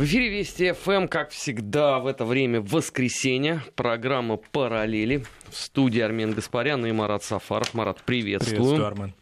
В 0.00 0.04
эфире 0.04 0.30
Вести 0.30 0.72
ФМ, 0.72 1.08
как 1.08 1.28
всегда, 1.28 1.98
в 1.98 2.06
это 2.06 2.24
время 2.24 2.62
воскресенье. 2.62 3.62
Программа 3.74 4.38
«Параллели». 4.38 5.26
В 5.50 5.54
студии 5.54 6.00
Армен 6.00 6.32
Гаспарян 6.32 6.86
и 6.86 6.90
Марат 6.90 7.22
Сафаров. 7.22 7.74
Марат, 7.74 8.00
приветствую. 8.00 8.56
Приветствую, 8.56 8.86
Армен. 8.86 9.14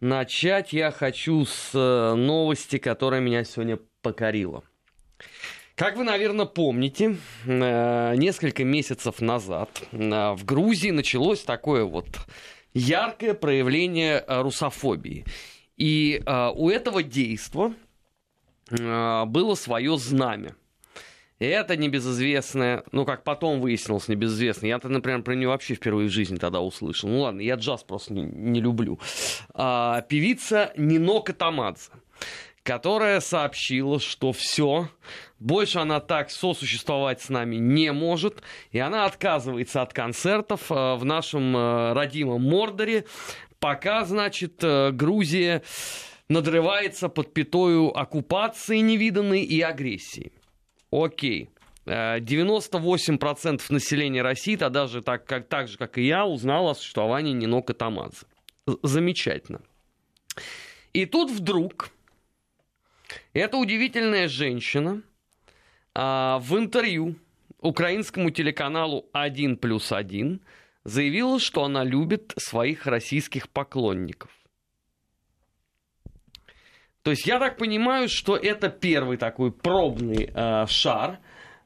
Начать 0.00 0.74
я 0.74 0.90
хочу 0.90 1.46
с 1.46 1.70
э, 1.72 2.14
новости, 2.14 2.76
которая 2.76 3.22
меня 3.22 3.42
сегодня 3.44 3.78
покорила. 4.02 4.64
Как 5.76 5.96
вы, 5.96 6.04
наверное, 6.04 6.44
помните, 6.44 7.16
э, 7.46 8.16
несколько 8.16 8.64
месяцев 8.64 9.22
назад 9.22 9.70
э, 9.92 9.96
в 10.34 10.44
Грузии 10.44 10.90
началось 10.90 11.40
такое 11.40 11.84
вот 11.84 12.08
яркое 12.74 13.32
проявление 13.32 14.22
русофобии. 14.28 15.24
И 15.78 16.22
у 16.54 16.68
этого 16.68 17.02
действия 17.02 17.64
а, 17.64 17.72
было 18.78 19.54
свое 19.54 19.96
знамя. 19.98 20.54
И 21.40 21.46
это 21.46 21.76
небезызвестное, 21.76 22.84
ну, 22.92 23.04
как 23.04 23.24
потом 23.24 23.60
выяснилось, 23.60 24.08
небезызвестное. 24.08 24.70
Я-то, 24.70 24.88
например, 24.88 25.22
про 25.22 25.34
нее 25.34 25.48
вообще 25.48 25.74
впервые 25.74 26.08
в 26.08 26.12
жизни 26.12 26.36
тогда 26.36 26.60
услышал. 26.60 27.08
Ну, 27.08 27.20
ладно, 27.20 27.40
я 27.40 27.56
джаз 27.56 27.82
просто 27.82 28.14
не, 28.14 28.22
не 28.22 28.60
люблю. 28.60 29.00
А, 29.52 30.02
певица 30.02 30.72
Нино 30.76 31.20
Катамадзе, 31.20 31.90
которая 32.62 33.20
сообщила, 33.20 33.98
что 33.98 34.32
все, 34.32 34.88
больше 35.40 35.80
она 35.80 35.98
так 35.98 36.30
сосуществовать 36.30 37.20
с 37.20 37.28
нами 37.28 37.56
не 37.56 37.92
может, 37.92 38.42
и 38.70 38.78
она 38.78 39.04
отказывается 39.04 39.82
от 39.82 39.92
концертов 39.92 40.62
а, 40.70 40.94
в 40.94 41.04
нашем 41.04 41.52
а, 41.56 41.94
родимом 41.94 42.42
Мордоре, 42.42 43.06
пока, 43.58 44.04
значит, 44.04 44.60
а, 44.62 44.92
Грузия 44.92 45.62
надрывается 46.28 47.08
под 47.08 47.32
пятою 47.34 47.96
оккупации 47.96 48.78
невиданной 48.78 49.42
и 49.42 49.60
агрессии. 49.60 50.32
Окей. 50.90 51.50
98% 51.86 53.62
э, 53.68 53.72
населения 53.72 54.22
России 54.22 54.56
тогда 54.56 54.86
же, 54.86 55.02
так, 55.02 55.26
как, 55.26 55.48
так 55.48 55.68
же, 55.68 55.76
как 55.76 55.98
и 55.98 56.06
я, 56.06 56.24
узнало 56.24 56.70
о 56.70 56.74
существовании 56.74 57.32
Нино 57.32 57.60
Катамадзе. 57.60 58.26
Замечательно. 58.82 59.60
И 60.94 61.04
тут 61.04 61.30
вдруг 61.30 61.90
эта 63.34 63.56
удивительная 63.58 64.28
женщина 64.28 65.02
а, 65.94 66.38
в 66.38 66.56
интервью 66.56 67.16
украинскому 67.60 68.30
телеканалу 68.30 69.06
«1 69.12 69.56
плюс 69.56 69.92
1» 69.92 70.40
заявила, 70.84 71.38
что 71.38 71.64
она 71.64 71.84
любит 71.84 72.32
своих 72.36 72.86
российских 72.86 73.48
поклонников. 73.48 74.30
То 77.04 77.10
есть 77.10 77.26
я 77.26 77.38
так 77.38 77.58
понимаю, 77.58 78.08
что 78.08 78.34
это 78.34 78.70
первый 78.70 79.18
такой 79.18 79.52
пробный 79.52 80.30
э, 80.34 80.66
шар 80.66 81.18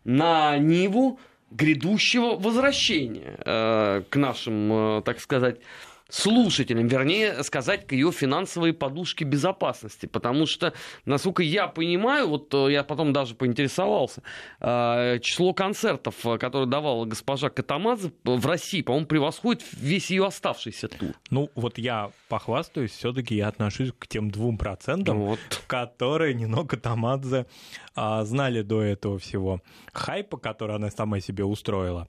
на 0.02 0.58
Ниву 0.58 1.20
грядущего 1.52 2.34
возвращения 2.36 3.38
э, 3.46 4.02
к 4.10 4.16
нашим, 4.16 4.72
э, 4.98 5.02
так 5.02 5.20
сказать, 5.20 5.60
слушателям, 6.08 6.86
вернее 6.86 7.42
сказать, 7.44 7.86
к 7.86 7.92
ее 7.92 8.10
финансовой 8.12 8.72
подушке 8.72 9.24
безопасности. 9.24 10.06
Потому 10.06 10.46
что, 10.46 10.72
насколько 11.04 11.42
я 11.42 11.68
понимаю, 11.68 12.28
вот 12.28 12.52
э, 12.54 12.72
я 12.72 12.82
потом 12.82 13.12
даже 13.12 13.34
поинтересовался, 13.34 14.22
э, 14.60 15.18
число 15.20 15.52
концертов, 15.52 16.14
э, 16.24 16.38
которые 16.38 16.68
давала 16.68 17.04
госпожа 17.04 17.50
Катамадзе 17.50 18.12
в 18.24 18.46
России, 18.46 18.82
по-моему, 18.82 19.06
превосходит 19.06 19.64
весь 19.72 20.10
ее 20.10 20.26
оставшийся 20.26 20.88
тур. 20.88 21.14
Ну, 21.30 21.50
вот 21.54 21.78
я 21.78 22.10
похвастаюсь, 22.28 22.92
все-таки 22.92 23.36
я 23.36 23.48
отношусь 23.48 23.92
к 23.98 24.06
тем 24.06 24.30
двум 24.30 24.56
процентам, 24.56 25.20
вот. 25.20 25.38
которые 25.66 26.34
Нино 26.34 26.64
Катамадзе 26.64 27.46
а, 27.94 28.24
знали 28.24 28.62
до 28.62 28.82
этого 28.82 29.18
всего 29.18 29.60
хайпа, 29.92 30.38
который 30.38 30.76
она 30.76 30.90
сама 30.90 31.20
себе 31.20 31.44
устроила. 31.44 32.08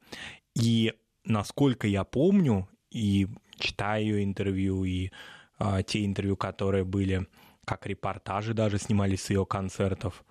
И 0.56 0.94
насколько 1.26 1.88
я 1.88 2.04
помню, 2.04 2.68
и 2.92 3.28
читаю 3.60 4.24
интервью 4.24 4.84
и 4.84 5.12
а, 5.58 5.84
те 5.84 6.06
интервью, 6.06 6.36
которые 6.36 6.84
были 6.84 7.28
как 7.66 7.86
репортажи 7.86 8.56
даже 8.56 8.80
снимались 8.80 9.24
с 9.24 9.30
ее 9.30 9.46
концертов, 9.46 10.24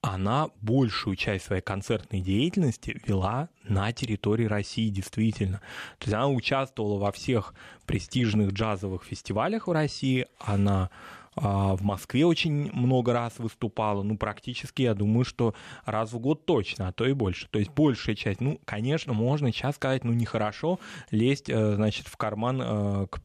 она 0.00 0.48
большую 0.60 1.16
часть 1.16 1.46
своей 1.46 1.62
концертной 1.62 2.20
деятельности 2.20 3.00
вела 3.06 3.48
на 3.64 3.92
территории 3.92 4.46
России, 4.46 4.88
действительно. 4.88 5.58
То 5.98 6.06
есть 6.06 6.14
она 6.14 6.28
участвовала 6.28 6.98
во 6.98 7.12
всех 7.12 7.54
престижных 7.86 8.52
джазовых 8.52 9.04
фестивалях 9.04 9.66
в 9.66 9.72
России, 9.72 10.26
она 10.38 10.90
в 11.36 11.82
Москве 11.82 12.24
очень 12.24 12.72
много 12.72 13.12
раз 13.12 13.38
выступала, 13.38 14.02
ну, 14.02 14.16
практически, 14.16 14.82
я 14.82 14.94
думаю, 14.94 15.24
что 15.24 15.54
раз 15.84 16.12
в 16.12 16.18
год 16.18 16.46
точно, 16.46 16.88
а 16.88 16.92
то 16.92 17.04
и 17.06 17.12
больше. 17.12 17.46
То 17.50 17.58
есть 17.58 17.70
большая 17.72 18.16
часть, 18.16 18.40
ну, 18.40 18.58
конечно, 18.64 19.12
можно 19.12 19.52
сейчас 19.52 19.76
сказать, 19.76 20.02
ну, 20.02 20.12
нехорошо 20.12 20.80
лезть, 21.10 21.50
э, 21.50 21.74
значит, 21.74 22.06
в 22.08 22.16
карман 22.16 22.62
э, 22.62 23.06
к, 23.10 23.20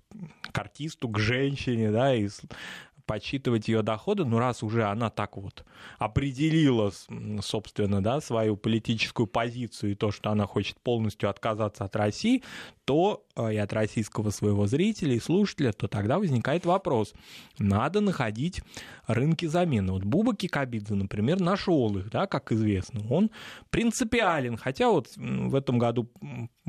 к 0.51 0.59
артисту, 0.59 1.07
к 1.07 1.19
женщине, 1.19 1.91
да, 1.91 2.13
и 2.13 2.27
подсчитывать 3.11 3.67
ее 3.67 3.81
доходы, 3.81 4.23
но 4.23 4.39
раз 4.39 4.63
уже 4.63 4.83
она 4.85 5.09
так 5.09 5.35
вот 5.35 5.65
определила, 5.97 6.91
собственно, 7.41 8.01
да, 8.01 8.21
свою 8.21 8.55
политическую 8.55 9.27
позицию 9.27 9.91
и 9.91 9.95
то, 9.95 10.11
что 10.11 10.29
она 10.29 10.45
хочет 10.45 10.79
полностью 10.79 11.29
отказаться 11.29 11.83
от 11.83 11.95
России, 11.95 12.43
то 12.85 13.25
и 13.37 13.55
от 13.57 13.73
российского 13.73 14.29
своего 14.29 14.67
зрителя 14.67 15.15
и 15.15 15.19
слушателя, 15.19 15.71
то 15.71 15.87
тогда 15.87 16.19
возникает 16.19 16.65
вопрос. 16.65 17.13
Надо 17.57 18.01
находить 18.01 18.61
рынки 19.07 19.45
замены. 19.45 19.93
Вот 19.93 20.03
Буба 20.03 20.35
Кикабидзе, 20.35 20.95
например, 20.95 21.39
нашел 21.39 21.97
их, 21.97 22.09
да, 22.09 22.27
как 22.27 22.51
известно. 22.51 23.01
Он 23.09 23.31
принципиален, 23.69 24.57
хотя 24.57 24.89
вот 24.89 25.09
в 25.15 25.55
этом 25.55 25.77
году 25.77 26.11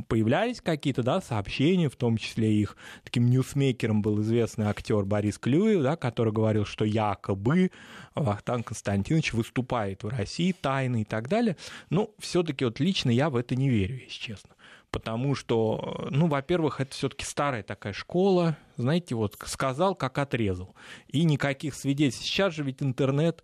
появлялись 0.09 0.61
какие-то 0.61 1.03
да, 1.03 1.21
сообщения, 1.21 1.89
в 1.89 1.97
том 1.97 2.17
числе 2.17 2.53
их 2.53 2.77
таким 3.05 3.27
ньюсмейкером 3.29 4.03
был 4.03 4.21
известный 4.21 4.67
актер 4.67 5.05
Борис 5.05 5.39
Клюев, 5.39 5.83
да, 5.83 5.97
который 5.97 6.33
говорил, 6.33 6.65
что 6.65 6.85
якобы 6.85 7.71
Вахтанг 8.15 8.69
Константинович 8.69 9.33
выступает 9.33 10.03
в 10.03 10.09
России 10.09 10.53
тайно 10.53 11.03
и 11.03 11.05
так 11.05 11.29
далее. 11.29 11.57
Но 11.91 12.11
все-таки 12.19 12.65
вот 12.65 12.81
лично 12.81 13.11
я 13.11 13.31
в 13.31 13.37
это 13.37 13.57
не 13.57 13.69
верю, 13.69 13.95
если 13.95 14.19
честно 14.19 14.52
потому 14.93 15.35
что, 15.35 16.07
ну, 16.11 16.29
во-первых, 16.29 16.81
это 16.81 16.93
все-таки 16.93 17.25
старая 17.25 17.65
такая 17.65 17.93
школа, 17.93 18.57
знаете, 18.77 19.17
вот 19.17 19.37
сказал, 19.47 19.97
как 19.97 20.19
отрезал, 20.19 20.77
и 21.09 21.25
никаких 21.25 21.75
свидетельств. 21.75 22.25
Сейчас 22.25 22.55
же 22.55 22.63
ведь 22.63 22.83
интернет, 22.83 23.43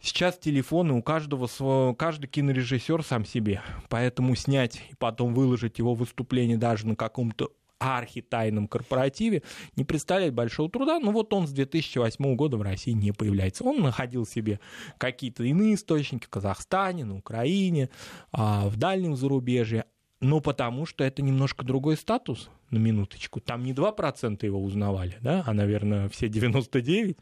сейчас 0.00 0.38
телефоны 0.38 0.92
у 0.92 1.02
каждого, 1.02 1.94
каждый 1.94 2.28
кинорежиссер 2.28 3.02
сам 3.02 3.24
себе, 3.24 3.62
поэтому 3.88 4.36
снять 4.36 4.82
и 4.90 4.94
потом 4.94 5.34
выложить 5.34 5.78
его 5.78 5.94
выступление 5.94 6.58
даже 6.58 6.86
на 6.86 6.94
каком-то 6.94 7.50
архитайном 7.78 8.66
корпоративе 8.66 9.42
не 9.76 9.84
представляет 9.84 10.34
большого 10.34 10.70
труда. 10.70 10.98
Но 11.00 11.10
вот 11.10 11.32
он 11.34 11.46
с 11.46 11.50
2008 11.50 12.36
года 12.36 12.56
в 12.56 12.62
России 12.62 12.92
не 12.92 13.12
появляется. 13.12 13.64
Он 13.64 13.82
находил 13.82 14.26
себе 14.26 14.60
какие-то 14.98 15.44
иные 15.44 15.74
источники 15.74 16.24
в 16.24 16.30
Казахстане, 16.30 17.04
на 17.04 17.16
Украине, 17.16 17.90
а, 18.32 18.68
в 18.68 18.76
дальнем 18.76 19.16
зарубежье. 19.16 19.84
Ну, 20.24 20.40
потому 20.40 20.86
что 20.86 21.04
это 21.04 21.20
немножко 21.20 21.66
другой 21.66 21.98
статус, 21.98 22.48
на 22.70 22.78
минуточку. 22.78 23.40
Там 23.40 23.62
не 23.62 23.74
2% 23.74 24.44
его 24.44 24.62
узнавали, 24.62 25.18
да, 25.20 25.44
а, 25.46 25.52
наверное, 25.52 26.08
все 26.08 26.28
99%. 26.28 27.14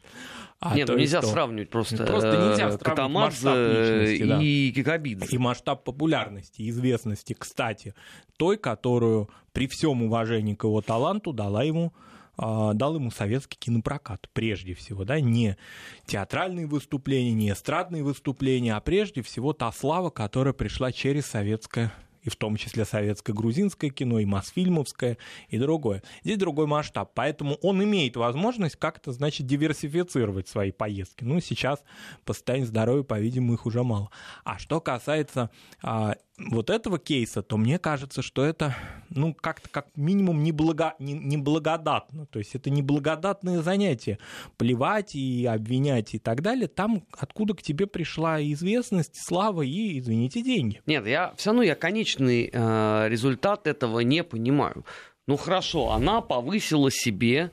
А 0.61 0.73
Нет, 0.73 0.87
ну 0.87 0.97
нельзя 0.97 1.21
что? 1.21 1.31
сравнивать 1.31 1.69
просто, 1.69 1.97
просто 2.05 2.29
нельзя 2.29 2.69
э, 2.69 2.77
сравнивать 2.77 3.11
масштаб 3.11 3.57
личности, 3.57 4.23
да. 4.23 4.39
и 4.41 4.71
Кикабидзе. 4.71 5.35
И 5.35 5.37
масштаб 5.37 5.83
популярности, 5.83 6.69
известности, 6.69 7.35
кстати, 7.37 7.93
той, 8.37 8.57
которую 8.57 9.29
при 9.51 9.67
всем 9.67 10.01
уважении 10.01 10.55
к 10.55 10.63
его 10.63 10.81
таланту 10.81 11.33
дала 11.33 11.63
ему 11.63 11.93
а, 12.37 12.73
дал 12.73 12.95
ему 12.95 13.11
советский 13.11 13.57
кинопрокат, 13.59 14.29
прежде 14.31 14.73
всего, 14.75 15.03
да, 15.03 15.19
не 15.19 15.57
театральные 16.05 16.67
выступления, 16.67 17.33
не 17.33 17.51
эстрадные 17.51 18.01
выступления, 18.01 18.75
а 18.75 18.79
прежде 18.79 19.21
всего 19.21 19.51
та 19.51 19.71
слава, 19.73 20.09
которая 20.09 20.53
пришла 20.53 20.93
через 20.93 21.25
советское 21.25 21.91
и 22.23 22.29
в 22.29 22.35
том 22.35 22.55
числе 22.55 22.85
советское 22.85 23.33
грузинское 23.33 23.89
кино, 23.89 24.19
и 24.19 24.25
Мосфильмовское, 24.25 25.17
и 25.49 25.57
другое. 25.57 26.03
Здесь 26.23 26.37
другой 26.37 26.67
масштаб, 26.67 27.11
поэтому 27.13 27.55
он 27.61 27.83
имеет 27.83 28.15
возможность 28.15 28.75
как-то, 28.77 29.11
значит, 29.11 29.45
диверсифицировать 29.45 30.47
свои 30.47 30.71
поездки. 30.71 31.23
Ну, 31.23 31.39
сейчас 31.39 31.83
по 32.25 32.33
состоянию 32.33 32.67
здоровья, 32.67 33.03
по-видимому, 33.03 33.53
их 33.53 33.65
уже 33.65 33.83
мало. 33.83 34.09
А 34.43 34.57
что 34.57 34.81
касается 34.81 35.49
а, 35.81 36.15
вот 36.37 36.69
этого 36.69 36.97
кейса, 36.97 37.43
то 37.43 37.57
мне 37.57 37.77
кажется, 37.77 38.21
что 38.21 38.43
это, 38.43 38.75
ну, 39.09 39.33
как-то 39.33 39.69
как 39.69 39.87
минимум 39.95 40.43
неблаго, 40.43 40.95
не, 40.97 41.13
неблагодатно. 41.13 42.25
То 42.25 42.39
есть 42.39 42.55
это 42.55 42.69
неблагодатное 42.69 43.61
занятие. 43.61 44.17
Плевать 44.57 45.13
и 45.15 45.45
обвинять 45.45 46.15
и 46.15 46.19
так 46.19 46.41
далее. 46.41 46.67
Там, 46.67 47.03
откуда 47.11 47.53
к 47.53 47.61
тебе 47.61 47.85
пришла 47.85 48.41
известность, 48.41 49.15
слава 49.15 49.61
и, 49.61 49.99
извините, 49.99 50.41
деньги. 50.41 50.81
Нет, 50.87 51.05
я 51.05 51.33
все 51.37 51.51
равно 51.51 51.61
я 51.61 51.75
конечный 51.75 52.49
э, 52.51 53.05
результат 53.09 53.67
этого 53.67 53.99
не 53.99 54.23
понимаю. 54.23 54.85
Ну 55.27 55.37
хорошо, 55.37 55.91
она 55.91 56.21
повысила 56.21 56.89
себе 56.91 57.51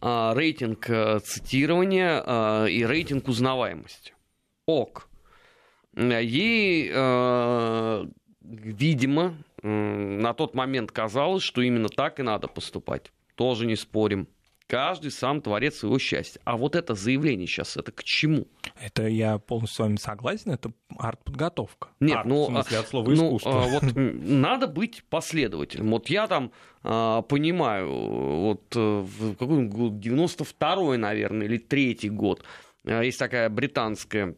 э, 0.00 0.32
рейтинг 0.34 0.88
э, 0.88 1.18
цитирования 1.20 2.22
э, 2.24 2.70
и 2.70 2.86
рейтинг 2.86 3.26
узнаваемости. 3.28 4.14
Ок 4.66 5.10
ей, 5.96 6.90
э, 6.92 8.06
видимо, 8.50 9.34
на 9.62 10.34
тот 10.34 10.54
момент 10.54 10.92
казалось, 10.92 11.42
что 11.42 11.62
именно 11.62 11.88
так 11.88 12.20
и 12.20 12.22
надо 12.22 12.48
поступать. 12.48 13.12
Тоже 13.34 13.66
не 13.66 13.76
спорим. 13.76 14.28
Каждый 14.66 15.10
сам 15.10 15.42
творец 15.42 15.78
своего 15.78 15.98
счастья. 15.98 16.40
А 16.44 16.56
вот 16.56 16.76
это 16.76 16.94
заявление 16.94 17.48
сейчас, 17.48 17.76
это 17.76 17.90
к 17.90 18.04
чему? 18.04 18.46
Это 18.80 19.08
я 19.08 19.38
полностью 19.38 19.74
с 19.74 19.78
вами 19.80 19.96
согласен, 19.96 20.52
это 20.52 20.70
арт-подготовка. 20.96 21.88
Нет, 21.98 22.18
арт, 22.18 22.26
ну, 22.26 22.44
в 22.44 22.46
смысле, 22.46 22.78
от 22.78 22.88
слова 22.88 23.10
ну, 23.10 23.14
искусство. 23.14 23.64
а, 23.64 23.66
вот 23.66 23.82
надо 23.96 24.68
быть 24.68 25.02
последовательным. 25.10 25.90
Вот 25.90 26.08
я 26.08 26.28
там 26.28 26.52
а, 26.84 27.22
понимаю, 27.22 27.90
вот 27.90 28.76
э, 28.76 29.00
в 29.00 29.34
какой 29.34 29.66
год, 29.66 29.94
92-й, 29.94 30.98
наверное, 30.98 31.48
или 31.48 31.58
третий 31.58 32.08
год, 32.10 32.44
а, 32.84 33.02
есть 33.02 33.18
такая 33.18 33.48
британская 33.48 34.36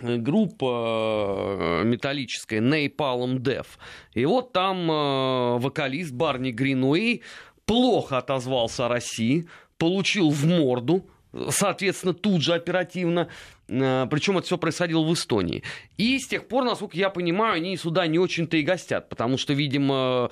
группа 0.00 1.80
э, 1.80 1.84
металлическая 1.84 2.60
Napalm 2.60 3.38
Death. 3.38 3.68
И 4.14 4.24
вот 4.24 4.52
там 4.52 4.90
э, 4.90 5.58
вокалист 5.58 6.12
Барни 6.12 6.50
Гринуэй 6.50 7.22
плохо 7.66 8.18
отозвался 8.18 8.86
о 8.86 8.88
России, 8.88 9.48
получил 9.76 10.30
в 10.30 10.44
морду, 10.46 11.06
соответственно, 11.50 12.14
тут 12.14 12.42
же 12.42 12.54
оперативно. 12.54 13.28
Э, 13.68 14.06
Причем 14.10 14.38
это 14.38 14.46
все 14.46 14.58
происходило 14.58 15.04
в 15.04 15.12
Эстонии. 15.12 15.62
И 15.96 16.18
с 16.18 16.26
тех 16.26 16.48
пор, 16.48 16.64
насколько 16.64 16.96
я 16.96 17.10
понимаю, 17.10 17.56
они 17.56 17.76
сюда 17.76 18.06
не 18.06 18.18
очень-то 18.18 18.56
и 18.56 18.62
гостят, 18.62 19.08
потому 19.08 19.36
что, 19.38 19.52
видимо, 19.52 20.30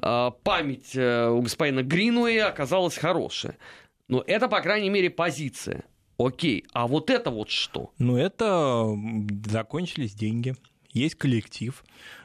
э, 0.00 0.30
память 0.42 0.94
э, 0.94 1.28
у 1.28 1.42
господина 1.42 1.82
Гринуэя 1.82 2.48
оказалась 2.48 2.96
хорошая. 2.96 3.56
Но 4.08 4.24
это, 4.26 4.48
по 4.48 4.60
крайней 4.60 4.90
мере, 4.90 5.10
позиция. 5.10 5.84
Окей, 6.18 6.64
а 6.72 6.88
вот 6.88 7.10
это 7.10 7.30
вот 7.30 7.48
что? 7.48 7.92
Ну, 7.98 8.16
это 8.16 8.92
закончились 9.46 10.14
деньги, 10.14 10.56
есть 10.92 11.14
коллектив. 11.14 11.84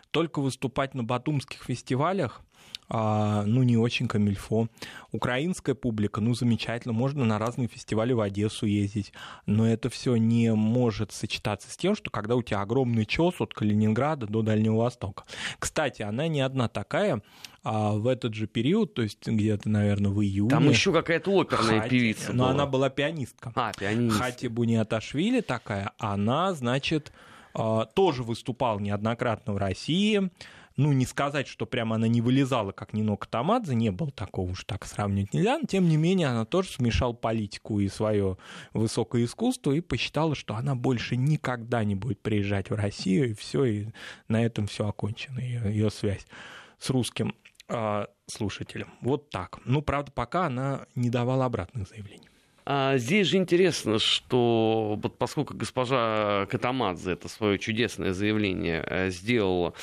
Только 0.09 0.41
выступать 0.41 0.95
на 0.95 1.03
батумских 1.03 1.63
фестивалях 1.63 2.41
ну, 2.93 3.63
не 3.63 3.75
очень 3.75 4.07
камильфо. 4.07 4.67
Украинская 5.11 5.73
публика, 5.73 6.21
ну, 6.21 6.35
замечательно, 6.35 6.93
можно 6.93 7.25
на 7.25 7.39
разные 7.39 7.67
фестивали 7.67 8.13
в 8.13 8.21
Одессу 8.21 8.67
ездить, 8.67 9.13
но 9.47 9.67
это 9.67 9.89
все 9.89 10.15
не 10.15 10.53
может 10.53 11.11
сочетаться 11.11 11.71
с 11.71 11.77
тем, 11.77 11.95
что 11.95 12.11
когда 12.11 12.35
у 12.35 12.43
тебя 12.43 12.61
огромный 12.61 13.05
чес 13.05 13.35
от 13.39 13.53
Калининграда 13.53 14.27
до 14.27 14.43
Дальнего 14.43 14.77
Востока. 14.77 15.23
Кстати, 15.57 16.03
она 16.03 16.27
не 16.27 16.41
одна 16.41 16.67
такая, 16.67 17.21
а 17.63 17.93
в 17.93 18.07
этот 18.07 18.33
же 18.33 18.45
период, 18.45 18.93
то 18.93 19.01
есть 19.01 19.25
где-то, 19.25 19.69
наверное, 19.69 20.11
в 20.11 20.21
июне... 20.21 20.49
Там 20.49 20.69
еще 20.69 20.91
какая-то 20.91 21.31
оперная 21.31 21.79
Хати, 21.81 21.89
певица 21.89 22.33
Но 22.33 22.43
была. 22.43 22.51
она 22.51 22.65
была 22.65 22.89
пианистка. 22.89 23.51
А, 23.55 23.71
пианистка. 23.73 24.23
Хати 24.23 24.47
Буниаташвили 24.47 25.41
такая, 25.41 25.91
она, 25.97 26.53
значит, 26.53 27.11
а, 27.53 27.85
тоже 27.85 28.23
выступала 28.23 28.79
неоднократно 28.79 29.53
в 29.53 29.57
России, 29.57 30.29
ну, 30.75 30.91
не 30.91 31.05
сказать, 31.05 31.47
что 31.47 31.65
прямо 31.65 31.95
она 31.95 32.07
не 32.07 32.21
вылезала, 32.21 32.71
как 32.71 32.93
Нино 32.93 33.15
Катамадзе, 33.15 33.75
не 33.75 33.91
было 33.91 34.11
такого 34.11 34.51
уж 34.51 34.63
так 34.65 34.85
сравнивать 34.85 35.33
нельзя, 35.33 35.59
но 35.59 35.67
тем 35.67 35.87
не 35.87 35.97
менее 35.97 36.27
она 36.27 36.45
тоже 36.45 36.69
смешала 36.69 37.13
политику 37.13 37.79
и 37.79 37.87
свое 37.89 38.37
высокое 38.73 39.25
искусство 39.25 39.71
и 39.71 39.81
посчитала, 39.81 40.35
что 40.35 40.55
она 40.55 40.75
больше 40.75 41.15
никогда 41.15 41.83
не 41.83 41.95
будет 41.95 42.21
приезжать 42.21 42.69
в 42.69 42.75
Россию, 42.75 43.31
и 43.31 43.33
все, 43.33 43.65
и 43.65 43.87
на 44.27 44.43
этом 44.43 44.67
все 44.67 44.87
окончено, 44.87 45.39
ее, 45.39 45.61
ее 45.65 45.89
связь 45.91 46.25
с 46.79 46.89
русским 46.89 47.35
э, 47.69 48.05
слушателем. 48.27 48.93
Вот 49.01 49.29
так. 49.29 49.59
Ну, 49.65 49.81
правда, 49.81 50.11
пока 50.11 50.47
она 50.47 50.85
не 50.95 51.09
давала 51.09 51.45
обратных 51.45 51.87
заявлений. 51.87 52.29
А 52.65 52.97
здесь 52.97 53.27
же 53.27 53.37
интересно, 53.37 53.99
что 53.99 54.97
вот 55.01 55.17
поскольку 55.17 55.53
госпожа 55.53 56.45
Катамадзе 56.45 57.11
это 57.11 57.27
свое 57.27 57.59
чудесное 57.59 58.13
заявление 58.13 58.85
э, 58.87 59.09
сделала 59.09 59.73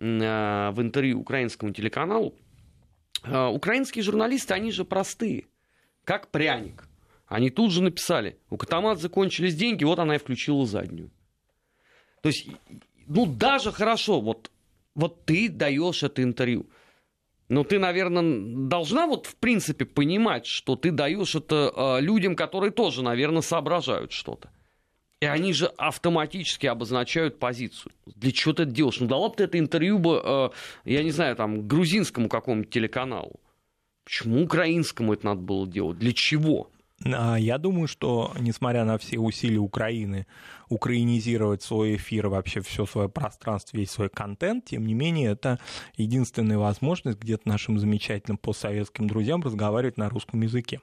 Э, 0.00 0.70
в 0.70 0.80
интервью 0.80 1.20
украинскому 1.20 1.72
телеканалу, 1.72 2.34
э, 3.22 3.46
украинские 3.48 4.02
журналисты, 4.02 4.54
они 4.54 4.72
же 4.72 4.86
простые, 4.86 5.44
как 6.04 6.30
пряник. 6.30 6.88
Они 7.26 7.50
тут 7.50 7.70
же 7.70 7.82
написали, 7.82 8.38
у 8.48 8.56
Катамат 8.56 8.98
закончились 8.98 9.54
деньги, 9.54 9.84
вот 9.84 9.98
она 9.98 10.14
и 10.14 10.18
включила 10.18 10.64
заднюю. 10.64 11.10
То 12.22 12.30
есть, 12.30 12.48
ну 13.06 13.26
даже 13.26 13.72
хорошо, 13.72 14.22
вот, 14.22 14.50
вот 14.94 15.26
ты 15.26 15.50
даешь 15.50 16.02
это 16.02 16.22
интервью. 16.22 16.66
Но 17.50 17.64
ты, 17.64 17.80
наверное, 17.80 18.68
должна 18.68 19.06
вот 19.08 19.26
в 19.26 19.34
принципе 19.34 19.84
понимать, 19.84 20.46
что 20.46 20.76
ты 20.76 20.92
даешь 20.92 21.34
это 21.34 21.72
э, 21.74 22.00
людям, 22.00 22.36
которые 22.36 22.70
тоже, 22.70 23.02
наверное, 23.02 23.42
соображают 23.42 24.12
что-то. 24.12 24.50
И 25.20 25.26
они 25.26 25.52
же 25.52 25.66
автоматически 25.76 26.66
обозначают 26.66 27.40
позицию. 27.40 27.92
Для 28.06 28.30
чего 28.30 28.54
ты 28.54 28.62
это 28.62 28.70
делаешь? 28.70 29.00
Ну, 29.00 29.08
дала 29.08 29.28
бы 29.28 29.34
ты 29.34 29.44
это 29.44 29.58
интервью 29.58 29.98
бы, 29.98 30.22
э, 30.24 30.50
я 30.84 31.02
не 31.02 31.10
знаю, 31.10 31.34
там, 31.34 31.66
грузинскому 31.66 32.28
какому-нибудь 32.28 32.70
телеканалу. 32.70 33.40
Почему 34.04 34.44
украинскому 34.44 35.12
это 35.12 35.26
надо 35.26 35.40
было 35.40 35.66
делать? 35.66 35.98
Для 35.98 36.12
чего? 36.12 36.70
А, 37.04 37.36
я 37.36 37.58
думаю, 37.58 37.88
что, 37.88 38.32
несмотря 38.38 38.84
на 38.84 38.96
все 38.96 39.18
усилия 39.18 39.58
Украины 39.58 40.28
украинизировать 40.70 41.62
свой 41.62 41.96
эфир, 41.96 42.28
вообще 42.28 42.62
все 42.62 42.86
свое 42.86 43.08
пространство, 43.08 43.76
весь 43.76 43.90
свой 43.90 44.08
контент, 44.08 44.66
тем 44.66 44.86
не 44.86 44.94
менее, 44.94 45.32
это 45.32 45.58
единственная 45.96 46.58
возможность 46.58 47.18
где-то 47.18 47.46
нашим 47.48 47.78
замечательным 47.78 48.38
постсоветским 48.38 49.08
друзьям 49.08 49.42
разговаривать 49.42 49.98
на 49.98 50.08
русском 50.08 50.40
языке. 50.40 50.80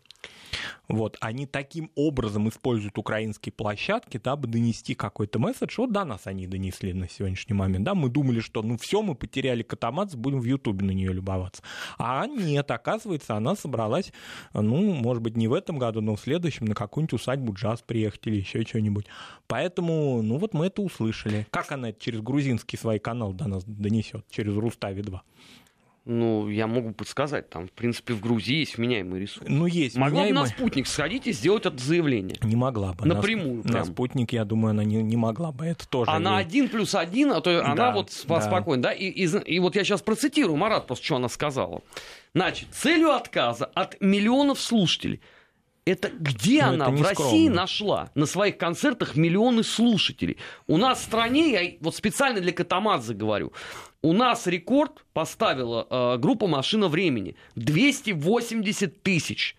Вот, 0.88 1.18
они 1.20 1.46
таким 1.46 1.92
образом 1.96 2.48
используют 2.48 2.98
украинские 2.98 3.52
площадки, 3.52 4.18
дабы 4.18 4.48
донести 4.48 4.96
какой-то 4.96 5.38
месседж. 5.38 5.76
Вот 5.78 5.92
до 5.92 6.06
нас 6.06 6.22
они 6.26 6.48
донесли 6.48 6.94
на 6.94 7.10
сегодняшний 7.10 7.54
момент. 7.54 7.84
Да, 7.84 7.94
мы 7.94 8.10
думали, 8.10 8.40
что 8.40 8.62
ну 8.62 8.78
все, 8.78 9.02
мы 9.02 9.16
потеряли 9.16 9.64
Катамац, 9.64 10.16
будем 10.16 10.40
в 10.40 10.46
Ютубе 10.46 10.86
на 10.86 10.92
нее 10.92 11.12
любоваться. 11.12 11.62
А 11.98 12.26
нет, 12.26 12.72
оказывается, 12.72 13.36
она 13.36 13.56
собралась, 13.56 14.14
ну, 14.54 14.94
может 14.94 15.22
быть, 15.22 15.36
не 15.36 15.50
в 15.50 15.54
этом 15.54 15.78
году, 15.78 16.00
но 16.02 16.16
в 16.16 16.22
следующем 16.22 16.66
на 16.66 16.76
какую-нибудь 16.76 17.20
усадьбу 17.20 17.54
джаз 17.54 17.82
приехать 17.82 18.26
или 18.26 18.38
еще 18.38 18.64
что-нибудь. 18.64 19.08
Поэтому, 19.48 19.77
ну 19.82 20.38
вот 20.38 20.54
мы 20.54 20.68
это 20.68 20.82
услышали. 20.82 21.48
Как 21.52 21.72
она 21.72 21.90
это 21.90 22.00
через 22.00 22.22
грузинский 22.22 22.78
свой 22.78 23.00
канал 23.00 23.34
до 23.34 23.48
нас 23.48 23.64
донесет, 23.66 24.26
через 24.30 24.56
Рустави 24.56 25.02
2? 25.02 25.24
Ну, 26.10 26.48
я 26.48 26.68
могу 26.68 26.94
подсказать, 26.94 27.50
там, 27.50 27.68
в 27.68 27.72
принципе, 27.74 28.14
в 28.14 28.22
Грузии 28.22 28.60
есть 28.60 28.78
вменяемый 28.78 29.20
ресурс. 29.20 29.46
Ну, 29.50 29.66
есть 29.66 29.98
Могла 29.98 30.22
меняемый... 30.22 30.44
бы 30.44 30.48
на 30.48 30.56
спутник 30.56 30.88
сходить 30.88 31.28
и 31.28 31.34
сделать 31.34 31.66
это 31.66 31.78
заявление. 31.78 32.38
Не 32.44 32.56
могла 32.56 32.94
бы. 32.94 33.06
Напрямую. 33.06 33.62
На, 33.66 33.80
на 33.80 33.84
спутник, 33.84 34.32
я 34.32 34.46
думаю, 34.46 34.70
она 34.70 34.86
не, 34.86 35.04
не 35.04 35.18
могла 35.18 35.52
бы. 35.52 35.66
Это 35.66 35.86
тоже. 35.86 36.10
Она 36.10 36.38
один 36.38 36.70
плюс 36.70 36.96
один, 36.96 37.34
а 37.34 37.42
то 37.42 37.60
да, 37.60 37.72
она 37.74 37.92
вот 37.92 38.10
да. 38.26 38.40
спокойно, 38.40 38.84
да. 38.84 38.94
И, 38.94 39.08
и, 39.08 39.26
и 39.26 39.60
вот 39.60 39.76
я 39.76 39.84
сейчас 39.84 40.02
процитирую 40.02 40.56
Марат, 40.56 40.88
просто 40.88 41.04
что 41.04 41.18
она 41.18 41.28
сказала. 41.28 41.82
Значит, 42.34 42.70
целью 42.72 43.12
отказа 43.12 43.66
от 43.66 44.00
миллионов 44.00 44.62
слушателей– 44.62 45.20
это 45.88 46.10
где 46.10 46.64
Но 46.64 46.70
она 46.70 46.86
это 46.86 46.96
в 46.96 47.02
России 47.02 47.14
скромно. 47.14 47.56
нашла 47.56 48.12
на 48.14 48.26
своих 48.26 48.58
концертах 48.58 49.16
миллионы 49.16 49.64
слушателей? 49.64 50.38
У 50.68 50.78
нас 50.78 51.00
в 51.00 51.04
стране, 51.04 51.52
я 51.52 51.78
вот 51.80 51.96
специально 51.96 52.42
для 52.42 52.52
Катамадзе 52.52 53.14
говорю, 53.14 53.54
у 54.02 54.14
нас 54.14 54.48
рекорд 54.48 55.06
поставила 55.14 55.88
э, 55.90 56.18
группа 56.18 56.48
«Машина 56.48 56.88
времени». 56.88 57.36
280 57.56 59.02
тысяч 59.02 59.56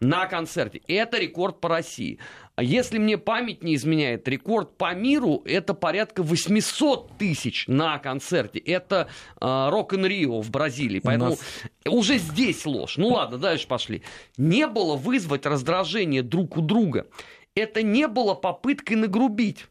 на 0.00 0.26
концерте. 0.26 0.80
Это 0.86 1.18
рекорд 1.18 1.60
по 1.60 1.68
России. 1.68 2.18
А 2.56 2.62
если 2.62 2.98
мне 2.98 3.18
память 3.18 3.62
не 3.62 3.76
изменяет, 3.76 4.26
рекорд 4.26 4.76
по 4.76 4.94
миру 4.94 5.42
это 5.44 5.74
порядка 5.74 6.22
800 6.22 7.16
тысяч 7.16 7.66
на 7.68 7.98
концерте. 7.98 8.58
Это 8.58 9.08
э, 9.40 9.68
Рок 9.70 9.92
н 9.94 10.04
Рио 10.06 10.40
в 10.40 10.50
Бразилии. 10.50 11.00
Поэтому 11.00 11.30
нас... 11.30 11.40
уже 11.86 12.18
здесь 12.18 12.66
ложь. 12.66 12.96
Ну 12.96 13.08
ладно, 13.08 13.38
дальше 13.38 13.68
пошли. 13.68 14.02
Не 14.36 14.66
было 14.66 14.96
вызвать 14.96 15.46
раздражение 15.46 16.22
друг 16.22 16.56
у 16.56 16.60
друга. 16.60 17.06
Это 17.54 17.82
не 17.82 18.08
было 18.08 18.34
попыткой 18.34 18.96
нагрубить. 18.96 19.66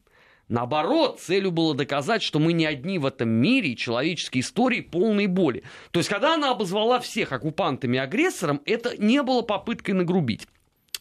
Наоборот, 0.50 1.20
целью 1.20 1.52
было 1.52 1.76
доказать, 1.76 2.24
что 2.24 2.40
мы 2.40 2.54
не 2.54 2.66
одни 2.66 3.00
в 3.00 3.06
этом 3.06 3.30
мире, 3.30 3.72
и 3.72 3.78
человеческой 3.78 4.40
истории 4.40 4.80
полной 4.80 5.28
боли. 5.28 5.64
То 5.92 6.00
есть, 6.00 6.10
когда 6.10 6.36
она 6.36 6.52
обозвала 6.52 7.00
всех 7.00 7.34
оккупантами 7.34 7.98
и 7.98 8.00
агрессором, 8.00 8.62
это 8.66 8.96
не 8.98 9.22
было 9.24 9.42
попыткой 9.42 9.96
нагрубить. 9.96 10.48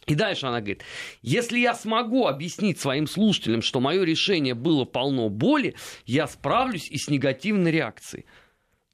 И 0.05 0.15
дальше 0.15 0.47
она 0.47 0.59
говорит, 0.59 0.83
если 1.21 1.59
я 1.59 1.75
смогу 1.75 2.27
объяснить 2.27 2.79
своим 2.79 3.07
слушателям, 3.07 3.61
что 3.61 3.79
мое 3.79 4.03
решение 4.03 4.53
было 4.53 4.85
полно 4.85 5.29
боли, 5.29 5.75
я 6.05 6.27
справлюсь 6.27 6.89
и 6.89 6.97
с 6.97 7.09
негативной 7.09 7.71
реакцией. 7.71 8.25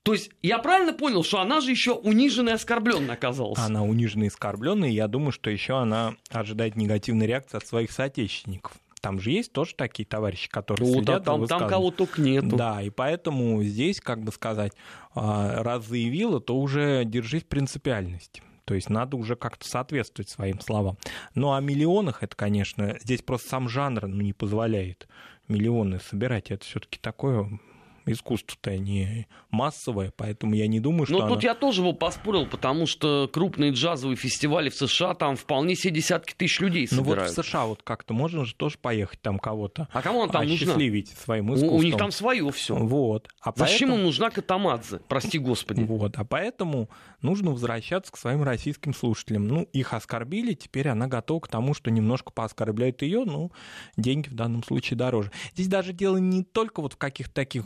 То 0.02 0.14
есть 0.14 0.32
я 0.42 0.58
правильно 0.60 0.92
понял, 0.92 1.24
что 1.24 1.40
она 1.40 1.62
же 1.62 1.72
еще 1.72 1.94
униженная 1.94 2.54
и 2.54 2.56
оскорбленная 2.56 3.14
оказалась? 3.14 3.60
Она 3.60 3.84
униженная 3.84 4.26
и 4.26 4.30
оскорбленная, 4.30 4.90
и 4.90 4.94
я 4.94 5.08
думаю, 5.08 5.32
что 5.32 5.50
еще 5.50 5.78
она 5.80 6.16
ожидает 6.30 6.76
негативной 6.76 7.26
реакции 7.26 7.58
от 7.58 7.66
своих 7.66 7.92
соотечественников. 7.92 8.74
Там 9.04 9.20
же 9.20 9.32
есть 9.32 9.52
тоже 9.52 9.76
такие 9.76 10.06
товарищи, 10.06 10.50
которые 10.50 10.88
ну, 10.88 10.94
следят 10.94 11.24
да, 11.24 11.34
там, 11.34 11.46
там 11.46 11.68
кого 11.68 11.92
только 11.92 12.22
нету. 12.22 12.56
Да, 12.56 12.82
и 12.82 12.90
поэтому 12.90 13.62
здесь, 13.62 14.00
как 14.00 14.24
бы 14.24 14.32
сказать, 14.32 14.72
а, 15.14 15.62
раз 15.62 15.86
заявила, 15.86 16.40
то 16.40 16.58
уже 16.58 17.04
держись 17.04 17.44
принципиальности. 17.44 18.42
То 18.64 18.76
есть 18.76 18.90
надо 18.90 19.18
уже 19.18 19.36
как-то 19.36 19.68
соответствовать 19.68 20.30
своим 20.30 20.62
словам. 20.62 20.98
Ну, 21.36 21.52
о 21.52 21.60
миллионах 21.60 22.24
это, 22.24 22.34
конечно, 22.38 22.98
здесь 23.02 23.22
просто 23.22 23.50
сам 23.50 23.68
жанр 23.68 24.08
ну, 24.08 24.22
не 24.22 24.32
позволяет 24.32 25.10
миллионы 25.50 26.00
собирать. 26.00 26.50
Это 26.50 26.64
все-таки 26.64 26.98
такое 26.98 27.60
искусство-то 28.06 28.78
не 28.78 29.28
массовое, 29.50 30.12
поэтому 30.16 30.56
я 30.56 30.68
не 30.68 30.80
думаю, 30.80 31.06
что 31.06 31.18
Ну, 31.18 31.22
оно... 31.24 31.36
тут 31.36 31.44
я 31.44 31.56
тоже 31.56 31.82
его 31.82 31.94
поспорил, 31.94 32.46
потому 32.46 32.86
что 32.86 33.30
крупные 33.32 33.72
джазовые 33.72 34.16
фестивали 34.18 34.70
в 34.70 34.76
США, 34.76 35.14
там 35.14 35.36
вполне 35.36 35.76
себе 35.76 35.96
десятки 35.96 36.34
тысяч 36.34 36.60
людей 36.60 36.88
собирают. 36.88 37.18
Ну 37.18 37.24
вот 37.24 37.32
в 37.32 37.46
США 37.48 37.66
вот 37.66 37.84
как-то 37.84 38.14
можно 38.14 38.46
же 38.46 38.56
тоже 38.56 38.78
поехать 38.78 39.22
там 39.22 39.40
кого-то 39.40 39.88
А 39.92 40.02
кому 40.02 40.20
он 40.20 40.30
там 40.30 40.48
нужна? 40.48 40.74
своим 40.74 41.54
искусством. 41.54 41.76
У, 41.76 41.78
у 41.78 41.82
них 41.82 41.98
там 41.98 42.12
свое 42.12 42.50
все. 42.52 42.76
Вот. 42.76 43.30
А 43.42 43.54
Зачем 43.56 43.90
поэтому... 43.90 43.96
им 43.98 44.04
нужна 44.04 44.30
Катамадзе? 44.30 45.00
Прости 45.08 45.38
господи. 45.38 45.84
Вот. 45.84 46.18
А 46.18 46.24
поэтому 46.26 46.90
нужно 47.22 47.52
возвращаться 47.52 48.12
к 48.12 48.18
своим 48.18 48.44
российским 48.44 48.94
слушателям. 48.94 49.48
Ну, 49.48 49.64
их 49.74 49.94
оскорбили, 49.94 50.54
теперь 50.54 50.90
она 50.90 51.08
готова 51.08 51.40
к 51.42 51.48
тому, 51.48 51.74
что 51.74 51.92
немножко 51.92 52.32
пооскорбляют 52.32 53.02
ее, 53.02 53.24
ну, 53.26 53.52
деньги 53.98 54.30
в 54.30 54.34
данном 54.34 54.64
случае 54.64 54.98
дороже. 54.98 55.32
Здесь 55.54 55.68
даже 55.68 55.94
дело 55.94 56.18
не 56.18 56.44
только 56.44 56.82
вот 56.82 56.94
в 56.94 56.98
каких-то 56.98 57.34
таких 57.34 57.64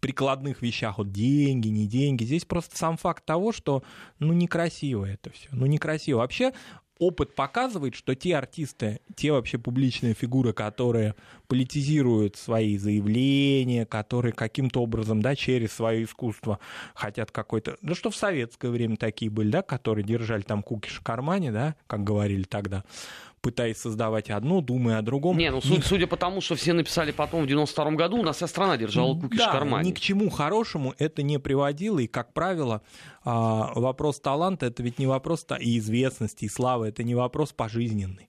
прикладных 0.00 0.62
вещах, 0.62 0.98
вот 0.98 1.12
деньги, 1.12 1.68
не 1.68 1.86
деньги. 1.86 2.24
Здесь 2.24 2.44
просто 2.44 2.76
сам 2.76 2.96
факт 2.96 3.24
того, 3.24 3.52
что, 3.52 3.82
ну, 4.18 4.32
некрасиво 4.32 5.04
это 5.04 5.30
все. 5.30 5.48
Ну, 5.52 5.66
некрасиво. 5.66 6.18
Вообще, 6.18 6.52
опыт 6.98 7.34
показывает, 7.34 7.94
что 7.94 8.14
те 8.14 8.36
артисты, 8.36 9.00
те 9.16 9.32
вообще 9.32 9.58
публичные 9.58 10.14
фигуры, 10.14 10.52
которые 10.52 11.14
политизируют 11.50 12.36
свои 12.36 12.78
заявления, 12.78 13.84
которые 13.84 14.32
каким-то 14.32 14.82
образом, 14.82 15.20
да, 15.20 15.34
через 15.34 15.72
свое 15.72 16.04
искусство 16.04 16.60
хотят 16.94 17.32
какой-то... 17.32 17.76
Да 17.82 17.96
что 17.96 18.10
в 18.10 18.14
советское 18.14 18.70
время 18.70 18.96
такие 18.96 19.32
были, 19.32 19.50
да, 19.50 19.62
которые 19.62 20.04
держали 20.04 20.42
там 20.42 20.62
кукиш 20.62 20.98
в 20.98 21.02
кармане, 21.02 21.50
да, 21.50 21.74
как 21.88 22.04
говорили 22.04 22.44
тогда 22.44 22.84
пытаясь 23.40 23.78
создавать 23.78 24.28
одно, 24.28 24.60
думая 24.60 24.98
о 24.98 25.02
другом. 25.02 25.38
Не, 25.38 25.50
ну 25.50 25.62
судя, 25.62 25.82
судя 25.82 26.06
по 26.06 26.18
тому, 26.18 26.42
что 26.42 26.56
все 26.56 26.74
написали 26.74 27.10
потом 27.10 27.44
в 27.44 27.46
92 27.46 27.92
году, 27.92 28.18
у 28.18 28.22
нас 28.22 28.36
вся 28.36 28.46
страна 28.46 28.76
держала 28.76 29.18
кукиш 29.18 29.38
да, 29.38 29.48
в 29.48 29.52
кармане. 29.52 29.88
ни 29.88 29.94
к 29.94 29.98
чему 29.98 30.28
хорошему 30.28 30.94
это 30.98 31.22
не 31.22 31.38
приводило, 31.38 32.00
и, 32.00 32.06
как 32.06 32.34
правило, 32.34 32.82
а, 33.24 33.72
вопрос 33.74 34.20
таланта— 34.20 34.66
это 34.66 34.82
ведь 34.82 34.98
не 34.98 35.06
вопрос 35.06 35.46
и 35.58 35.78
известности, 35.78 36.44
и 36.44 36.48
славы, 36.50 36.88
это 36.88 37.02
не 37.02 37.14
вопрос 37.14 37.54
пожизненный 37.54 38.28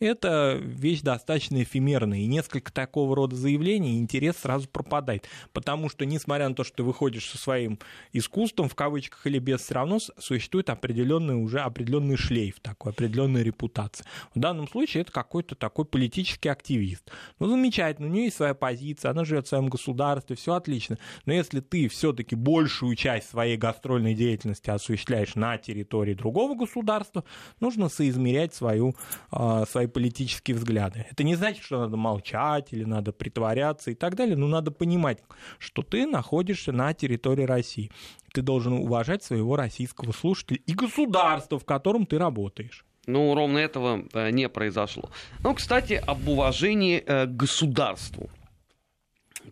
это 0.00 0.58
вещь 0.60 1.00
достаточно 1.00 1.62
эфемерная, 1.62 2.20
и 2.20 2.26
несколько 2.26 2.72
такого 2.72 3.16
рода 3.16 3.36
заявлений, 3.36 3.98
интерес 3.98 4.36
сразу 4.36 4.68
пропадает. 4.68 5.26
Потому 5.52 5.88
что, 5.88 6.04
несмотря 6.06 6.48
на 6.48 6.54
то, 6.54 6.64
что 6.64 6.78
ты 6.78 6.82
выходишь 6.82 7.28
со 7.28 7.38
своим 7.38 7.78
искусством, 8.12 8.68
в 8.68 8.74
кавычках 8.74 9.26
или 9.26 9.38
без, 9.38 9.60
все 9.60 9.74
равно 9.74 9.98
существует 10.18 10.70
определенный 10.70 11.34
уже 11.34 11.60
определенный 11.60 12.16
шлейф, 12.16 12.60
такой, 12.60 12.92
определенная 12.92 13.42
репутация. 13.42 14.06
В 14.34 14.38
данном 14.38 14.68
случае 14.68 15.02
это 15.02 15.12
какой-то 15.12 15.54
такой 15.54 15.84
политический 15.84 16.48
активист. 16.48 17.10
Ну, 17.38 17.48
замечательно, 17.48 18.08
у 18.08 18.10
нее 18.10 18.24
есть 18.24 18.36
своя 18.36 18.54
позиция, 18.54 19.10
она 19.10 19.24
живет 19.24 19.46
в 19.46 19.48
своем 19.48 19.68
государстве, 19.68 20.36
все 20.36 20.54
отлично. 20.54 20.98
Но 21.26 21.32
если 21.32 21.60
ты 21.60 21.88
все-таки 21.88 22.36
большую 22.36 22.94
часть 22.94 23.30
своей 23.30 23.56
гастрольной 23.56 24.14
деятельности 24.14 24.70
осуществляешь 24.70 25.34
на 25.34 25.58
территории 25.58 26.14
другого 26.14 26.54
государства, 26.54 27.24
нужно 27.60 27.88
соизмерять 27.88 28.54
свою, 28.54 28.94
а, 29.30 29.66
свои 29.88 30.02
политические 30.02 30.56
взгляды. 30.56 31.06
Это 31.10 31.24
не 31.24 31.36
значит, 31.36 31.64
что 31.64 31.78
надо 31.78 31.96
молчать 31.96 32.72
или 32.72 32.84
надо 32.84 33.12
притворяться 33.12 33.90
и 33.90 33.94
так 33.94 34.14
далее, 34.14 34.36
но 34.36 34.46
надо 34.46 34.70
понимать, 34.70 35.18
что 35.58 35.82
ты 35.82 36.06
находишься 36.06 36.72
на 36.72 36.92
территории 36.92 37.46
России. 37.46 37.90
Ты 38.32 38.42
должен 38.42 38.72
уважать 38.74 39.22
своего 39.22 39.56
российского 39.56 40.12
слушателя 40.12 40.58
и 40.66 40.74
государство, 40.74 41.58
в 41.58 41.64
котором 41.64 42.06
ты 42.06 42.18
работаешь. 42.18 42.84
Ну, 43.06 43.34
ровно 43.34 43.58
этого 43.58 44.04
э, 44.12 44.30
не 44.30 44.48
произошло. 44.48 45.08
Ну, 45.42 45.54
кстати, 45.54 46.02
об 46.06 46.28
уважении 46.28 47.02
э, 47.06 47.26
к 47.26 47.36
государству. 47.36 48.28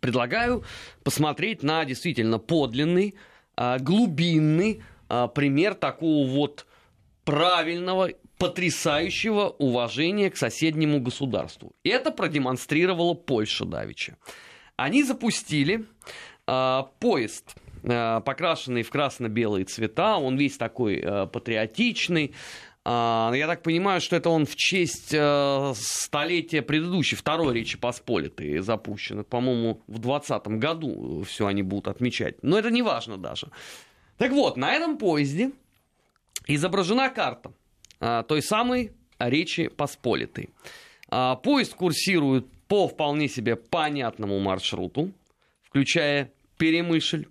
Предлагаю 0.00 0.62
посмотреть 1.02 1.62
на 1.62 1.84
действительно 1.84 2.38
подлинный, 2.38 3.14
э, 3.56 3.78
глубинный 3.80 4.82
пример 5.34 5.74
такого 5.74 6.26
вот 6.26 6.66
правильного 7.24 8.10
потрясающего 8.38 9.48
уважения 9.58 10.30
к 10.30 10.36
соседнему 10.36 11.00
государству. 11.00 11.74
Это 11.84 12.10
продемонстрировала 12.10 13.14
Польша 13.14 13.64
Давича. 13.64 14.16
Они 14.76 15.02
запустили 15.02 15.86
э, 16.46 16.82
поезд, 17.00 17.56
э, 17.82 18.20
покрашенный 18.20 18.82
в 18.82 18.90
красно-белые 18.90 19.64
цвета, 19.64 20.18
он 20.18 20.36
весь 20.36 20.58
такой 20.58 20.96
э, 20.96 21.26
патриотичный. 21.26 22.34
Э, 22.84 23.32
я 23.34 23.46
так 23.46 23.62
понимаю, 23.62 24.02
что 24.02 24.16
это 24.16 24.28
он 24.28 24.44
в 24.44 24.54
честь 24.54 25.14
э, 25.14 25.72
столетия 25.74 26.60
предыдущей, 26.60 27.16
второй 27.16 27.54
Речи 27.54 27.78
Посполитой 27.78 28.58
запущен. 28.58 29.24
По-моему, 29.24 29.80
в 29.86 29.98
2020 29.98 30.46
году 30.58 31.24
все 31.26 31.46
они 31.46 31.62
будут 31.62 31.88
отмечать. 31.88 32.42
Но 32.42 32.58
это 32.58 32.70
не 32.70 32.82
важно 32.82 33.16
даже. 33.16 33.50
Так 34.18 34.32
вот, 34.32 34.58
на 34.58 34.74
этом 34.74 34.98
поезде 34.98 35.52
изображена 36.46 37.08
карта– 37.08 37.52
той 37.98 38.42
самой 38.42 38.92
Речи 39.18 39.68
Посполитой. 39.68 40.50
А, 41.08 41.36
поезд 41.36 41.74
курсирует 41.74 42.46
по 42.68 42.88
вполне 42.88 43.28
себе 43.28 43.56
понятному 43.56 44.38
маршруту, 44.40 45.12
включая 45.62 46.32
Перемышль. 46.58 47.26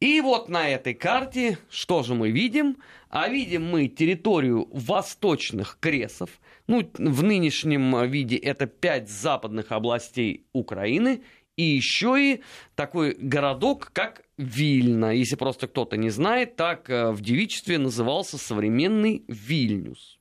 И 0.00 0.20
вот 0.20 0.48
на 0.48 0.68
этой 0.68 0.94
карте 0.94 1.58
что 1.70 2.02
же 2.02 2.14
мы 2.14 2.30
видим? 2.30 2.78
А 3.08 3.28
видим 3.28 3.64
мы 3.64 3.86
территорию 3.86 4.68
восточных 4.72 5.78
кресов. 5.80 6.40
Ну, 6.66 6.90
в 6.94 7.22
нынешнем 7.22 8.04
виде 8.10 8.36
это 8.36 8.66
пять 8.66 9.08
западных 9.08 9.70
областей 9.70 10.44
Украины 10.52 11.22
и 11.62 11.76
еще 11.76 12.16
и 12.18 12.42
такой 12.74 13.14
городок, 13.14 13.90
как 13.92 14.22
Вильна. 14.36 15.12
Если 15.12 15.36
просто 15.36 15.68
кто-то 15.68 15.96
не 15.96 16.10
знает, 16.10 16.56
так 16.56 16.90
э, 16.90 17.12
в 17.12 17.20
девичестве 17.20 17.78
назывался 17.78 18.38
современный 18.38 19.24
Вильнюс. 19.28 20.18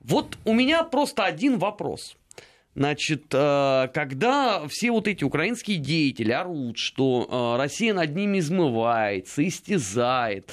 Вот 0.00 0.38
у 0.44 0.52
меня 0.54 0.84
просто 0.84 1.24
один 1.24 1.58
вопрос. 1.58 2.16
Значит, 2.76 3.24
э, 3.32 3.88
когда 3.92 4.68
все 4.68 4.92
вот 4.92 5.08
эти 5.08 5.24
украинские 5.24 5.78
деятели 5.78 6.30
орут, 6.30 6.76
что 6.78 7.26
э, 7.28 7.58
Россия 7.58 7.92
над 7.92 8.14
ними 8.14 8.38
измывается, 8.38 9.46
истязает, 9.46 10.52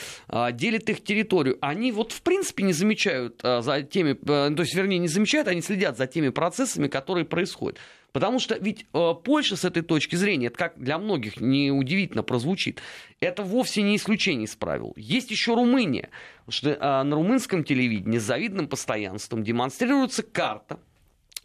делит 0.53 0.89
их 0.89 1.03
территорию, 1.03 1.57
они 1.61 1.91
вот 1.91 2.11
в 2.11 2.23
принципе 2.23 2.63
не 2.63 2.73
замечают 2.73 3.41
за 3.43 3.83
теми, 3.83 4.13
то 4.13 4.55
есть, 4.57 4.73
вернее, 4.73 4.97
не 4.97 5.09
замечают, 5.09 5.47
они 5.47 5.61
следят 5.61 5.97
за 5.97 6.07
теми 6.07 6.29
процессами, 6.29 6.87
которые 6.87 7.25
происходят. 7.25 7.77
Потому 8.13 8.39
что 8.39 8.55
ведь 8.55 8.85
э, 8.93 9.13
Польша 9.23 9.55
с 9.55 9.65
этой 9.65 9.81
точки 9.81 10.15
зрения, 10.15 10.47
это 10.47 10.57
как 10.57 10.79
для 10.79 10.99
многих 10.99 11.41
неудивительно 11.41 12.21
прозвучит, 12.21 12.79
это 13.19 13.41
вовсе 13.41 13.81
не 13.81 13.95
исключение 13.95 14.45
из 14.45 14.55
правил. 14.55 14.93
Есть 14.95 15.31
еще 15.31 15.55
Румыния. 15.55 16.09
Что, 16.47 16.69
э, 16.69 17.03
на 17.03 17.15
румынском 17.15 17.63
телевидении 17.63 18.19
с 18.19 18.23
завидным 18.23 18.67
постоянством 18.67 19.43
демонстрируется 19.43 20.21
карта, 20.21 20.79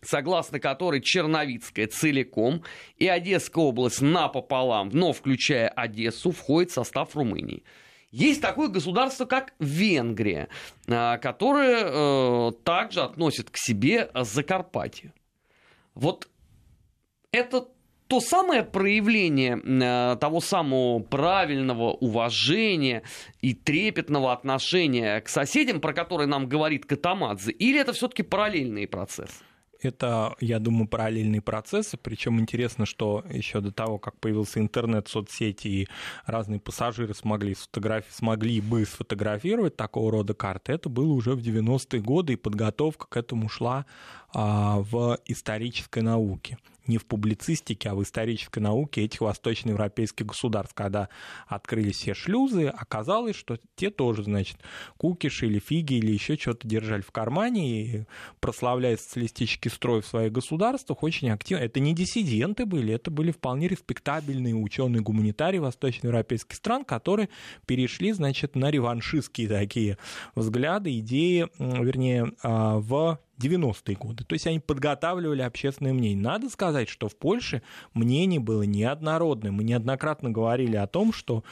согласно 0.02 0.60
которой 0.60 1.00
Черновицкая 1.00 1.86
целиком 1.86 2.62
и 2.98 3.08
Одесская 3.08 3.64
область 3.64 4.02
напополам, 4.02 4.90
но 4.92 5.14
включая 5.14 5.68
Одессу, 5.68 6.32
входит 6.32 6.70
в 6.70 6.74
состав 6.74 7.16
Румынии. 7.16 7.64
Есть 8.10 8.42
такое 8.42 8.68
государство, 8.68 9.24
как 9.24 9.54
Венгрия, 9.58 10.48
э, 10.86 11.16
которое 11.16 11.84
э, 11.86 12.52
также 12.62 13.00
относит 13.00 13.48
к 13.48 13.56
себе 13.56 14.10
Закарпатье. 14.14 15.14
Вот 15.94 16.28
это 17.32 17.68
то 18.06 18.20
самое 18.20 18.64
проявление 18.64 19.60
э, 19.62 20.16
того 20.16 20.40
самого 20.40 21.00
правильного 21.00 21.90
уважения 21.90 23.02
и 23.42 23.52
трепетного 23.52 24.32
отношения 24.32 25.20
к 25.20 25.28
соседям, 25.28 25.80
про 25.80 25.92
которые 25.92 26.26
нам 26.26 26.48
говорит 26.48 26.86
Катамадзе, 26.86 27.52
или 27.52 27.78
это 27.78 27.92
все-таки 27.92 28.22
параллельные 28.22 28.88
процессы? 28.88 29.44
Это, 29.80 30.34
я 30.40 30.58
думаю, 30.58 30.88
параллельные 30.88 31.40
процессы. 31.40 31.96
Причем 31.96 32.40
интересно, 32.40 32.84
что 32.84 33.24
еще 33.30 33.60
до 33.60 33.70
того, 33.70 33.98
как 33.98 34.18
появился 34.18 34.58
интернет, 34.58 35.06
соцсети 35.06 35.68
и 35.68 35.88
разные 36.26 36.58
пассажиры 36.58 37.14
смогли, 37.14 37.54
сфотографи... 37.54 38.10
смогли 38.10 38.60
бы 38.60 38.84
сфотографировать 38.84 39.76
такого 39.76 40.10
рода 40.10 40.34
карты, 40.34 40.72
это 40.72 40.88
было 40.88 41.12
уже 41.12 41.34
в 41.34 41.38
90-е 41.38 42.00
годы, 42.00 42.32
и 42.32 42.36
подготовка 42.36 43.06
к 43.06 43.16
этому 43.16 43.48
шла 43.48 43.86
а, 44.32 44.78
в 44.80 45.18
исторической 45.26 46.00
науке 46.00 46.58
не 46.88 46.98
в 46.98 47.06
публицистике, 47.06 47.90
а 47.90 47.94
в 47.94 48.02
исторической 48.02 48.58
науке 48.58 49.04
этих 49.04 49.20
восточноевропейских 49.20 50.26
государств. 50.26 50.74
Когда 50.74 51.08
открылись 51.46 51.96
все 51.96 52.14
шлюзы, 52.14 52.66
оказалось, 52.66 53.36
что 53.36 53.58
те 53.76 53.90
тоже, 53.90 54.24
значит, 54.24 54.58
кукиши 54.96 55.46
или 55.46 55.58
фиги 55.58 55.94
или 55.94 56.12
еще 56.12 56.36
что-то 56.36 56.66
держали 56.66 57.02
в 57.02 57.12
кармане 57.12 57.82
и, 57.82 58.04
прославляя 58.40 58.96
социалистический 58.96 59.70
строй 59.70 60.00
в 60.00 60.06
своих 60.06 60.32
государствах, 60.32 61.02
очень 61.02 61.30
активно. 61.30 61.62
Это 61.62 61.80
не 61.80 61.94
диссиденты 61.94 62.66
были, 62.66 62.94
это 62.94 63.10
были 63.10 63.30
вполне 63.30 63.68
респектабельные 63.68 64.54
ученые 64.54 65.02
гуманитарии 65.02 65.58
восточноевропейских 65.58 66.56
стран, 66.56 66.84
которые 66.84 67.28
перешли, 67.66 68.12
значит, 68.12 68.56
на 68.56 68.70
реваншистские 68.70 69.48
такие 69.48 69.98
взгляды, 70.34 70.98
идеи, 70.98 71.48
вернее, 71.58 72.32
а, 72.42 72.78
в 72.78 73.20
90-е 73.40 73.96
годы. 73.96 74.24
То 74.24 74.34
есть 74.34 74.46
они 74.46 74.58
подготавливали 74.60 75.42
общественное 75.42 75.92
мнение. 75.92 76.22
Надо 76.22 76.50
сказать, 76.50 76.88
что 76.88 77.08
в 77.08 77.16
Польше 77.16 77.62
мнение 77.94 78.40
было 78.40 78.62
неоднородное. 78.62 79.52
Мы 79.52 79.64
неоднократно 79.64 80.30
говорили 80.30 80.76
о 80.76 80.86
том, 80.86 81.12
что 81.12 81.44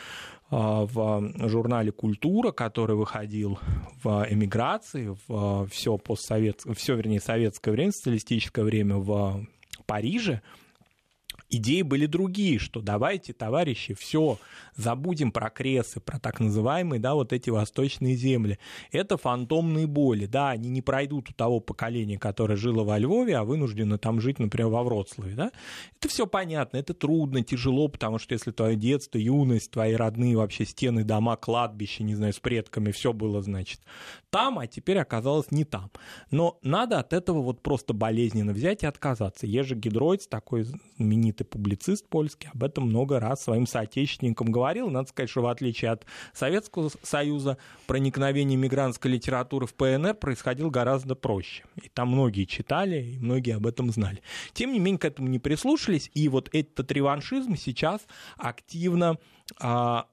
а, 0.50 0.86
в 0.86 1.48
журнале 1.48 1.92
«Культура», 1.92 2.52
который 2.52 2.96
выходил 2.96 3.58
в 4.02 4.26
эмиграции, 4.28 5.16
в 5.26 5.68
все, 5.68 5.98
постсоветское, 5.98 6.74
все 6.74 6.94
вернее, 6.94 7.20
советское 7.20 7.70
время, 7.70 7.92
социалистическое 7.92 8.64
время 8.64 8.96
в 8.96 9.46
Париже, 9.86 10.42
идеи 11.50 11.82
были 11.82 12.06
другие, 12.06 12.58
что 12.58 12.80
давайте, 12.80 13.32
товарищи, 13.32 13.94
все, 13.94 14.38
забудем 14.74 15.32
про 15.32 15.50
кресы, 15.50 16.00
про 16.00 16.18
так 16.18 16.40
называемые, 16.40 17.00
да, 17.00 17.14
вот 17.14 17.32
эти 17.32 17.50
восточные 17.50 18.16
земли. 18.16 18.58
Это 18.92 19.16
фантомные 19.16 19.86
боли, 19.86 20.26
да, 20.26 20.50
они 20.50 20.68
не 20.68 20.82
пройдут 20.82 21.30
у 21.30 21.32
того 21.32 21.60
поколения, 21.60 22.18
которое 22.18 22.56
жило 22.56 22.84
во 22.84 22.98
Львове, 22.98 23.36
а 23.36 23.44
вынуждено 23.44 23.98
там 23.98 24.20
жить, 24.20 24.38
например, 24.38 24.68
во 24.68 24.82
Вроцлаве, 24.82 25.34
да. 25.34 25.52
Это 25.98 26.08
все 26.08 26.26
понятно, 26.26 26.76
это 26.76 26.94
трудно, 26.94 27.42
тяжело, 27.42 27.88
потому 27.88 28.18
что 28.18 28.34
если 28.34 28.50
твое 28.50 28.76
детство, 28.76 29.18
юность, 29.18 29.70
твои 29.70 29.94
родные 29.94 30.36
вообще 30.36 30.64
стены, 30.64 31.04
дома, 31.04 31.36
кладбище, 31.36 32.04
не 32.04 32.14
знаю, 32.14 32.32
с 32.32 32.40
предками, 32.40 32.90
все 32.90 33.12
было, 33.12 33.42
значит, 33.42 33.80
там, 34.30 34.58
а 34.58 34.66
теперь 34.66 34.98
оказалось 34.98 35.50
не 35.50 35.64
там. 35.64 35.90
Но 36.30 36.58
надо 36.62 36.98
от 36.98 37.12
этого 37.12 37.40
вот 37.40 37.62
просто 37.62 37.94
болезненно 37.94 38.52
взять 38.52 38.82
и 38.82 38.86
отказаться. 38.86 39.46
Ежи 39.46 39.74
Гидройц, 39.74 40.26
такой 40.26 40.64
знаменитый 40.64 41.35
публицист 41.44 42.08
польский, 42.08 42.48
об 42.52 42.62
этом 42.62 42.84
много 42.84 43.20
раз 43.20 43.42
своим 43.42 43.66
соотечественникам 43.66 44.50
говорил. 44.50 44.90
Надо 44.90 45.08
сказать, 45.08 45.30
что 45.30 45.42
в 45.42 45.46
отличие 45.46 45.90
от 45.90 46.06
Советского 46.32 46.90
Союза, 47.02 47.58
проникновение 47.86 48.56
мигрантской 48.56 49.10
литературы 49.10 49.66
в 49.66 49.74
ПНР 49.74 50.14
происходило 50.14 50.70
гораздо 50.70 51.14
проще. 51.14 51.64
И 51.82 51.88
там 51.88 52.08
многие 52.08 52.44
читали, 52.44 53.02
и 53.02 53.18
многие 53.18 53.56
об 53.56 53.66
этом 53.66 53.90
знали. 53.90 54.22
Тем 54.52 54.72
не 54.72 54.78
менее, 54.78 54.98
к 54.98 55.04
этому 55.04 55.28
не 55.28 55.38
прислушались, 55.38 56.10
и 56.14 56.28
вот 56.28 56.48
этот 56.52 56.90
реваншизм 56.92 57.56
сейчас 57.56 58.06
активно 58.36 59.18
а, 59.60 60.06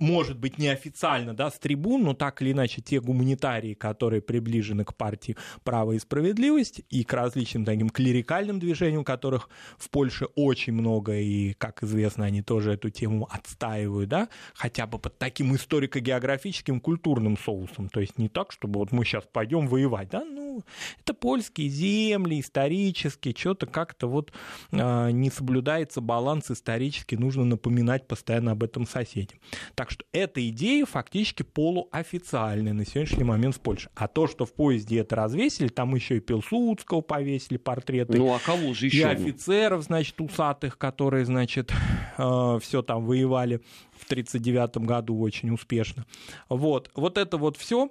может 0.00 0.38
быть, 0.38 0.58
неофициально, 0.58 1.34
да, 1.34 1.50
с 1.50 1.58
трибун, 1.58 2.02
но 2.02 2.14
так 2.14 2.40
или 2.42 2.52
иначе 2.52 2.80
те 2.80 3.00
гуманитарии, 3.00 3.74
которые 3.74 4.22
приближены 4.22 4.84
к 4.84 4.94
партии 4.94 5.36
«Право 5.62 5.92
и 5.92 5.98
справедливость» 5.98 6.82
и 6.88 7.04
к 7.04 7.12
различным 7.12 7.64
таким 7.64 7.90
клерикальным 7.90 8.58
движениям, 8.58 9.04
которых 9.04 9.50
в 9.78 9.90
Польше 9.90 10.26
очень 10.34 10.72
много, 10.72 11.18
и, 11.18 11.52
как 11.52 11.82
известно, 11.82 12.24
они 12.24 12.42
тоже 12.42 12.72
эту 12.72 12.88
тему 12.90 13.28
отстаивают, 13.30 14.08
да, 14.08 14.28
хотя 14.54 14.86
бы 14.86 14.98
под 14.98 15.18
таким 15.18 15.54
историко-географическим 15.54 16.80
культурным 16.80 17.36
соусом, 17.36 17.90
то 17.90 18.00
есть 18.00 18.18
не 18.18 18.28
так, 18.28 18.52
чтобы 18.52 18.80
вот 18.80 18.92
мы 18.92 19.04
сейчас 19.04 19.24
пойдем 19.30 19.68
воевать, 19.68 20.08
да, 20.08 20.24
ну, 20.24 20.64
это 21.00 21.12
польские 21.12 21.68
земли, 21.68 22.40
исторические, 22.40 23.34
что-то 23.36 23.66
как-то 23.66 24.06
вот 24.08 24.32
э, 24.72 25.10
не 25.10 25.30
соблюдается 25.30 26.00
баланс 26.00 26.50
исторически, 26.50 27.16
нужно 27.16 27.44
напоминать 27.44 28.08
постоянно 28.08 28.52
об 28.52 28.62
этом 28.62 28.86
соседям. 28.86 29.38
Так 29.74 29.89
что 29.90 30.04
эта 30.12 30.46
идея 30.48 30.86
фактически 30.86 31.42
полуофициальная 31.42 32.72
на 32.72 32.86
сегодняшний 32.86 33.24
момент 33.24 33.56
в 33.56 33.60
Польше. 33.60 33.90
А 33.94 34.08
то, 34.08 34.26
что 34.26 34.46
в 34.46 34.54
поезде 34.54 35.00
это 35.00 35.16
развесили, 35.16 35.68
там 35.68 35.94
еще 35.94 36.16
и 36.16 36.20
Пилсудского 36.20 37.00
повесили 37.00 37.58
портреты. 37.58 38.16
Ну, 38.16 38.32
а 38.32 38.38
кого 38.38 38.72
же 38.74 38.86
еще? 38.86 39.00
И 39.00 39.02
офицеров, 39.02 39.82
значит, 39.82 40.20
усатых, 40.20 40.78
которые, 40.78 41.24
значит, 41.24 41.72
э, 42.18 42.58
все 42.62 42.82
там 42.82 43.04
воевали 43.04 43.56
в 43.92 44.04
1939 44.04 44.86
году 44.86 45.20
очень 45.20 45.50
успешно. 45.50 46.06
Вот, 46.48 46.90
вот 46.94 47.18
это 47.18 47.36
вот 47.36 47.56
все 47.56 47.90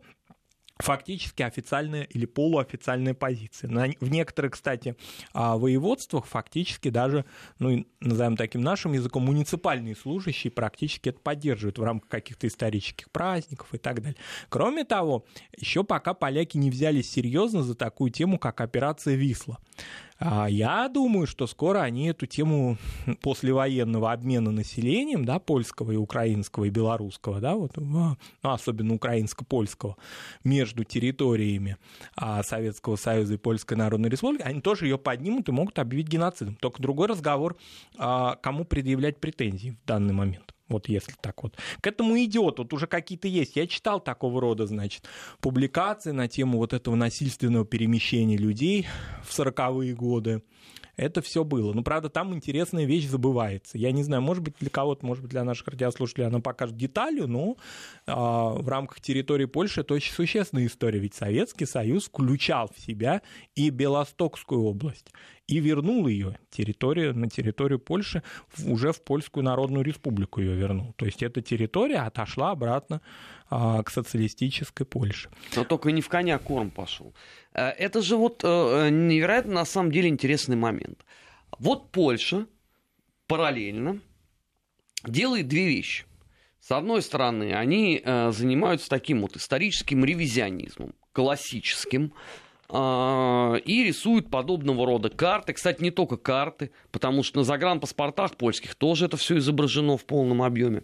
фактически 0.80 1.44
официальная 1.44 2.04
или 2.04 2.26
полуофициальная 2.26 3.14
позиция. 3.14 3.70
В 4.00 4.10
некоторых, 4.10 4.54
кстати, 4.54 4.96
а, 5.34 5.58
воеводствах 5.58 6.26
фактически 6.26 6.90
даже, 6.90 7.26
ну, 7.60 7.86
назовем 8.00 8.38
таким 8.38 8.62
нашим 8.62 8.94
языком, 8.94 9.24
муниципальные 9.24 9.96
служащие 9.96 10.52
практически 10.52 11.10
это 11.10 11.20
поддерживают 11.20 11.78
в 11.78 11.84
рамках 11.84 12.10
каких-то 12.10 12.48
исторических 12.48 13.12
праздников 13.12 13.74
и 13.74 13.78
так 13.78 14.02
далее. 14.02 14.18
Кроме 14.48 14.86
того, 14.86 15.26
еще 15.58 15.84
пока 15.84 16.14
поляки 16.14 16.58
не 16.58 16.72
взялись 16.72 17.12
серьезно 17.12 17.62
за 17.64 17.76
такую 17.76 18.12
тему, 18.12 18.40
как 18.40 18.62
операция 18.62 19.16
«Висла». 19.16 19.60
А 20.20 20.50
я 20.50 20.90
думаю, 20.90 21.28
что 21.28 21.48
скоро 21.48 21.80
они 21.80 22.08
эту 22.08 22.26
тему 22.26 22.78
послевоенного 23.22 24.12
обмена 24.12 24.52
населением, 24.52 25.24
да, 25.24 25.40
польского 25.40 25.92
и 25.92 25.96
украинского 25.96 26.66
и 26.66 26.70
белорусского, 26.70 27.40
да, 27.40 27.56
вот, 27.56 27.78
ну, 27.78 28.18
особенно 28.42 28.96
украинско-польского, 28.96 29.96
между 30.44 30.84
территориями 30.84 31.78
а, 32.18 32.44
Советского 32.44 32.98
Союза 32.98 33.36
и 33.36 33.38
Польской 33.38 33.78
Народной 33.78 34.10
Республики, 34.10 34.42
они 34.42 34.60
тоже 34.60 34.88
ее 34.88 34.98
поднимут 34.98 35.48
и 35.48 35.54
могут 35.54 35.80
объявить 35.80 36.10
геноцидом. 36.10 36.56
Только 36.56 36.82
другой 36.82 37.08
разговор, 37.08 37.56
а, 37.98 38.36
кому 38.36 38.66
предъявлять 38.66 39.22
претензии 39.22 39.78
в 39.82 39.88
данный 39.88 40.14
момент. 40.14 40.54
Вот 40.70 40.88
если 40.88 41.14
так 41.20 41.44
вот. 41.44 41.58
К 41.82 41.88
этому 41.88 42.18
идет, 42.24 42.60
вот 42.60 42.74
уже 42.74 42.88
какие-то 42.88 43.28
есть. 43.28 43.56
Я 43.56 43.68
читал 43.68 44.00
такого 44.00 44.40
рода, 44.40 44.66
значит, 44.66 45.06
публикации 45.42 46.12
на 46.12 46.28
тему 46.28 46.58
вот 46.60 46.74
этого 46.74 46.96
насильственного 46.96 47.66
перемещения 47.66 48.38
людей 48.38 48.88
в 49.24 49.38
40-е 49.38 49.94
годы 49.94 50.42
это 51.00 51.22
все 51.22 51.44
было. 51.46 51.72
Но, 51.74 51.82
правда, 51.82 52.10
там 52.10 52.34
интересная 52.34 52.84
вещь 52.84 53.08
забывается. 53.08 53.78
Я 53.78 53.92
не 53.92 54.04
знаю, 54.04 54.22
может 54.22 54.44
быть, 54.44 54.56
для 54.60 54.70
кого-то, 54.70 55.06
может 55.06 55.24
быть, 55.24 55.32
для 55.32 55.46
наших 55.46 55.70
радиослушателей 55.70 56.28
она 56.28 56.42
покажет 56.42 56.76
деталью, 56.76 57.28
но 57.28 57.56
а, 58.06 58.50
в 58.50 58.68
рамках 58.68 59.00
территории 59.00 59.46
Польши 59.46 59.82
это 59.82 59.94
очень 59.94 60.14
существенная 60.14 60.66
история. 60.66 61.00
Ведь 61.00 61.16
Советский 61.16 61.66
Союз 61.66 62.06
включал 62.06 62.70
в 62.76 62.80
себя 62.82 63.22
и 63.56 63.70
Белостокскую 63.70 64.62
область 64.62 65.14
и 65.50 65.60
вернул 65.60 66.08
ее 66.08 66.38
территорию, 66.52 67.18
на 67.18 67.28
территорию 67.28 67.80
Польши, 67.80 68.22
уже 68.66 68.92
в 68.92 69.02
Польскую 69.02 69.44
Народную 69.44 69.84
Республику 69.84 70.42
ее 70.42 70.56
вернул. 70.56 70.94
То 70.94 71.06
есть 71.06 71.24
эта 71.24 71.42
территория 71.42 72.02
отошла 72.06 72.52
обратно 72.52 73.02
а, 73.50 73.82
к 73.82 73.90
социалистической 73.90 74.86
Польше. 74.86 75.30
Но 75.56 75.64
только 75.64 75.92
не 75.92 76.02
в 76.02 76.08
коня 76.08 76.38
корм 76.38 76.70
пошел. 76.70 77.16
Э, 77.54 77.70
это 77.70 78.04
же 78.04 78.16
вот 78.16 78.44
э, 78.44 78.90
невероятно 78.92 79.54
на 79.54 79.66
самом 79.66 79.92
деле 79.92 80.10
интересный 80.10 80.56
момент. 80.56 81.04
Вот 81.58 81.92
Польша 81.92 82.46
параллельно 83.26 84.00
делает 85.04 85.48
две 85.48 85.68
вещи. 85.68 86.06
С 86.62 86.72
одной 86.72 87.02
стороны, 87.02 87.54
они 87.54 88.00
э, 88.04 88.32
занимаются 88.32 88.88
таким 88.88 89.22
вот 89.22 89.36
историческим 89.36 90.06
ревизионизмом, 90.06 90.94
классическим, 91.12 92.14
и 92.72 93.84
рисуют 93.84 94.30
подобного 94.30 94.86
рода 94.86 95.10
карты. 95.10 95.54
Кстати, 95.54 95.82
не 95.82 95.90
только 95.90 96.18
карты, 96.18 96.72
потому 96.92 97.24
что 97.24 97.40
на 97.40 97.44
загранпаспортах 97.44 98.36
польских 98.36 98.76
тоже 98.76 99.06
это 99.06 99.18
все 99.18 99.40
изображено 99.40 99.98
в 99.98 100.06
полном 100.06 100.44
объеме. 100.44 100.84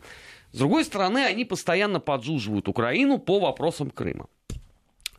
С 0.52 0.58
другой 0.58 0.84
стороны, 0.86 1.20
они 1.20 1.46
постоянно 1.46 2.00
поджуживают 2.00 2.68
Украину 2.68 3.20
по 3.20 3.40
вопросам 3.40 3.92
Крыма. 3.92 4.28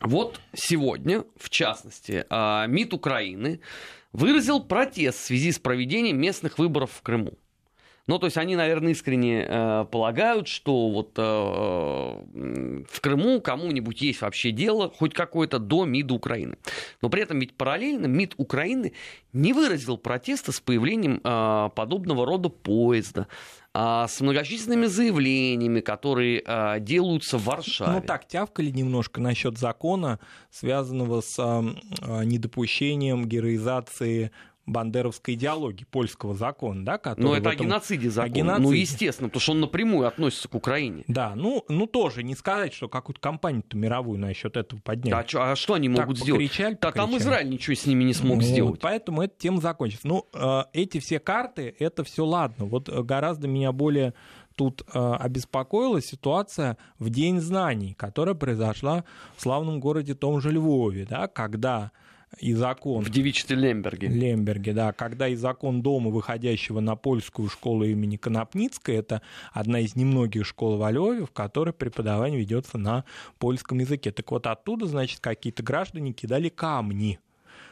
Вот 0.01 0.39
сегодня, 0.53 1.23
в 1.37 1.49
частности, 1.49 2.25
а, 2.29 2.67
МИД 2.67 2.93
Украины 2.93 3.61
выразил 4.13 4.61
протест 4.61 5.19
в 5.19 5.25
связи 5.25 5.51
с 5.51 5.59
проведением 5.59 6.19
местных 6.19 6.59
выборов 6.59 6.91
в 6.91 7.01
Крыму. 7.01 7.33
Ну, 8.07 8.19
то 8.19 8.25
есть 8.27 8.37
они, 8.37 8.55
наверное, 8.55 8.93
искренне 8.93 9.45
э, 9.47 9.85
полагают, 9.91 10.47
что 10.47 10.89
вот 10.89 11.11
э, 11.17 11.21
в 11.21 13.01
Крыму 13.01 13.41
кому-нибудь 13.41 14.01
есть 14.01 14.21
вообще 14.21 14.51
дело, 14.51 14.89
хоть 14.89 15.13
какое-то 15.13 15.59
до 15.59 15.85
МИДа 15.85 16.13
Украины. 16.13 16.57
Но 17.01 17.09
при 17.09 17.21
этом 17.21 17.39
ведь 17.39 17.53
параллельно 17.55 18.05
МИД 18.05 18.35
Украины 18.37 18.93
не 19.33 19.51
выразил 19.51 19.97
протеста 19.97 20.51
с 20.51 20.59
появлением 20.61 21.19
э, 21.23 21.69
подобного 21.75 22.25
рода 22.25 22.49
поезда 22.49 23.27
а, 23.79 24.07
с 24.07 24.21
многочисленными 24.21 24.87
заявлениями, 24.87 25.81
которые 25.81 26.41
а, 26.43 26.79
делаются 26.79 27.37
в 27.37 27.43
Варшаве. 27.43 27.91
Ну 27.91 28.01
так, 28.01 28.27
тявкали 28.27 28.71
немножко 28.71 29.21
насчет 29.21 29.59
закона, 29.59 30.19
связанного 30.49 31.21
с 31.21 31.35
а, 31.37 31.63
недопущением 32.23 33.25
героизации 33.27 34.31
бандеровской 34.67 35.33
идеологии, 35.33 35.85
польского 35.85 36.35
закона, 36.35 36.85
да, 36.85 36.97
который... 36.97 37.23
Но 37.23 37.35
это 37.35 37.49
этом... 37.49 37.65
о 37.65 37.69
геноциде 37.69 38.09
закон. 38.09 38.31
О 38.31 38.35
геноциде. 38.35 38.67
Ну, 38.67 38.71
естественно, 38.73 39.29
потому 39.29 39.41
что 39.41 39.51
он 39.53 39.61
напрямую 39.61 40.07
относится 40.07 40.47
к 40.47 40.55
Украине. 40.55 41.03
Да, 41.07 41.33
ну, 41.35 41.63
ну 41.69 41.87
тоже 41.87 42.21
не 42.21 42.35
сказать, 42.35 42.73
что 42.73 42.89
какую-то 42.89 43.21
кампанию-то 43.21 43.77
мировую 43.77 44.19
насчет 44.19 44.57
этого 44.57 44.79
поднять. 44.81 45.13
А, 45.13 45.27
что, 45.27 45.51
а 45.51 45.55
что 45.55 45.73
они 45.75 45.89
так 45.89 46.05
могут 46.05 46.19
сделать? 46.19 46.41
Покричали, 46.43 46.77
да 46.79 46.91
там 46.91 47.17
Израиль 47.17 47.49
ничего 47.49 47.75
с 47.75 47.85
ними 47.85 48.03
не 48.03 48.13
смог 48.13 48.37
ну, 48.37 48.41
сделать. 48.43 48.81
Поэтому 48.81 49.21
эта 49.21 49.33
тема 49.37 49.61
закончится. 49.61 50.07
Ну, 50.07 50.27
э, 50.33 50.63
эти 50.73 50.99
все 50.99 51.19
карты, 51.19 51.73
это 51.79 52.03
все 52.03 52.25
ладно. 52.25 52.65
Вот 52.65 52.89
гораздо 52.89 53.47
меня 53.47 53.71
более 53.71 54.13
тут 54.55 54.83
э, 54.93 55.13
обеспокоила 55.19 56.01
ситуация 56.01 56.77
в 56.99 57.09
День 57.09 57.39
знаний, 57.39 57.93
которая 57.93 58.35
произошла 58.35 59.05
в 59.37 59.41
славном 59.41 59.79
городе 59.79 60.15
том 60.15 60.41
же 60.41 60.51
Львове, 60.51 61.05
да, 61.05 61.27
когда 61.27 61.91
и 62.39 62.53
закон... 62.53 63.03
В 63.03 63.09
девичестве 63.09 63.55
Лемберге. 63.55 64.07
Лемберге, 64.07 64.73
да. 64.73 64.91
Когда 64.91 65.27
и 65.27 65.35
закон 65.35 65.81
дома, 65.81 66.11
выходящего 66.11 66.79
на 66.79 66.95
польскую 66.95 67.49
школу 67.49 67.83
имени 67.83 68.17
Конопницкой, 68.17 68.95
это 68.95 69.21
одна 69.53 69.79
из 69.79 69.95
немногих 69.95 70.45
школ 70.45 70.77
во 70.77 70.91
Львове, 70.91 71.25
в 71.25 71.31
которой 71.31 71.73
преподавание 71.73 72.39
ведется 72.39 72.77
на 72.77 73.05
польском 73.39 73.79
языке. 73.79 74.11
Так 74.11 74.29
вот 74.31 74.45
оттуда, 74.45 74.85
значит, 74.85 75.19
какие-то 75.19 75.63
граждане 75.63 76.13
кидали 76.13 76.49
камни 76.49 77.19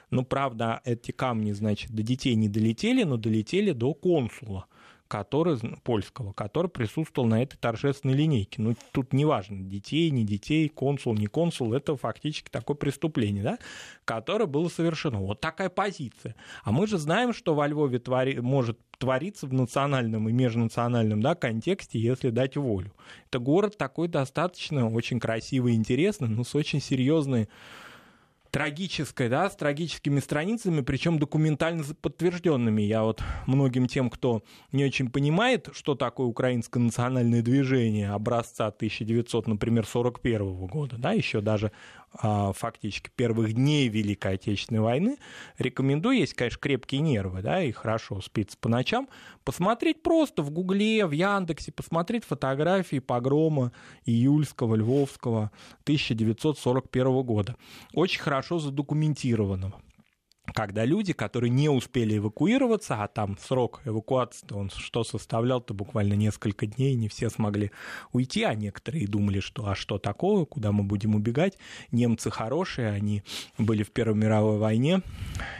Ну, 0.09 0.23
правда, 0.23 0.81
эти 0.85 1.11
камни, 1.11 1.51
значит, 1.51 1.91
до 1.91 2.01
детей 2.01 2.35
не 2.35 2.49
долетели, 2.49 3.03
но 3.03 3.17
долетели 3.17 3.71
до 3.71 3.93
консула 3.93 4.65
который, 5.07 5.57
польского, 5.83 6.33
который 6.33 6.67
присутствовал 6.67 7.27
на 7.27 7.43
этой 7.43 7.57
торжественной 7.57 8.15
линейке. 8.15 8.61
Ну, 8.61 8.75
тут 8.91 9.13
неважно, 9.13 9.61
детей, 9.63 10.09
не 10.09 10.23
детей, 10.23 10.67
консул, 10.69 11.13
не 11.13 11.27
консул, 11.27 11.73
это 11.73 11.95
фактически 11.95 12.49
такое 12.49 12.75
преступление, 12.75 13.43
да, 13.43 13.59
которое 14.03 14.45
было 14.45 14.67
совершено. 14.67 15.19
Вот 15.19 15.41
такая 15.41 15.69
позиция. 15.69 16.35
А 16.63 16.71
мы 16.71 16.87
же 16.87 16.97
знаем, 16.97 17.33
что 17.33 17.53
во 17.53 17.67
Львове 17.67 17.99
твори, 17.99 18.39
может 18.39 18.79
твориться 18.97 19.45
в 19.45 19.53
национальном 19.53 20.29
и 20.29 20.31
межнациональном 20.31 21.21
да, 21.21 21.35
контексте, 21.35 21.99
если 21.99 22.29
дать 22.29 22.57
волю. 22.57 22.93
Это 23.29 23.39
город 23.39 23.77
такой 23.77 24.07
достаточно 24.07 24.89
очень 24.89 25.19
красивый 25.19 25.75
интересный, 25.75 26.29
но 26.29 26.43
с 26.43 26.55
очень 26.55 26.81
серьезной 26.81 27.49
трагической, 28.55 29.27
да, 29.27 29.49
с 29.49 29.55
трагическими 29.57 30.21
страницами, 30.21 30.79
причем 30.79 31.19
документально 31.19 31.83
подтвержденными. 32.01 32.81
Я 32.83 33.03
вот 33.03 33.21
многим 33.47 33.85
тем, 33.85 34.09
кто 34.09 34.43
не 34.71 34.85
очень 34.85 35.11
понимает, 35.11 35.67
что 35.73 35.93
такое 35.93 36.27
украинское 36.27 36.81
национальное 36.81 37.41
движение 37.41 38.11
образца 38.11 38.67
1900, 38.67 39.47
например, 39.47 39.85
41 39.85 40.67
года, 40.67 40.95
да, 40.97 41.11
еще 41.11 41.41
даже 41.41 41.73
фактически 42.21 43.09
первых 43.15 43.53
дней 43.53 43.87
Великой 43.87 44.35
Отечественной 44.35 44.81
войны, 44.81 45.17
рекомендую, 45.57 46.17
есть, 46.17 46.33
конечно, 46.33 46.59
крепкие 46.59 47.01
нервы, 47.01 47.41
да, 47.41 47.61
и 47.61 47.71
хорошо 47.71 48.21
спится 48.21 48.57
по 48.59 48.69
ночам, 48.69 49.07
посмотреть 49.43 50.01
просто 50.01 50.41
в 50.41 50.51
Гугле, 50.51 51.05
в 51.05 51.11
Яндексе, 51.11 51.71
посмотреть 51.71 52.25
фотографии 52.25 52.99
погрома 52.99 53.71
июльского, 54.05 54.75
львовского 54.75 55.51
1941 55.83 57.23
года. 57.23 57.55
Очень 57.93 58.21
хорошо 58.21 58.59
задокументированного 58.59 59.81
когда 60.53 60.85
люди, 60.85 61.13
которые 61.13 61.49
не 61.49 61.69
успели 61.69 62.17
эвакуироваться, 62.17 63.03
а 63.03 63.07
там 63.07 63.37
срок 63.37 63.81
эвакуации, 63.85 64.47
он 64.51 64.69
что 64.69 65.03
составлял-то 65.03 65.73
буквально 65.73 66.13
несколько 66.13 66.65
дней, 66.65 66.95
не 66.95 67.07
все 67.07 67.29
смогли 67.29 67.71
уйти, 68.11 68.43
а 68.43 68.53
некоторые 68.53 69.07
думали, 69.07 69.39
что 69.39 69.67
а 69.67 69.75
что 69.75 69.97
такое, 69.97 70.45
куда 70.45 70.71
мы 70.71 70.83
будем 70.83 71.15
убегать. 71.15 71.57
Немцы 71.91 72.31
хорошие, 72.31 72.89
они 72.89 73.23
были 73.57 73.83
в 73.83 73.91
Первой 73.91 74.15
мировой 74.15 74.57
войне, 74.57 75.01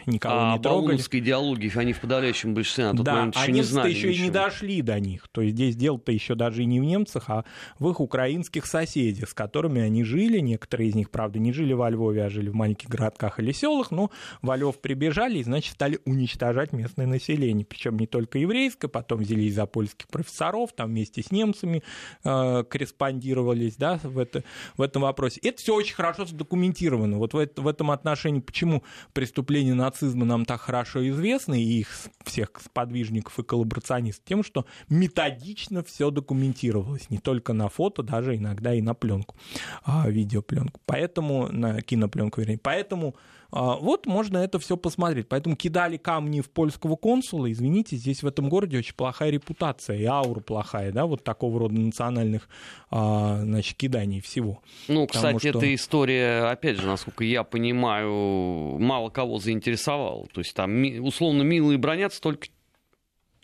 никого 0.06 0.52
а 0.52 0.54
не 0.54 0.62
трогали. 0.62 1.02
А 1.02 1.18
идеологии 1.20 1.72
они 1.78 1.94
в 1.94 2.00
подавляющем 2.00 2.54
большинстве 2.54 2.86
на 2.86 2.96
тот 2.96 3.06
да, 3.06 3.14
момент 3.16 3.36
еще 3.36 3.46
а 3.46 3.52
не 3.52 3.62
знали 3.64 3.90
еще 3.90 4.10
ничего. 4.10 4.24
и 4.24 4.28
не 4.28 4.32
дошли 4.32 4.82
до 4.82 5.00
них. 5.00 5.28
То 5.32 5.42
есть 5.42 5.56
здесь 5.56 5.76
дело-то 5.76 6.12
еще 6.12 6.36
даже 6.36 6.64
и 6.64 6.66
не 6.66 6.80
в 6.80 6.84
немцах, 6.84 7.30
а 7.30 7.46
в 7.80 7.90
их 7.90 8.00
украинских 8.00 8.66
соседях, 8.66 9.30
с 9.30 9.34
которыми 9.34 9.82
они 9.82 10.04
жили. 10.04 10.40
Некоторые 10.40 10.90
из 10.90 10.96
них, 10.96 11.10
правда, 11.10 11.40
не 11.40 11.54
жили 11.54 11.74
во 11.74 11.90
Львове, 11.90 12.26
а 12.26 12.30
жили 12.30 12.50
в 12.50 12.56
маленьких 12.56 12.90
городках 12.90 13.40
или 13.40 13.52
селах, 13.52 13.92
но 13.92 14.12
во 14.42 14.56
Львов 14.56 14.75
прибежали 14.82 15.40
и, 15.40 15.44
значит, 15.44 15.74
стали 15.74 16.00
уничтожать 16.06 16.74
местное 16.74 17.08
население. 17.08 17.66
Причем 17.66 17.98
не 17.98 18.08
только 18.08 18.38
еврейское, 18.38 18.88
потом 18.88 19.20
взяли 19.20 19.50
за 19.50 19.66
польских 19.66 20.08
профессоров, 20.08 20.74
там 20.74 20.90
вместе 20.90 21.22
с 21.22 21.32
немцами 21.32 21.84
э, 22.24 22.64
корреспондировались 22.64 23.76
да, 23.76 24.00
в, 24.04 24.18
это, 24.18 24.44
в 24.78 24.82
этом 24.82 25.04
вопросе. 25.04 25.40
Это 25.44 25.58
все 25.62 25.76
очень 25.76 25.96
хорошо 25.96 26.26
задокументировано. 26.26 27.18
Вот 27.18 27.34
в, 27.34 27.38
это, 27.38 27.62
в 27.62 27.68
этом 27.68 27.92
отношении, 27.92 28.40
почему 28.40 28.84
преступления 29.14 29.74
нацизма 29.74 30.26
нам 30.26 30.46
так 30.46 30.62
хорошо 30.62 31.08
известны, 31.10 31.62
и 31.62 31.80
их 31.80 31.90
всех 32.24 32.52
сподвижников 32.64 33.38
и 33.40 33.44
коллаборационистов, 33.44 34.26
тем, 34.26 34.44
что 34.44 34.66
методично 34.90 35.84
все 35.84 36.12
документировалось, 36.12 37.10
не 37.10 37.18
только 37.18 37.54
на 37.54 37.70
фото, 37.70 38.04
даже 38.04 38.36
иногда 38.36 38.74
и 38.74 38.82
на 38.82 38.94
пленку, 38.94 39.36
а, 39.84 40.10
видеопленку. 40.10 40.82
Поэтому, 40.86 41.50
на 41.52 41.82
кинопленку, 41.82 42.42
вернее. 42.42 42.58
Поэтому 42.58 43.16
вот 43.56 44.06
можно 44.06 44.38
это 44.40 44.60
все 44.60 44.76
посмотреть. 44.76 45.30
Поэтому 45.30 45.56
кидали 45.56 45.96
камни 45.96 46.42
в 46.42 46.50
польского 46.50 46.98
консула. 46.98 47.50
Извините, 47.50 47.96
здесь 47.96 48.22
в 48.22 48.28
этом 48.28 48.50
городе 48.50 48.78
очень 48.78 48.96
плохая 48.96 49.30
репутация 49.30 49.98
и 49.98 50.04
аура 50.04 50.42
плохая, 50.42 50.92
да, 50.92 51.06
вот 51.06 51.24
такого 51.24 51.60
рода 51.60 51.74
национальных, 51.74 52.50
а, 52.92 53.42
значит, 53.42 53.78
киданий 53.78 54.20
всего. 54.20 54.62
Ну, 54.90 55.08
Потому 55.08 55.38
кстати, 55.38 55.50
что... 55.50 55.60
эта 55.60 55.74
история, 55.74 56.50
опять 56.50 56.78
же, 56.78 56.86
насколько 56.86 57.24
я 57.24 57.44
понимаю, 57.44 58.78
мало 58.80 59.10
кого 59.10 59.40
заинтересовала. 59.40 60.28
То 60.28 60.42
есть 60.42 60.54
там, 60.54 60.84
условно, 61.02 61.44
милые 61.44 61.78
бронятся, 61.78 62.22
только 62.22 62.50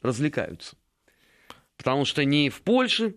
развлекаются. 0.02 0.76
Потому 1.78 2.04
что 2.04 2.26
не 2.26 2.50
в 2.50 2.62
Польше, 2.64 3.16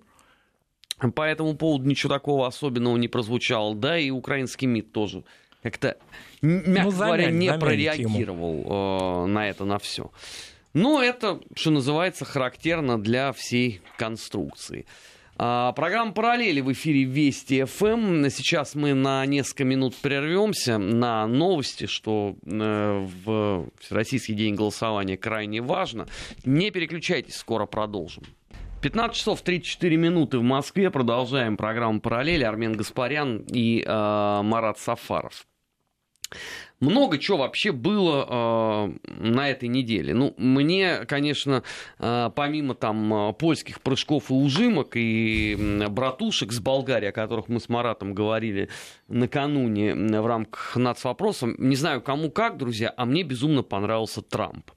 по 1.15 1.23
этому 1.23 1.57
поводу 1.57 1.87
ничего 1.87 2.13
такого 2.13 2.47
особенного 2.47 2.97
не 2.97 3.09
прозвучало, 3.09 3.75
да, 3.75 3.99
и 3.99 4.11
украинский 4.11 4.67
МИД 4.67 4.93
тоже 4.93 5.25
как-то, 5.65 5.97
мягко 6.43 6.83
ну, 6.83 6.91
замять, 6.91 6.99
говоря, 6.99 7.31
не 7.31 7.59
прореагировал 7.59 9.25
э, 9.25 9.27
на 9.29 9.49
это, 9.49 9.65
на 9.65 9.79
все. 9.79 10.11
Но 10.75 11.03
это, 11.03 11.41
что 11.57 11.71
называется, 11.71 12.27
характерно 12.27 13.01
для 13.01 13.33
всей 13.33 13.81
конструкции. 13.97 14.85
А, 15.37 15.73
программа 15.73 16.13
«Параллели» 16.13 16.61
в 16.61 16.71
эфире 16.73 17.05
Вести 17.05 17.65
ФМ. 17.65 18.29
Сейчас 18.29 18.75
мы 18.75 18.93
на 18.93 19.25
несколько 19.25 19.65
минут 19.65 19.97
прервемся 19.97 20.77
на 20.77 21.27
новости, 21.27 21.87
что 21.87 22.37
э, 22.45 23.07
в 23.25 23.71
Всероссийский 23.81 24.35
день 24.35 24.55
голосования 24.55 25.17
крайне 25.17 25.63
важно. 25.63 26.07
Не 26.45 26.71
переключайтесь, 26.71 27.37
скоро 27.37 27.65
продолжим. 27.65 28.25
15 28.83 29.17
часов 29.17 29.41
34 29.41 29.97
минуты 29.97 30.39
в 30.39 30.43
Москве. 30.43 30.91
Продолжаем 30.91 31.57
программу 31.57 32.01
«Параллели». 32.01 32.45
Армен 32.45 32.75
Гаспарян 32.75 33.45
и 33.49 33.83
э, 33.83 34.41
Марат 34.43 34.79
Сафаров. 34.79 35.47
Много 36.81 37.19
чего 37.19 37.39
вообще 37.39 37.73
было 37.73 38.27
э, 38.29 39.13
на 39.21 39.49
этой 39.49 39.69
неделе. 39.69 40.13
Ну, 40.13 40.35
мне, 40.37 41.05
конечно, 41.07 41.63
э, 41.99 42.31
помимо 42.35 42.75
там 42.75 43.35
польских 43.39 43.81
прыжков 43.81 44.31
и 44.31 44.35
ужимок 44.35 44.93
и 44.95 45.57
братушек 45.89 46.53
с 46.53 46.61
Болгарии, 46.61 47.09
о 47.09 47.13
которых 47.13 47.49
мы 47.49 47.61
с 47.61 47.69
Маратом 47.69 48.15
говорили 48.15 48.69
накануне 49.09 49.95
в 49.95 50.27
рамках 50.27 50.77
нацвопроса, 50.77 51.55
не 51.59 51.77
знаю 51.77 52.03
кому 52.03 52.31
как, 52.31 52.59
друзья, 52.59 52.93
а 52.97 53.05
мне 53.05 53.23
безумно 53.23 53.63
понравился 53.63 54.23
Трамп 54.23 54.71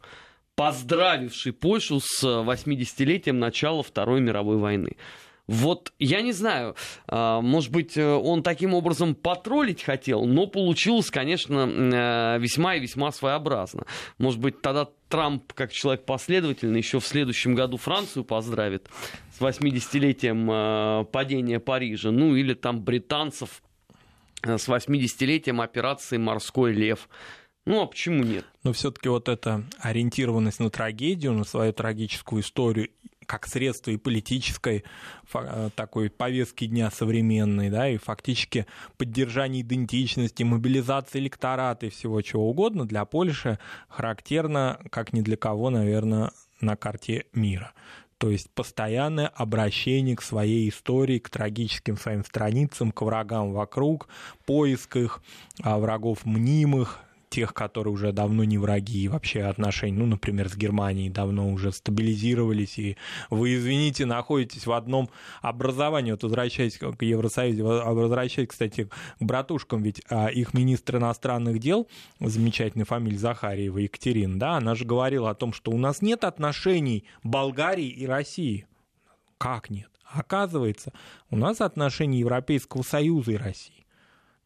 поздравивший 0.57 1.53
Польшу 1.53 1.99
с 1.99 2.23
80-летием 2.23 3.33
начала 3.33 3.83
Второй 3.83 4.21
мировой 4.21 4.57
войны. 4.57 4.97
Вот 5.47 5.93
я 5.97 6.21
не 6.21 6.33
знаю, 6.33 6.75
а, 7.07 7.39
может 7.39 7.71
быть, 7.71 7.97
э, 7.97 8.05
он 8.05 8.43
таким 8.43 8.73
образом 8.73 9.15
потроллить 9.15 9.81
хотел, 9.81 10.25
но 10.25 10.45
получилось, 10.45 11.09
конечно, 11.09 11.67
э, 11.67 12.39
весьма 12.39 12.75
и 12.75 12.81
весьма 12.81 13.13
своеобразно. 13.13 13.85
Может 14.17 14.41
быть, 14.41 14.61
тогда 14.61 14.89
Трамп, 15.07 15.53
как 15.53 15.71
человек 15.71 16.03
последовательный, 16.05 16.79
еще 16.79 16.99
в 16.99 17.07
следующем 17.07 17.55
году 17.55 17.77
Францию 17.77 18.25
поздравит 18.25 18.89
с 19.37 19.41
80-летием 19.41 20.49
э, 20.51 21.05
падения 21.05 21.61
Парижа, 21.61 22.11
ну 22.11 22.35
или 22.35 22.53
там 22.53 22.81
британцев 22.81 23.61
с 24.43 24.67
80-летием 24.67 25.61
операции 25.61 26.17
«Морской 26.17 26.73
лев». 26.73 27.07
Ну, 27.67 27.81
а 27.81 27.85
почему 27.85 28.23
нет? 28.23 28.45
Но 28.63 28.71
все-таки 28.71 29.09
вот 29.09 29.27
эта 29.27 29.65
ориентированность 29.79 30.61
на 30.61 30.69
трагедию, 30.69 31.33
на 31.33 31.43
свою 31.43 31.73
трагическую 31.73 32.41
историю 32.41 32.91
как 33.27 33.45
средство 33.45 33.91
и 33.91 33.97
политической 33.97 34.83
э, 35.33 35.69
такой 35.75 36.09
повестки 36.09 36.65
дня 36.65 36.89
современной, 36.89 37.69
да, 37.69 37.87
и 37.89 37.97
фактически 37.97 38.65
поддержание 38.97 39.61
идентичности, 39.61 40.43
мобилизации 40.43 41.19
электората 41.19 41.85
и 41.85 41.89
всего 41.89 42.21
чего 42.21 42.49
угодно 42.49 42.87
для 42.87 43.05
Польши 43.05 43.59
характерно, 43.89 44.79
как 44.89 45.13
ни 45.13 45.21
для 45.21 45.37
кого, 45.37 45.69
наверное, 45.69 46.31
на 46.61 46.75
карте 46.75 47.25
мира. 47.33 47.73
То 48.17 48.31
есть 48.31 48.49
постоянное 48.49 49.27
обращение 49.27 50.15
к 50.15 50.23
своей 50.23 50.69
истории, 50.69 51.19
к 51.19 51.29
трагическим 51.29 51.97
своим 51.97 52.25
страницам, 52.25 52.91
к 52.91 53.03
врагам 53.03 53.51
вокруг, 53.51 54.07
поиск 54.45 54.95
их, 54.95 55.21
а, 55.61 55.77
врагов 55.77 56.25
мнимых, 56.25 56.99
тех, 57.29 57.53
которые 57.53 57.93
уже 57.93 58.11
давно 58.11 58.43
не 58.43 58.57
враги, 58.57 59.03
и 59.03 59.07
вообще 59.07 59.43
отношения, 59.43 59.97
ну, 59.97 60.05
например, 60.05 60.49
с 60.49 60.55
Германией 60.55 61.09
давно 61.09 61.51
уже 61.51 61.71
стабилизировались, 61.71 62.77
и 62.79 62.97
вы, 63.29 63.55
извините, 63.55 64.05
находитесь 64.05 64.65
в 64.65 64.71
одном 64.71 65.09
образовании, 65.41 66.11
вот 66.11 66.23
возвращаясь 66.23 66.77
к 66.77 67.01
Евросоюзу, 67.01 67.63
возвращаясь, 67.63 68.47
кстати, 68.47 68.85
к 68.85 69.23
братушкам, 69.23 69.83
ведь 69.83 70.01
а, 70.09 70.27
их 70.27 70.53
министр 70.53 70.97
иностранных 70.97 71.59
дел, 71.59 71.87
замечательная 72.19 72.85
фамилия 72.85 73.17
Захарьева, 73.17 73.77
Екатерина, 73.77 74.39
да, 74.39 74.57
она 74.57 74.75
же 74.75 74.85
говорила 74.85 75.29
о 75.29 75.35
том, 75.35 75.53
что 75.53 75.71
у 75.71 75.77
нас 75.77 76.01
нет 76.01 76.23
отношений 76.23 77.05
Болгарии 77.23 77.87
и 77.87 78.05
России. 78.05 78.65
Как 79.37 79.69
нет? 79.69 79.89
Оказывается, 80.05 80.93
у 81.29 81.37
нас 81.37 81.61
отношения 81.61 82.19
Европейского 82.19 82.81
Союза 82.81 83.33
и 83.33 83.37
России. 83.37 83.76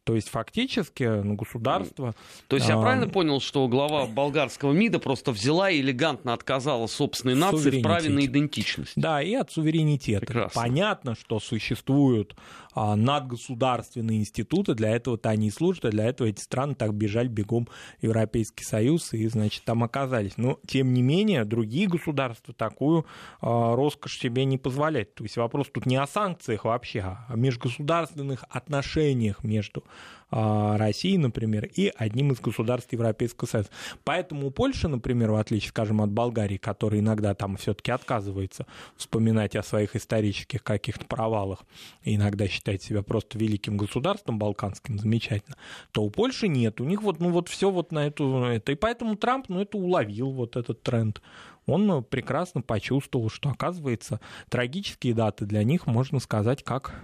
То 0.04 0.16
есть 0.16 0.28
фактически 0.30 1.04
ну, 1.04 1.34
государство... 1.34 2.14
То 2.48 2.56
есть 2.56 2.68
я 2.68 2.76
а, 2.76 2.82
правильно 2.82 3.08
понял, 3.08 3.40
что 3.40 3.68
глава 3.68 4.06
болгарского 4.06 4.72
МИДа 4.72 4.98
просто 4.98 5.30
взяла 5.30 5.70
и 5.70 5.80
элегантно 5.80 6.32
отказала 6.32 6.88
собственной 6.88 7.36
нации 7.36 7.78
в 7.78 7.82
праве 7.82 8.10
на 8.10 8.24
идентичность? 8.24 8.94
Да, 8.96 9.22
и 9.22 9.34
от 9.34 9.52
суверенитета. 9.52 10.26
Прекрасно. 10.26 10.60
Понятно, 10.60 11.14
что 11.14 11.38
существуют 11.38 12.34
надгосударственные 12.74 14.20
институты, 14.20 14.74
для 14.74 14.90
этого-то 14.90 15.28
они 15.30 15.48
и 15.48 15.50
служат, 15.50 15.84
и 15.84 15.90
для 15.90 16.06
этого 16.06 16.28
эти 16.28 16.40
страны 16.40 16.74
так 16.74 16.94
бежали 16.94 17.28
бегом 17.28 17.68
в 18.00 18.02
Европейский 18.02 18.64
Союз 18.64 19.12
и, 19.12 19.26
значит, 19.28 19.64
там 19.64 19.84
оказались. 19.84 20.36
Но, 20.36 20.58
тем 20.66 20.92
не 20.92 21.02
менее, 21.02 21.44
другие 21.44 21.88
государства 21.88 22.54
такую 22.54 23.06
а, 23.40 23.74
роскошь 23.76 24.18
себе 24.18 24.44
не 24.44 24.58
позволяют. 24.58 25.14
То 25.14 25.24
есть 25.24 25.36
вопрос 25.36 25.68
тут 25.72 25.86
не 25.86 25.96
о 25.96 26.06
санкциях 26.06 26.64
вообще, 26.64 27.00
а 27.00 27.26
о 27.28 27.36
межгосударственных 27.36 28.44
отношениях 28.48 29.44
между 29.44 29.84
а, 29.84 30.21
России, 30.32 31.16
например, 31.16 31.68
и 31.74 31.92
одним 31.94 32.32
из 32.32 32.40
государств 32.40 32.92
Европейского 32.92 33.46
Союза. 33.46 33.68
Поэтому 34.04 34.46
у 34.46 34.50
Польши, 34.50 34.88
например, 34.88 35.30
в 35.32 35.36
отличие, 35.36 35.68
скажем, 35.70 36.00
от 36.00 36.10
Болгарии, 36.10 36.56
которая 36.56 37.00
иногда 37.00 37.34
там 37.34 37.56
все-таки 37.56 37.92
отказывается 37.92 38.66
вспоминать 38.96 39.54
о 39.56 39.62
своих 39.62 39.94
исторических 39.94 40.62
каких-то 40.62 41.04
провалах 41.04 41.60
и 42.02 42.16
иногда 42.16 42.48
считает 42.48 42.82
себя 42.82 43.02
просто 43.02 43.38
великим 43.38 43.76
государством 43.76 44.38
балканским, 44.38 44.98
замечательно, 44.98 45.56
то 45.92 46.02
у 46.02 46.10
Польши 46.10 46.48
нет. 46.48 46.80
У 46.80 46.84
них 46.84 47.02
вот, 47.02 47.20
ну 47.20 47.30
вот 47.30 47.48
все 47.48 47.70
вот 47.70 47.92
на 47.92 48.06
эту, 48.06 48.44
это. 48.44 48.72
И 48.72 48.74
поэтому 48.74 49.16
Трамп, 49.16 49.48
ну 49.48 49.60
это 49.60 49.76
уловил 49.76 50.30
вот 50.30 50.56
этот 50.56 50.82
тренд 50.82 51.20
он 51.66 52.02
прекрасно 52.02 52.60
почувствовал, 52.60 53.30
что, 53.30 53.50
оказывается, 53.50 54.20
трагические 54.48 55.14
даты 55.14 55.46
для 55.46 55.62
них, 55.62 55.86
можно 55.86 56.18
сказать, 56.18 56.64
как 56.64 56.94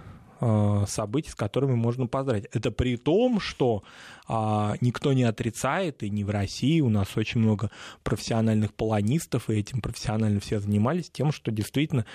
событий, 0.87 1.29
с 1.29 1.35
которыми 1.35 1.73
можно 1.73 2.07
поздравить. 2.07 2.45
Это 2.53 2.71
при 2.71 2.97
том, 2.97 3.39
что 3.39 3.83
а, 4.27 4.75
никто 4.81 5.13
не 5.13 5.23
отрицает, 5.23 6.03
и 6.03 6.09
не 6.09 6.23
в 6.23 6.29
России, 6.29 6.81
у 6.81 6.89
нас 6.89 7.17
очень 7.17 7.41
много 7.41 7.71
профессиональных 8.03 8.73
полонистов, 8.73 9.49
и 9.49 9.55
этим 9.55 9.81
профессионально 9.81 10.39
все 10.39 10.59
занимались, 10.59 11.09
тем, 11.09 11.31
что 11.31 11.51
действительно 11.51 12.05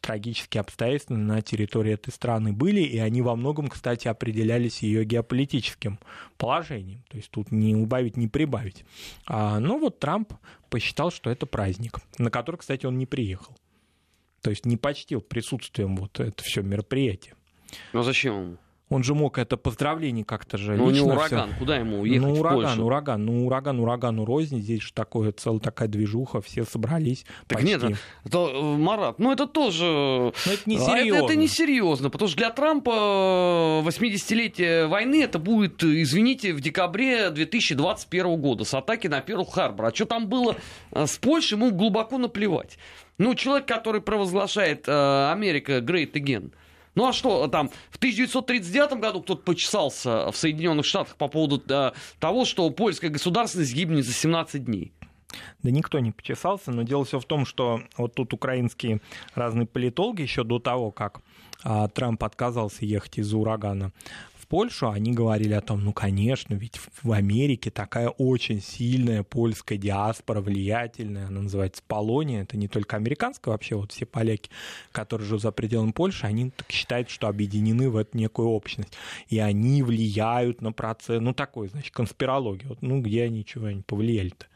трагические 0.00 0.62
обстоятельства 0.62 1.14
на 1.14 1.42
территории 1.42 1.92
этой 1.92 2.10
страны 2.10 2.52
были, 2.52 2.80
и 2.80 2.98
они 2.98 3.22
во 3.22 3.36
многом, 3.36 3.68
кстати, 3.68 4.08
определялись 4.08 4.82
ее 4.82 5.04
геополитическим 5.04 5.98
положением. 6.38 7.04
То 7.08 7.18
есть 7.18 7.30
тут 7.30 7.52
не 7.52 7.74
убавить, 7.74 8.16
не 8.16 8.28
прибавить. 8.28 8.84
А, 9.26 9.60
но 9.60 9.78
вот 9.78 10.00
Трамп 10.00 10.32
посчитал, 10.70 11.10
что 11.10 11.30
это 11.30 11.46
праздник, 11.46 11.98
на 12.18 12.30
который, 12.30 12.56
кстати, 12.56 12.86
он 12.86 12.98
не 12.98 13.06
приехал. 13.06 13.56
То 14.40 14.50
есть 14.50 14.64
не 14.64 14.76
почтил 14.76 15.20
присутствием 15.20 15.96
вот 15.96 16.18
это 16.18 16.42
все 16.42 16.62
мероприятие. 16.62 17.34
Ну 17.92 18.02
зачем 18.02 18.34
ему? 18.34 18.56
Он 18.90 19.04
же 19.04 19.14
мог 19.14 19.38
это 19.38 19.56
поздравление 19.56 20.24
как-то 20.24 20.58
же. 20.58 20.74
Ну, 20.74 20.90
не 20.90 21.00
ураган, 21.00 21.50
все. 21.50 21.58
куда 21.60 21.76
ему 21.76 22.00
уехать? 22.00 22.26
Ну, 22.26 22.40
ураган, 22.40 22.58
в 22.58 22.64
Польшу? 22.64 22.84
ураган, 22.84 23.24
ну, 23.24 23.46
ураган, 23.46 23.78
урагану 23.78 24.24
рознь. 24.24 24.60
Здесь 24.60 24.82
же 24.82 24.92
такое, 24.92 25.30
целая 25.30 25.60
такая 25.60 25.86
движуха, 25.86 26.40
все 26.40 26.64
собрались. 26.64 27.24
Так 27.46 27.60
почти. 27.60 27.68
нет, 27.68 27.98
это, 28.24 28.38
э, 28.52 28.76
Марат, 28.76 29.20
ну 29.20 29.30
это 29.30 29.46
тоже... 29.46 29.84
Но 29.84 30.32
это 30.52 30.62
не 30.66 30.76
серьезно. 30.76 31.16
Это, 31.18 31.24
это 31.24 31.36
не 31.36 31.46
серьезно, 31.46 32.10
потому 32.10 32.28
что 32.28 32.36
для 32.36 32.50
Трампа 32.50 33.84
80-летие 33.86 34.88
войны 34.88 35.22
это 35.22 35.38
будет, 35.38 35.84
извините, 35.84 36.52
в 36.52 36.60
декабре 36.60 37.30
2021 37.30 38.40
года 38.40 38.64
с 38.64 38.74
атаки 38.74 39.06
на 39.06 39.20
Перл-Харбор. 39.20 39.86
А 39.86 39.94
что 39.94 40.04
там 40.04 40.26
было 40.26 40.56
э, 40.90 41.06
с 41.06 41.16
Польшей, 41.16 41.56
ему 41.58 41.70
глубоко 41.70 42.18
наплевать. 42.18 42.76
Ну, 43.18 43.36
человек, 43.36 43.68
который 43.68 44.00
провозглашает 44.00 44.88
э, 44.88 45.30
Америка 45.30 45.78
Great 45.78 46.14
Again, 46.14 46.50
ну 46.94 47.08
а 47.08 47.12
что 47.12 47.46
там, 47.48 47.70
в 47.90 47.96
1939 47.96 49.00
году 49.00 49.22
кто-то 49.22 49.42
почесался 49.42 50.30
в 50.30 50.36
Соединенных 50.36 50.86
Штатах 50.86 51.16
по 51.16 51.28
поводу 51.28 51.62
э, 51.68 51.92
того, 52.18 52.44
что 52.44 52.68
польская 52.70 53.08
государственность 53.08 53.74
гибнет 53.74 54.04
за 54.04 54.12
17 54.12 54.64
дней? 54.64 54.92
Да 55.62 55.70
никто 55.70 55.98
не 56.00 56.10
почесался, 56.10 56.72
но 56.72 56.82
дело 56.82 57.04
все 57.04 57.20
в 57.20 57.24
том, 57.24 57.46
что 57.46 57.82
вот 57.96 58.14
тут 58.14 58.32
украинские 58.32 59.00
разные 59.34 59.66
политологи 59.66 60.22
еще 60.22 60.42
до 60.42 60.58
того, 60.58 60.90
как 60.90 61.20
а, 61.62 61.88
Трамп 61.88 62.24
отказался 62.24 62.84
ехать 62.84 63.18
из-за 63.18 63.36
урагана 63.36 63.92
Польшу, 64.50 64.90
они 64.90 65.12
говорили 65.12 65.52
о 65.52 65.60
том, 65.60 65.84
ну, 65.84 65.92
конечно, 65.92 66.54
ведь 66.54 66.80
в 67.04 67.12
Америке 67.12 67.70
такая 67.70 68.08
очень 68.08 68.60
сильная 68.60 69.22
польская 69.22 69.76
диаспора, 69.76 70.40
влиятельная, 70.40 71.28
она 71.28 71.42
называется 71.42 71.84
Полония, 71.86 72.42
это 72.42 72.56
не 72.56 72.66
только 72.66 72.96
американская, 72.96 73.52
вообще 73.52 73.76
вот 73.76 73.92
все 73.92 74.06
поляки, 74.06 74.50
которые 74.90 75.28
живут 75.28 75.42
за 75.42 75.52
пределами 75.52 75.92
Польши, 75.92 76.26
они 76.26 76.50
так 76.50 76.68
считают, 76.72 77.10
что 77.10 77.28
объединены 77.28 77.90
в 77.90 77.96
эту 77.96 78.18
некую 78.18 78.48
общность, 78.48 78.92
и 79.28 79.38
они 79.38 79.84
влияют 79.84 80.62
на 80.62 80.72
процесс, 80.72 81.20
ну, 81.20 81.32
такой, 81.32 81.68
значит, 81.68 81.94
конспирология, 81.94 82.66
вот, 82.68 82.82
ну, 82.82 83.00
где 83.00 83.22
они, 83.22 83.44
чего 83.44 83.66
они 83.66 83.82
повлияли-то? 83.82 84.46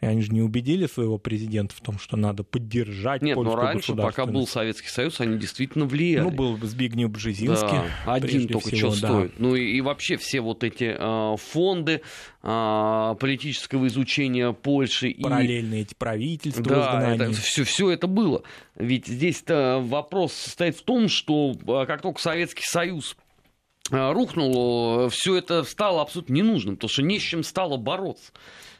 И 0.00 0.06
они 0.06 0.22
же 0.22 0.32
не 0.32 0.40
убедили 0.40 0.86
своего 0.86 1.18
президента 1.18 1.74
в 1.74 1.80
том, 1.82 1.98
что 1.98 2.16
надо 2.16 2.42
поддержать 2.42 3.20
Нет, 3.20 3.36
но 3.36 3.54
раньше, 3.54 3.94
пока 3.94 4.24
был 4.24 4.46
Советский 4.46 4.88
Союз, 4.88 5.20
они 5.20 5.36
действительно 5.36 5.84
влияли. 5.84 6.24
Ну, 6.24 6.30
был 6.30 6.56
Збигнев 6.56 7.10
Бжезинский. 7.10 7.80
Да, 8.06 8.14
один 8.14 8.48
только 8.48 8.68
всего, 8.68 8.92
что 8.92 9.02
да. 9.02 9.08
стоит. 9.08 9.38
Ну 9.38 9.54
и, 9.54 9.72
и 9.72 9.80
вообще 9.82 10.16
все 10.16 10.40
вот 10.40 10.64
эти 10.64 10.96
э, 10.98 11.36
фонды 11.36 12.00
э, 12.42 13.14
политического 13.20 13.86
изучения 13.88 14.52
Польши. 14.52 15.14
Параллельные 15.20 15.80
и... 15.80 15.82
эти 15.82 15.94
правительства. 15.94 16.64
Да, 16.64 17.14
это, 17.14 17.32
все, 17.32 17.64
все 17.64 17.90
это 17.90 18.06
было. 18.06 18.42
Ведь 18.76 19.06
здесь-то 19.06 19.82
вопрос 19.84 20.32
состоит 20.32 20.76
в 20.76 20.82
том, 20.82 21.08
что 21.08 21.54
а, 21.66 21.84
как 21.84 22.00
только 22.00 22.22
Советский 22.22 22.64
Союз 22.64 23.18
рухнул, 23.90 25.08
все 25.08 25.36
это 25.36 25.62
стало 25.64 26.00
абсолютно 26.00 26.32
ненужным, 26.32 26.76
потому 26.76 26.88
что 26.88 27.02
не 27.02 27.18
с 27.18 27.22
чем 27.22 27.42
стало 27.42 27.76
бороться. 27.76 28.32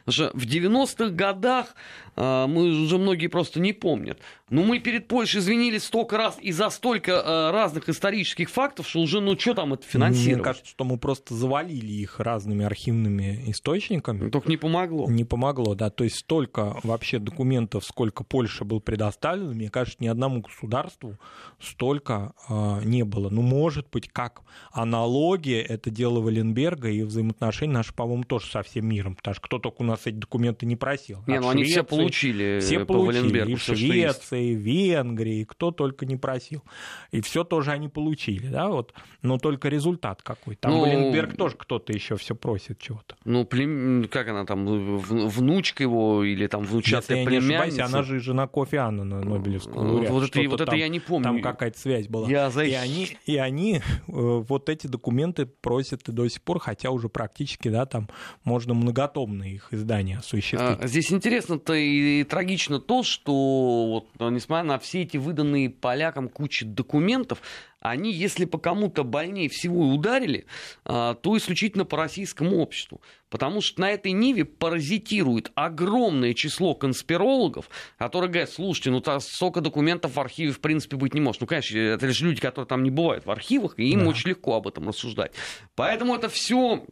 Что 0.07 0.31
в 0.33 0.43
90-х 0.45 1.09
годах, 1.09 1.75
мы 2.15 2.83
уже 2.83 2.97
многие 2.97 3.27
просто 3.27 3.59
не 3.59 3.73
помнят, 3.73 4.19
но 4.51 4.63
мы 4.63 4.79
перед 4.79 5.07
Польшей 5.07 5.39
извинились 5.39 5.85
столько 5.85 6.17
раз 6.17 6.37
и 6.41 6.51
за 6.51 6.69
столько 6.69 7.21
а, 7.23 7.51
разных 7.53 7.87
исторических 7.87 8.49
фактов, 8.49 8.87
что 8.87 8.99
уже, 8.99 9.21
ну 9.21 9.39
что 9.39 9.53
там 9.53 9.73
это 9.73 9.87
финансировать? 9.87 10.35
Мне 10.35 10.43
кажется, 10.43 10.69
что 10.69 10.83
мы 10.83 10.97
просто 10.97 11.33
завалили 11.33 11.93
их 11.93 12.19
разными 12.19 12.65
архивными 12.65 13.45
источниками. 13.47 14.29
Только 14.29 14.49
не 14.49 14.57
помогло. 14.57 15.09
Не 15.09 15.23
помогло, 15.23 15.73
да. 15.73 15.89
То 15.89 16.03
есть 16.03 16.17
столько 16.17 16.75
вообще 16.83 17.19
документов, 17.19 17.85
сколько 17.85 18.25
Польша 18.25 18.65
был 18.65 18.81
предоставлено, 18.81 19.53
мне 19.53 19.69
кажется, 19.69 19.97
ни 20.01 20.07
одному 20.07 20.41
государству 20.41 21.17
столько 21.61 22.33
э, 22.49 22.81
не 22.83 23.03
было. 23.03 23.29
Ну, 23.29 23.41
может 23.41 23.89
быть, 23.89 24.09
как 24.09 24.41
аналогия, 24.73 25.61
это 25.61 25.89
дело 25.89 26.19
Валенберга 26.19 26.89
и 26.89 27.03
взаимоотношения 27.03 27.73
наши, 27.73 27.93
по-моему, 27.93 28.25
тоже 28.25 28.47
со 28.47 28.63
всем 28.63 28.85
миром, 28.85 29.15
потому 29.15 29.35
что 29.35 29.43
кто 29.43 29.59
только 29.59 29.81
у 29.81 29.85
нас 29.85 30.01
эти 30.07 30.15
документы 30.15 30.65
не 30.65 30.75
просил. 30.75 31.23
Не, 31.25 31.39
ну 31.39 31.47
они 31.47 31.63
все 31.63 31.83
получили 32.03 32.59
все 32.59 32.79
по 32.79 32.93
получили, 32.93 33.19
Валенбергу. 33.19 33.51
И 33.51 33.55
в 33.55 33.61
Швеции, 33.61 34.53
Венгрии, 34.53 35.43
кто 35.43 35.71
только 35.71 36.05
не 36.05 36.17
просил. 36.17 36.63
И 37.11 37.21
все 37.21 37.43
тоже 37.43 37.71
они 37.71 37.87
получили, 37.87 38.47
да, 38.47 38.69
вот. 38.69 38.93
Но 39.21 39.37
только 39.37 39.69
результат 39.69 40.21
какой. 40.21 40.55
Там 40.55 40.71
ну, 40.71 40.81
Валенберг 40.81 41.35
тоже 41.37 41.55
кто-то 41.57 41.93
еще 41.93 42.15
все 42.17 42.35
просит 42.35 42.79
чего-то. 42.79 43.15
Ну, 43.25 43.45
плем... 43.45 44.07
как 44.09 44.27
она 44.27 44.45
там, 44.45 44.97
внучка 44.97 45.83
его 45.83 46.23
или 46.23 46.47
там 46.47 46.63
внучатая 46.63 47.19
Если 47.19 47.29
племянница? 47.29 47.51
Я 47.51 47.57
не 47.57 47.63
ошибаюсь, 47.71 47.93
она 47.93 48.03
же 48.03 48.19
жена 48.19 48.47
Кофи 48.47 48.75
Аннана, 48.75 49.21
Нобелевского 49.21 49.79
лауреата. 49.79 50.13
Вот, 50.13 50.23
это, 50.23 50.49
вот 50.49 50.61
это 50.61 50.75
я 50.75 50.87
не 50.87 50.99
помню. 50.99 51.23
Там 51.23 51.41
какая-то 51.41 51.79
связь 51.79 52.07
была. 52.07 52.29
Я 52.29 52.49
за... 52.49 52.63
И 52.63 52.73
они, 52.73 53.17
и 53.25 53.37
они 53.37 53.77
э, 53.77 53.81
вот 54.07 54.69
эти 54.69 54.87
документы 54.87 55.45
просят 55.45 56.07
и 56.09 56.11
до 56.11 56.27
сих 56.27 56.41
пор, 56.41 56.59
хотя 56.59 56.91
уже 56.91 57.09
практически, 57.09 57.69
да, 57.69 57.85
там 57.85 58.09
можно 58.43 58.73
многотомные 58.73 59.55
их 59.55 59.73
издания 59.73 60.17
осуществить. 60.17 60.61
А, 60.61 60.87
здесь 60.87 61.11
интересно-то 61.11 61.73
и 61.73 61.90
трагично 62.29 62.79
то, 62.79 63.03
что 63.03 64.05
вот, 64.19 64.31
несмотря 64.31 64.63
на 64.63 64.79
все 64.79 65.01
эти 65.01 65.17
выданные 65.17 65.69
полякам 65.69 66.29
кучи 66.29 66.65
документов, 66.65 67.41
они, 67.81 68.11
если 68.13 68.45
по 68.45 68.59
кому-то 68.59 69.03
больнее 69.03 69.49
всего 69.49 69.87
и 69.87 69.95
ударили, 69.95 70.45
а, 70.85 71.15
то 71.15 71.35
исключительно 71.35 71.83
по 71.83 71.97
российскому 71.97 72.59
обществу. 72.59 73.01
Потому 73.29 73.61
что 73.61 73.81
на 73.81 73.89
этой 73.89 74.11
ниве 74.11 74.45
паразитирует 74.45 75.51
огромное 75.55 76.33
число 76.33 76.75
конспирологов, 76.75 77.69
которые 77.97 78.29
говорят, 78.29 78.51
слушайте, 78.51 78.91
ну 78.91 79.01
столько 79.19 79.61
документов 79.61 80.15
в 80.15 80.19
архиве 80.19 80.51
в 80.51 80.59
принципе 80.59 80.95
быть 80.95 81.15
не 81.15 81.21
может. 81.21 81.41
Ну, 81.41 81.47
конечно, 81.47 81.75
это 81.77 82.05
лишь 82.05 82.21
люди, 82.21 82.39
которые 82.39 82.67
там 82.67 82.83
не 82.83 82.91
бывают 82.91 83.25
в 83.25 83.31
архивах, 83.31 83.73
и 83.77 83.89
им 83.89 84.01
да. 84.01 84.09
очень 84.09 84.29
легко 84.29 84.55
об 84.55 84.67
этом 84.67 84.87
рассуждать. 84.87 85.31
Поэтому 85.75 86.15
это 86.15 86.29
все 86.29 86.85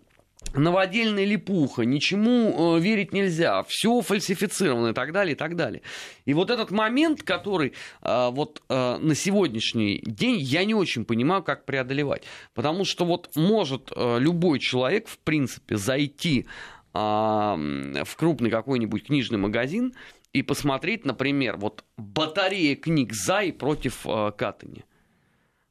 новодельная 0.54 1.25
липуха, 1.25 1.84
ничему 1.84 2.78
э, 2.78 2.80
верить 2.80 3.13
нельзя, 3.13 3.63
все 3.63 4.02
фальсифицировано 4.02 4.89
и 4.89 4.93
так 4.93 5.12
далее, 5.12 5.34
и 5.34 5.38
так 5.38 5.56
далее. 5.56 5.82
И 6.25 6.34
вот 6.34 6.49
этот 6.49 6.71
момент, 6.71 7.23
который 7.23 7.73
э, 8.02 8.30
вот 8.32 8.62
э, 8.69 8.97
на 8.97 9.15
сегодняшний 9.15 10.02
день 10.06 10.39
я 10.39 10.65
не 10.65 10.73
очень 10.73 11.06
понимаю, 11.06 11.43
как 11.43 11.65
преодолевать. 11.65 12.23
Потому 12.54 12.86
что 12.86 13.06
вот 13.06 13.30
может 13.36 13.91
э, 13.95 14.17
любой 14.19 14.60
человек, 14.60 15.08
в 15.08 15.19
принципе, 15.19 15.78
зайти 15.78 16.47
э, 16.93 16.97
в 16.97 18.15
крупный 18.15 18.49
какой-нибудь 18.49 19.06
книжный 19.06 19.38
магазин 19.38 19.93
и 20.34 20.41
посмотреть, 20.41 21.06
например, 21.06 21.58
вот 21.58 21.84
батарея 21.97 22.75
книг 22.75 23.13
за 23.13 23.41
и 23.41 23.52
против 23.52 24.06
э, 24.06 24.32
Катани. 24.36 24.84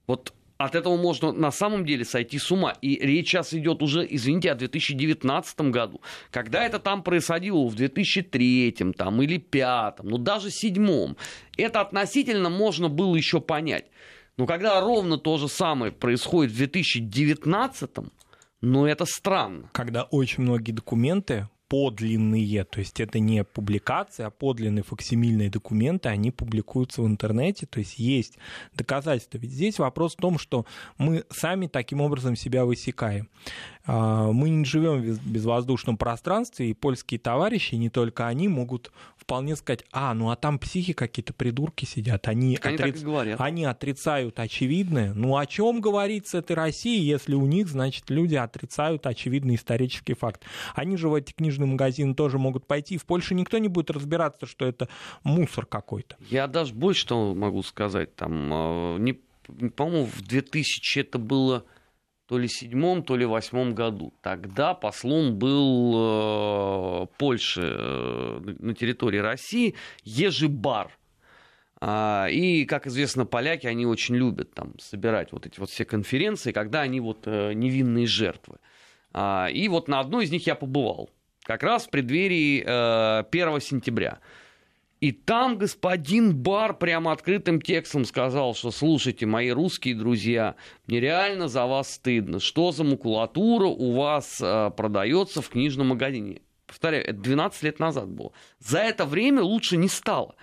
Вот 0.07 0.33
от 0.59 0.75
этого 0.75 0.97
можно 0.97 1.33
на 1.33 1.53
самом 1.53 1.87
деле 1.87 2.05
сойти 2.05 2.39
с 2.39 2.51
ума. 2.51 2.75
И 2.83 2.97
речь 2.97 3.29
сейчас 3.29 3.55
идет 3.55 3.81
уже, 3.81 4.07
извините, 4.09 4.51
о 4.51 4.57
2019 4.57 5.61
году. 5.71 6.01
Когда 6.31 6.65
это 6.65 6.81
там 6.81 7.03
происходило 7.03 7.65
в 7.67 7.75
2003 7.77 8.93
там, 8.97 9.23
или 9.23 9.37
2005, 9.37 10.03
ну 10.03 10.19
даже 10.19 10.49
2007, 10.49 11.15
это 11.57 11.81
относительно 11.81 12.51
можно 12.51 12.89
было 12.89 13.15
еще 13.15 13.41
понять. 13.41 13.87
Но 14.37 14.47
когда 14.47 14.81
ровно 14.81 15.17
то 15.17 15.39
же 15.39 15.49
самое 15.49 15.93
происходит 15.93 16.53
в 16.53 16.57
2019, 16.57 17.91
ну 18.61 18.87
это 18.87 19.05
странно. 19.05 19.71
Когда 19.73 20.03
очень 20.05 20.43
многие 20.43 20.73
документы 20.73 21.49
подлинные, 21.69 22.65
то 22.65 22.81
есть 22.81 22.99
это 22.99 23.19
не 23.19 23.45
публикации, 23.45 24.25
а 24.25 24.31
подлинные 24.31 24.83
факсимильные 24.83 25.51
документы, 25.51 26.09
они 26.09 26.31
публикуются 26.31 27.03
в 27.03 27.07
интернете, 27.07 27.67
то 27.67 27.79
есть 27.79 27.99
есть 27.99 28.39
доказательства. 28.75 29.39
Ведь 29.39 29.53
здесь 29.53 29.79
вопрос 29.79 30.15
в 30.15 30.21
том, 30.21 30.39
что 30.39 30.65
мы 30.97 31.25
сами 31.31 31.67
таким 31.67 32.01
образом 32.01 32.37
себя 32.37 32.65
высекаем. 32.65 33.29
А, 33.89 34.31
мы 34.33 34.51
не 34.51 34.67
живем 34.67 35.01
в 35.01 35.27
безвоздушном 35.27 35.97
пространстве, 35.97 36.71
и 36.71 36.75
польские 36.75 37.19
товарищи, 37.19 37.75
не 37.75 37.89
только 37.89 38.27
они, 38.27 38.47
могут 38.47 38.93
вполне 39.17 39.57
сказать, 39.57 39.85
а, 39.93 40.13
ну 40.13 40.31
а 40.31 40.37
там 40.37 40.59
психи 40.59 40.93
какие-то 40.93 41.33
придурки 41.33 41.87
сидят, 41.87 42.29
они, 42.29 42.59
они, 42.63 42.77
отриц... 42.77 43.03
они 43.39 43.65
отрицают 43.65 44.39
очевидное. 44.41 45.15
Ну 45.15 45.39
о 45.39 45.47
чем 45.47 45.81
говорить 45.81 46.29
с 46.29 46.35
этой 46.35 46.55
Россией, 46.55 47.03
если 47.03 47.35
у 47.35 47.47
них, 47.47 47.69
значит, 47.69 48.11
люди 48.11 48.35
отрицают 48.35 49.07
очевидный 49.07 49.55
исторический 49.55 50.15
факт. 50.15 50.45
Они 50.75 50.99
же 50.99 51.09
в 51.09 51.15
эти 51.15 51.33
книжные 51.33 51.69
магазины 51.69 52.15
тоже 52.15 52.39
могут 52.39 52.67
пойти. 52.67 52.99
В 52.99 53.07
Польше 53.07 53.35
никто 53.35 53.57
не 53.57 53.69
будет 53.69 53.91
разбираться, 53.91 54.45
что 54.45 54.67
это 54.67 54.89
мусор 55.25 55.65
какой-то. 55.65 56.17
Я 56.29 56.47
даже 56.47 56.75
больше 56.75 57.01
что 57.01 57.35
могу 57.35 57.63
сказать. 57.63 58.15
Там, 58.17 58.51
а, 58.53 58.99
не, 58.99 59.15
по-моему, 59.77 60.05
в 60.05 60.21
2000 60.21 60.99
это 60.99 61.19
было 61.19 61.65
то 62.29 62.37
ли 62.37 62.47
седьмом, 62.47 63.03
то 63.03 63.17
ли 63.17 63.25
восьмом 63.25 63.75
году. 63.75 64.13
Тогда 64.21 64.75
послом 64.75 65.39
был 65.39 65.95
э, 65.95 67.07
Польши 67.17 67.63
э, 67.65 68.41
на 68.59 68.75
территории 68.75 69.19
России 69.19 69.75
Ежи 70.05 70.49
Бар. 70.49 70.93
А, 71.81 72.27
и, 72.31 72.67
как 72.67 72.87
известно, 72.87 73.25
поляки, 73.25 73.67
они 73.67 73.87
очень 73.87 74.15
любят 74.15 74.53
там 74.53 74.79
собирать 74.79 75.33
вот 75.33 75.47
эти 75.47 75.59
вот 75.59 75.71
все 75.71 75.87
конференции, 75.87 76.53
когда 76.53 76.83
они 76.83 77.01
вот 77.01 77.27
э, 77.27 77.55
невинные 77.55 78.07
жертвы. 78.07 78.59
А, 79.15 79.49
и 79.51 79.67
вот 79.69 79.89
на 79.89 80.01
одной 80.01 80.27
из 80.27 80.31
них 80.31 80.47
я 80.47 80.55
побывал, 80.55 81.09
как 81.45 81.63
раз 81.63 81.87
в 81.87 81.91
преддверии 81.91 82.63
э, 82.63 83.25
1 83.31 83.61
сентября. 83.61 84.19
И 85.01 85.13
там 85.13 85.59
господин 85.59 86.35
Бар 86.35 86.77
прямо 86.77 87.13
открытым 87.13 87.61
текстом 87.61 88.05
сказал, 88.05 88.55
что 88.55 88.73
слушайте, 88.73 89.27
мои 89.27 89.51
русские 89.51 89.95
друзья, 89.95 90.57
мне 90.87 90.99
реально 90.99 91.47
за 91.47 91.67
вас 91.67 91.95
стыдно. 91.95 92.41
Что 92.41 92.73
за 92.73 92.83
макулатура 92.83 93.67
у 93.67 93.93
вас 93.93 94.41
э, 94.41 94.71
продается 94.77 95.41
в 95.41 95.51
книжном 95.51 95.89
магазине? 95.89 96.43
Повторяю, 96.67 97.05
это 97.05 97.15
12 97.15 97.63
лет 97.63 97.79
назад 97.79 98.09
было. 98.09 98.33
За 98.59 98.81
это 98.81 99.05
время 99.05 99.43
лучше 99.43 99.77
не 99.77 99.89
стало. 99.89 100.35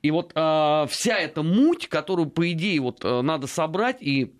И 0.00 0.12
вот 0.12 0.30
э, 0.32 0.86
вся 0.88 1.16
эта 1.18 1.42
муть, 1.42 1.88
которую, 1.88 2.30
по 2.30 2.52
идее, 2.52 2.80
вот, 2.80 3.04
э, 3.04 3.20
надо 3.22 3.48
собрать 3.48 4.00
и 4.00 4.32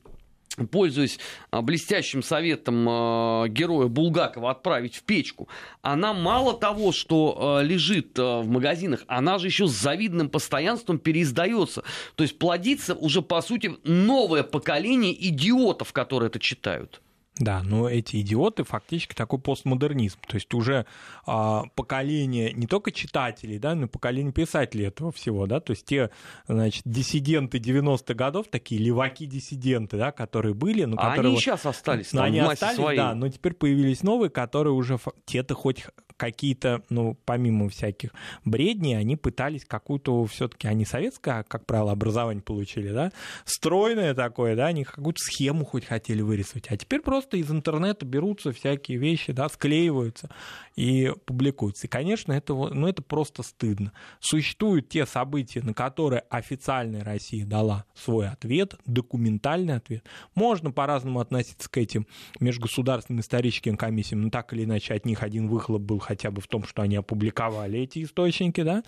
пользуясь 0.67 1.19
а, 1.51 1.63
блестящим 1.63 2.23
советом 2.23 2.87
а, 2.89 3.49
героя 3.49 3.87
Булгакова 3.87 4.51
отправить 4.51 4.97
в 4.97 5.03
печку, 5.03 5.49
она 5.83 6.13
мало 6.13 6.55
того, 6.55 6.93
что 6.93 7.37
а, 7.39 7.63
лежит 7.63 8.19
в 8.19 8.47
магазинах, 8.47 9.05
она 9.07 9.39
же 9.39 9.47
еще 9.47 9.67
с 9.67 9.73
завидным 9.73 10.29
постоянством 10.29 10.99
переиздается. 10.99 11.83
То 12.15 12.23
есть 12.23 12.39
плодится 12.39 12.95
уже, 12.95 13.23
по 13.23 13.41
сути, 13.43 13.77
новое 13.85 14.43
поколение 14.43 15.15
идиотов, 15.29 15.93
которые 15.93 16.29
это 16.29 16.39
читают. 16.39 17.01
Да, 17.39 17.63
но 17.63 17.89
эти 17.89 18.21
идиоты 18.21 18.65
фактически 18.65 19.15
такой 19.15 19.39
постмодернизм. 19.39 20.19
То 20.27 20.35
есть 20.35 20.53
уже 20.55 20.87
а, 21.27 21.65
поколение 21.75 22.53
не 22.53 22.67
только 22.67 22.91
читателей, 22.91 23.59
да, 23.59 23.75
но 23.75 23.85
и 23.85 23.89
поколение 23.89 24.33
писателей 24.33 24.87
этого 24.87 25.13
всего, 25.13 25.47
да, 25.47 25.61
то 25.61 25.71
есть 25.71 25.87
те, 25.87 26.11
значит, 26.49 26.83
диссиденты 26.85 27.59
90-х 27.59 28.15
годов, 28.15 28.47
такие 28.49 28.81
леваки-диссиденты, 28.81 29.97
да, 29.97 30.11
которые 30.11 30.55
были, 30.55 30.85
но 30.85 30.97
а 30.99 31.11
которые... 31.11 31.31
они 31.31 31.41
сейчас 31.41 31.65
остались, 31.65 32.09
там, 32.09 32.25
они 32.25 32.41
остались, 32.41 32.77
своей. 32.77 32.99
да, 32.99 33.15
но 33.15 33.29
теперь 33.29 33.55
появились 33.55 34.03
новые, 34.03 34.31
которые 34.31 34.73
уже 34.73 34.99
те-то 35.25 35.55
хоть 35.55 35.87
какие-то, 36.19 36.83
ну, 36.91 37.17
помимо 37.25 37.71
всяких 37.71 38.11
бредней, 38.45 38.95
они 38.95 39.17
пытались 39.17 39.65
какую-то 39.65 40.27
все-таки, 40.27 40.69
они 40.69 40.85
советское, 40.85 41.45
как 41.45 41.65
правило, 41.65 41.93
образование 41.93 42.43
получили, 42.43 42.91
да, 42.91 43.13
стройное 43.45 44.15
такое, 44.15 44.57
да, 44.57 44.67
они 44.67 44.85
какую-то 44.85 45.21
схему 45.23 45.65
хоть 45.65 45.87
хотели 45.87 46.21
вырисовать, 46.21 46.67
а 46.71 46.77
теперь 46.77 47.01
просто 47.01 47.37
из 47.37 47.51
интернета 47.51 48.05
берутся 48.05 48.53
всякие 48.53 48.99
вещи, 48.99 49.33
да, 49.33 49.49
склеиваются 49.49 50.29
и 50.77 51.13
публикуются. 51.25 51.87
И, 51.87 51.91
конечно, 51.91 52.33
это, 52.33 52.53
ну, 52.53 52.87
это 52.87 53.03
просто 53.03 53.43
стыдно. 53.43 53.93
Существуют 54.21 54.89
те 54.89 55.07
события, 55.07 55.63
на 55.63 55.75
которые 55.75 56.23
официальная 56.31 57.05
Россия 57.05 57.47
дала 57.47 57.85
свой 57.95 58.29
ответ, 58.29 58.75
документальный 58.87 59.77
ответ. 59.77 60.05
Можно 60.35 60.73
по-разному 60.73 61.21
относиться 61.21 61.71
к 61.71 61.77
этим 61.79 62.07
межгосударственным 62.41 63.21
историческим 63.21 63.77
комиссиям, 63.77 64.23
но 64.23 64.31
так 64.31 64.53
или 64.53 64.65
иначе 64.65 64.95
от 64.95 65.05
них 65.05 65.23
один 65.23 65.49
выхлоп 65.49 65.83
был 65.83 65.99
хотя 66.09 66.31
бы 66.31 66.41
в 66.41 66.47
том, 66.47 66.65
что 66.65 66.81
они 66.81 66.97
опубликовали 66.97 67.81
эти 67.81 68.03
источники, 68.03 68.63
да, 68.63 68.83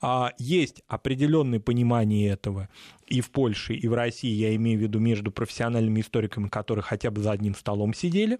а, 0.00 0.32
есть 0.38 0.82
определенное 0.88 1.60
понимание 1.60 2.30
этого 2.30 2.70
и 3.06 3.20
в 3.20 3.30
Польше, 3.30 3.74
и 3.74 3.86
в 3.88 3.92
России, 3.92 4.30
я 4.30 4.54
имею 4.56 4.78
в 4.78 4.82
виду 4.82 4.98
между 4.98 5.30
профессиональными 5.30 6.00
историками, 6.00 6.48
которые 6.48 6.82
хотя 6.82 7.10
бы 7.10 7.20
за 7.20 7.32
одним 7.32 7.54
столом 7.54 7.92
сидели, 7.92 8.38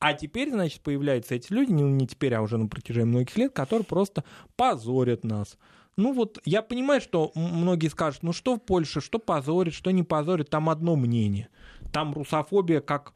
а 0.00 0.14
теперь, 0.14 0.50
значит, 0.50 0.80
появляются 0.80 1.34
эти 1.34 1.52
люди, 1.52 1.72
ну 1.72 1.88
не 1.88 2.06
теперь, 2.06 2.34
а 2.34 2.40
уже 2.40 2.56
на 2.56 2.68
протяжении 2.68 3.10
многих 3.10 3.36
лет, 3.36 3.52
которые 3.52 3.84
просто 3.84 4.24
позорят 4.56 5.24
нас. 5.24 5.58
Ну 5.96 6.12
вот, 6.14 6.38
я 6.44 6.62
понимаю, 6.62 7.00
что 7.00 7.32
многие 7.34 7.88
скажут, 7.88 8.22
ну 8.22 8.32
что 8.32 8.54
в 8.54 8.60
Польше, 8.60 9.00
что 9.00 9.18
позорит, 9.18 9.74
что 9.74 9.90
не 9.90 10.04
позорит, 10.04 10.48
там 10.48 10.70
одно 10.70 10.96
мнение. 10.96 11.48
Там 11.92 12.12
русофобия 12.12 12.80
как 12.80 13.12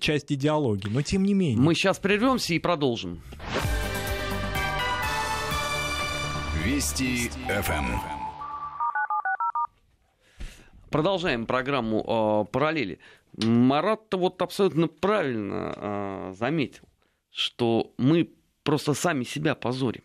часть 0.00 0.32
идеологии, 0.32 0.88
но 0.88 1.02
тем 1.02 1.24
не 1.24 1.34
менее. 1.34 1.58
Мы 1.58 1.74
сейчас 1.74 1.98
прервемся 1.98 2.54
и 2.54 2.58
продолжим. 2.58 3.22
Вести 6.64 7.30
ФМ. 7.48 8.16
Продолжаем 10.90 11.46
программу 11.46 12.46
э, 12.48 12.52
«Параллели». 12.52 12.98
Марат-то 13.36 14.16
вот 14.16 14.40
абсолютно 14.40 14.88
правильно 14.88 15.74
э, 15.76 16.34
заметил, 16.38 16.84
что 17.30 17.92
мы 17.98 18.30
просто 18.62 18.94
сами 18.94 19.24
себя 19.24 19.54
позорим, 19.54 20.02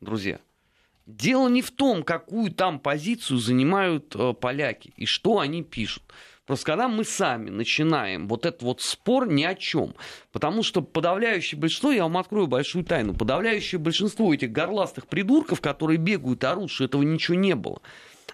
друзья. 0.00 0.38
Дело 1.06 1.48
не 1.48 1.62
в 1.62 1.70
том, 1.70 2.02
какую 2.02 2.52
там 2.52 2.78
позицию 2.78 3.38
занимают 3.38 4.14
э, 4.16 4.34
поляки 4.34 4.92
и 4.96 5.06
что 5.06 5.38
они 5.38 5.62
пишут. 5.62 6.02
Просто 6.46 6.66
когда 6.66 6.88
мы 6.88 7.04
сами 7.04 7.48
начинаем 7.48 8.28
вот 8.28 8.44
этот 8.44 8.62
вот 8.62 8.82
спор 8.82 9.26
ни 9.26 9.44
о 9.44 9.54
чем, 9.54 9.94
потому 10.30 10.62
что 10.62 10.82
подавляющее 10.82 11.58
большинство, 11.58 11.90
я 11.90 12.02
вам 12.02 12.18
открою 12.18 12.46
большую 12.48 12.84
тайну, 12.84 13.14
подавляющее 13.14 13.78
большинство 13.78 14.32
этих 14.32 14.52
горластых 14.52 15.06
придурков, 15.06 15.62
которые 15.62 15.96
бегают 15.96 16.44
орут, 16.44 16.70
что 16.70 16.84
этого 16.84 17.02
ничего 17.02 17.36
не 17.36 17.54
было, 17.54 17.80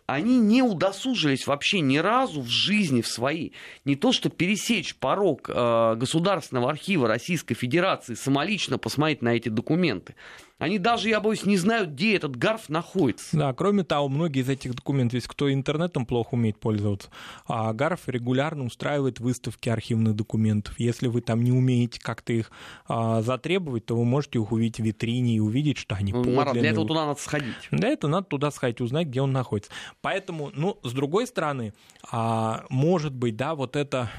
они 0.07 0.39
не 0.39 0.61
удосужились 0.61 1.47
вообще 1.47 1.81
ни 1.81 1.99
разу 1.99 2.41
в 2.41 2.49
жизни 2.49 3.01
в 3.01 3.07
своей 3.07 3.53
не 3.85 3.95
то 3.95 4.11
что 4.11 4.29
пересечь 4.29 4.97
порог 4.97 5.49
э, 5.49 5.95
Государственного 5.97 6.71
архива 6.71 7.07
Российской 7.07 7.55
Федерации, 7.55 8.15
самолично 8.15 8.77
посмотреть 8.77 9.23
на 9.23 9.37
эти 9.37 9.49
документы. 9.49 10.17
Они 10.61 10.79
даже, 10.79 11.09
я 11.09 11.21
боюсь, 11.21 11.47
не 11.47 11.57
знают, 11.57 11.91
где 11.91 12.17
этот 12.17 12.37
гарф 12.37 12.69
находится. 12.69 13.35
Да, 13.37 13.55
кроме 13.55 13.83
того, 13.83 14.11
многие 14.11 14.43
из 14.43 14.49
этих 14.51 14.75
документов, 14.75 15.15
есть 15.15 15.27
кто 15.27 15.51
интернетом 15.51 16.05
плохо 16.05 16.35
умеет 16.35 16.59
пользоваться, 16.59 17.09
а 17.47 17.73
гарф 17.73 18.03
регулярно 18.07 18.65
устраивает 18.65 19.21
выставки 19.21 19.71
архивных 19.71 20.15
документов. 20.15 20.79
Если 20.79 21.09
вы 21.09 21.23
там 21.23 21.43
не 21.43 21.51
умеете 21.51 21.99
как-то 21.99 22.35
их 22.35 22.53
а, 22.87 23.23
затребовать, 23.23 23.87
то 23.87 23.97
вы 23.97 24.05
можете 24.05 24.39
их 24.39 24.53
увидеть 24.53 24.81
в 24.81 24.85
витрине 24.85 25.37
и 25.37 25.41
увидеть, 25.41 25.79
что 25.79 25.95
они 25.95 26.13
ну, 26.13 26.31
Марат, 26.31 26.53
для 26.53 26.71
этого 26.71 26.87
туда 26.87 27.07
надо 27.07 27.21
сходить. 27.21 27.55
Для 27.71 27.89
этого 27.89 28.11
надо 28.11 28.27
туда 28.27 28.51
сходить, 28.51 28.83
узнать, 28.83 29.09
где 29.09 29.23
он 29.23 29.33
находится. 29.33 29.73
Поэтому, 30.03 30.51
ну, 30.55 30.79
с 30.83 30.93
другой 30.93 31.27
стороны, 31.27 31.73
а, 32.13 32.67
может 32.69 33.15
быть, 33.15 33.35
да, 33.35 33.55
вот 33.55 33.77
это 33.77 34.11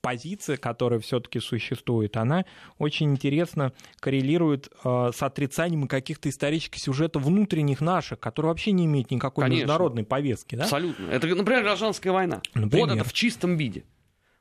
позиция, 0.00 0.56
которая 0.56 1.00
все-таки 1.00 1.40
существует, 1.40 2.16
она 2.16 2.44
очень 2.78 3.12
интересно 3.12 3.72
коррелирует 4.00 4.70
э, 4.84 5.10
с 5.14 5.22
отрицанием 5.22 5.88
каких-то 5.88 6.28
исторических 6.28 6.80
сюжетов 6.80 7.22
внутренних 7.24 7.80
наших, 7.80 8.20
которые 8.20 8.50
вообще 8.50 8.72
не 8.72 8.86
имеют 8.86 9.10
никакой 9.10 9.44
Конечно. 9.44 9.62
международной 9.62 10.04
повестки. 10.04 10.54
Да? 10.54 10.64
Абсолютно. 10.64 11.06
Это, 11.06 11.26
например, 11.28 11.62
гражданская 11.62 12.12
война. 12.12 12.40
Например. 12.54 12.86
Вот 12.86 12.96
это 12.96 13.04
в 13.04 13.12
чистом 13.12 13.56
виде. 13.56 13.84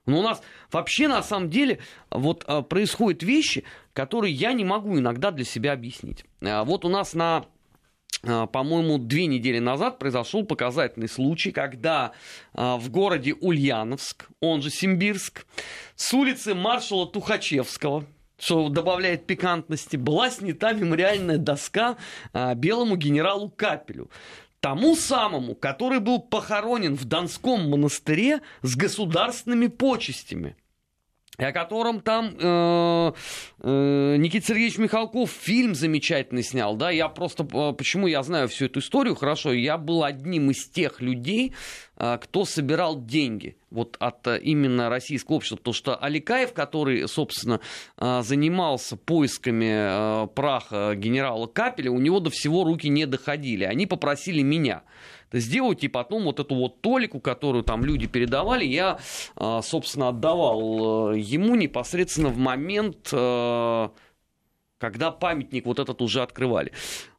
Но 0.06 0.20
у 0.20 0.24
нас 0.24 0.42
вообще 0.72 1.08
на 1.08 1.22
самом 1.22 1.50
деле 1.50 1.80
вот 2.10 2.44
э, 2.48 2.62
происходят 2.64 3.24
вещи, 3.24 3.64
которые 3.94 4.34
я 4.34 4.54
не 4.54 4.66
могу 4.66 4.98
иногда 4.98 5.32
для 5.32 5.46
себя 5.46 5.74
объяснить. 5.74 6.26
Э, 6.42 6.64
вот 6.64 6.86
у 6.86 6.90
нас 6.90 7.14
на 7.14 7.46
по-моему, 8.22 8.98
две 8.98 9.28
недели 9.28 9.60
назад 9.60 10.00
произошел 10.00 10.46
показательный 10.46 11.08
случай, 11.08 11.52
когда 11.52 12.12
а, 12.54 12.78
в 12.78 12.90
городе 12.90 13.34
Ульяновск, 13.34 14.28
он 14.42 14.62
же 14.62 14.70
Симбирск, 14.70 15.46
с 15.96 16.14
улицы 16.14 16.54
маршала 16.54 17.08
Тухачевского, 17.08 18.06
что 18.38 18.70
добавляет 18.70 19.26
пикантности, 19.26 19.96
была 19.96 20.30
снята 20.30 20.74
мемориальная 20.74 21.38
доска 21.38 21.98
а, 22.34 22.56
белому 22.56 22.98
генералу 22.98 23.50
Капелю. 23.50 24.10
Тому 24.60 24.98
самому, 24.98 25.56
который 25.56 26.00
был 26.00 26.20
похоронен 26.20 26.96
в 26.96 27.06
Донском 27.06 27.70
монастыре 27.70 28.42
с 28.62 28.76
государственными 28.76 29.68
почестями 29.68 30.58
о 31.46 31.52
котором 31.52 32.02
там 32.02 32.36
э, 32.38 33.12
э, 33.62 34.16
Никита 34.18 34.48
Сергеевич 34.48 34.78
Михалков 34.78 35.32
фильм 35.32 35.76
замечательный 35.76 36.44
снял, 36.44 36.76
да, 36.76 36.92
я 36.92 37.08
просто, 37.08 37.44
э, 37.44 37.74
почему 37.74 38.08
я 38.08 38.22
знаю 38.24 38.48
всю 38.48 38.66
эту 38.66 38.80
историю 38.80 39.16
хорошо, 39.16 39.54
я 39.54 39.78
был 39.78 40.04
одним 40.04 40.52
из 40.52 40.68
тех 40.68 41.02
людей, 41.02 41.54
кто 42.00 42.46
собирал 42.46 43.04
деньги 43.04 43.58
вот 43.72 43.98
от 44.00 44.26
э, 44.28 44.40
именно 44.40 44.90
российского 44.90 45.36
общества, 45.36 45.58
потому 45.58 45.74
что 45.74 45.96
Аликаев, 45.96 46.54
который, 46.54 47.08
собственно, 47.08 47.60
э, 47.98 48.22
занимался 48.24 48.98
поисками 48.98 50.24
э, 50.24 50.28
праха 50.28 50.96
генерала 50.96 51.48
Капеля, 51.48 51.92
у 51.92 52.00
него 52.00 52.20
до 52.20 52.30
всего 52.30 52.64
руки 52.64 52.90
не 52.90 53.06
доходили, 53.06 53.64
они 53.64 53.86
попросили 53.86 54.42
меня, 54.42 54.84
сделать, 55.32 55.84
и 55.84 55.88
потом 55.88 56.24
вот 56.24 56.40
эту 56.40 56.56
вот 56.56 56.82
толику, 56.82 57.20
которую 57.20 57.64
там 57.64 57.86
люди 57.86 58.08
передавали, 58.08 58.66
я, 58.66 58.98
а, 59.36 59.62
собственно, 59.62 60.10
отдавал 60.10 61.14
э, 61.14 61.20
ему 61.20 61.56
непосредственно 61.56 62.30
в 62.30 62.38
момент, 62.38 63.10
когда 64.80 65.12
памятник 65.12 65.66
вот 65.66 65.78
этот 65.78 66.02
уже 66.02 66.22
открывали. 66.22 66.72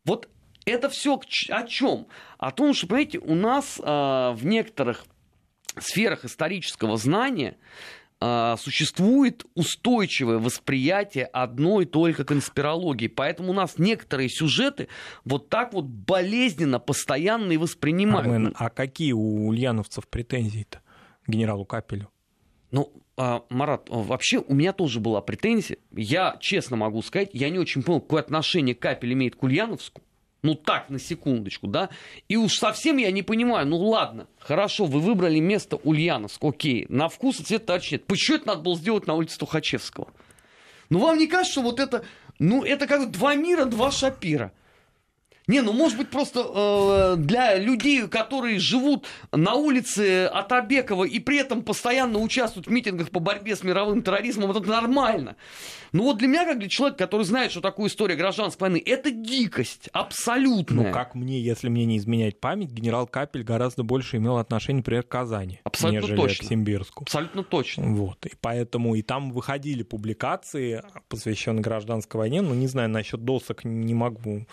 Вот 0.04 0.28
это 0.64 0.88
все 0.88 1.20
о 1.48 1.62
чем? 1.64 2.06
О 2.38 2.50
том, 2.50 2.74
что, 2.74 2.86
понимаете, 2.86 3.18
у 3.18 3.34
нас 3.34 3.80
а, 3.82 4.32
в 4.32 4.44
некоторых 4.44 5.04
сферах 5.78 6.24
исторического 6.24 6.96
знания 6.96 7.56
а, 8.20 8.56
существует 8.56 9.46
устойчивое 9.54 10.38
восприятие 10.38 11.24
одной 11.24 11.86
только 11.86 12.24
конспирологии. 12.24 13.08
Поэтому 13.08 13.50
у 13.50 13.54
нас 13.54 13.78
некоторые 13.78 14.28
сюжеты 14.28 14.88
вот 15.24 15.48
так 15.48 15.72
вот 15.72 15.86
болезненно, 15.86 16.78
постоянно 16.78 17.52
и 17.52 17.56
воспринимают. 17.56 18.26
Армен, 18.26 18.54
а 18.58 18.68
какие 18.68 19.12
у 19.12 19.48
ульяновцев 19.48 20.06
претензии-то 20.08 20.80
генералу 21.26 21.64
Капелю? 21.64 22.10
Ну, 22.70 22.92
а, 23.16 23.44
Марат, 23.48 23.88
вообще 23.88 24.38
у 24.38 24.54
меня 24.54 24.72
тоже 24.72 25.00
была 25.00 25.20
претензия. 25.22 25.78
Я 25.90 26.36
честно 26.40 26.76
могу 26.76 27.02
сказать, 27.02 27.30
я 27.32 27.48
не 27.48 27.58
очень 27.58 27.82
понял, 27.82 28.00
какое 28.00 28.20
отношение 28.20 28.74
Капель 28.74 29.14
имеет 29.14 29.36
к 29.36 29.42
Ульяновску. 29.42 30.02
Ну 30.42 30.54
так, 30.54 30.88
на 30.88 30.98
секундочку, 30.98 31.66
да. 31.66 31.90
И 32.28 32.36
уж 32.36 32.54
совсем 32.54 32.96
я 32.96 33.10
не 33.10 33.22
понимаю, 33.22 33.66
ну 33.66 33.76
ладно, 33.76 34.26
хорошо, 34.38 34.86
вы 34.86 35.00
выбрали 35.00 35.38
место 35.38 35.76
Ульяновск, 35.76 36.42
окей, 36.42 36.86
на 36.88 37.08
вкус 37.08 37.40
и 37.40 37.44
цвет 37.44 37.66
товарищ 37.66 37.92
нет. 37.92 38.06
Почему 38.06 38.38
это 38.38 38.48
надо 38.48 38.62
было 38.62 38.76
сделать 38.76 39.06
на 39.06 39.14
улице 39.14 39.38
Тухачевского? 39.38 40.08
Ну 40.88 40.98
вам 40.98 41.18
не 41.18 41.26
кажется, 41.26 41.52
что 41.52 41.62
вот 41.62 41.78
это, 41.78 42.04
ну 42.38 42.64
это 42.64 42.86
как 42.86 43.10
два 43.10 43.34
мира, 43.34 43.66
два 43.66 43.90
шапира? 43.90 44.52
Не, 45.50 45.62
ну 45.62 45.72
может 45.72 45.98
быть 45.98 46.10
просто 46.10 46.46
э, 46.46 47.16
для 47.16 47.58
людей, 47.58 48.06
которые 48.06 48.60
живут 48.60 49.04
на 49.32 49.54
улице 49.54 50.26
Атабекова 50.26 51.02
и 51.02 51.18
при 51.18 51.38
этом 51.38 51.62
постоянно 51.62 52.20
участвуют 52.20 52.68
в 52.68 52.70
митингах 52.70 53.10
по 53.10 53.18
борьбе 53.18 53.56
с 53.56 53.64
мировым 53.64 54.02
терроризмом, 54.02 54.52
это 54.52 54.60
нормально. 54.60 55.34
Но 55.90 56.04
вот 56.04 56.18
для 56.18 56.28
меня, 56.28 56.44
как 56.44 56.60
для 56.60 56.68
человека, 56.68 56.98
который 56.98 57.24
знает, 57.24 57.50
что 57.50 57.60
такое 57.60 57.88
история 57.88 58.14
гражданской 58.14 58.68
войны, 58.68 58.82
это 58.84 59.10
дикость 59.10 59.88
абсолютная. 59.92 60.86
Ну 60.86 60.92
как 60.92 61.16
мне, 61.16 61.40
если 61.40 61.68
мне 61.68 61.84
не 61.84 61.98
изменяет 61.98 62.38
память, 62.38 62.70
генерал 62.70 63.08
Капель 63.08 63.42
гораздо 63.42 63.82
больше 63.82 64.18
имел 64.18 64.36
отношение, 64.36 64.78
например, 64.78 65.02
к 65.02 65.08
Казани, 65.08 65.58
Абсолютно 65.64 66.06
нежели 66.06 66.16
точно. 66.16 66.46
к 66.46 66.48
Симбирску. 66.48 67.02
Абсолютно 67.02 67.42
точно. 67.42 67.92
Вот, 67.94 68.24
и 68.24 68.32
поэтому 68.40 68.94
и 68.94 69.02
там 69.02 69.32
выходили 69.32 69.82
публикации, 69.82 70.84
посвященные 71.08 71.62
гражданской 71.62 72.18
войне, 72.18 72.40
ну 72.40 72.54
не 72.54 72.68
знаю, 72.68 72.88
насчет 72.88 73.24
досок 73.24 73.64
не 73.64 73.94
могу 73.94 74.46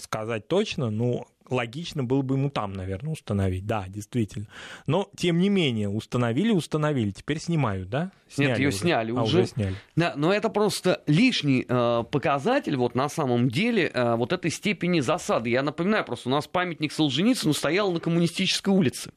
сказать 0.00 0.48
точно, 0.48 0.90
но 0.90 1.26
логично 1.50 2.04
было 2.04 2.22
бы 2.22 2.34
ему 2.36 2.50
там, 2.50 2.72
наверное, 2.72 3.12
установить. 3.12 3.66
Да, 3.66 3.84
действительно. 3.88 4.46
Но, 4.86 5.08
тем 5.16 5.38
не 5.38 5.48
менее, 5.48 5.88
установили, 5.88 6.50
установили. 6.50 7.10
Теперь 7.10 7.38
снимают, 7.38 7.88
да? 7.88 8.12
Сняли 8.28 8.50
Нет, 8.50 8.58
ее 8.58 8.68
уже. 8.68 8.76
сняли 8.76 9.10
а, 9.12 9.22
уже. 9.22 9.38
уже 9.38 9.46
сняли. 9.46 9.74
Да, 9.94 10.14
но 10.16 10.32
это 10.32 10.48
просто 10.48 11.02
лишний 11.06 11.64
э, 11.68 12.04
показатель 12.10 12.76
вот 12.76 12.94
на 12.94 13.08
самом 13.08 13.48
деле 13.48 13.90
э, 13.92 14.14
вот 14.16 14.32
этой 14.32 14.50
степени 14.50 15.00
засады. 15.00 15.50
Я 15.50 15.62
напоминаю, 15.62 16.04
просто 16.04 16.28
у 16.28 16.32
нас 16.32 16.46
памятник 16.46 16.92
Солженицыну 16.92 17.52
стоял 17.52 17.92
на 17.92 18.00
коммунистической 18.00 18.72
улице. 18.72 19.12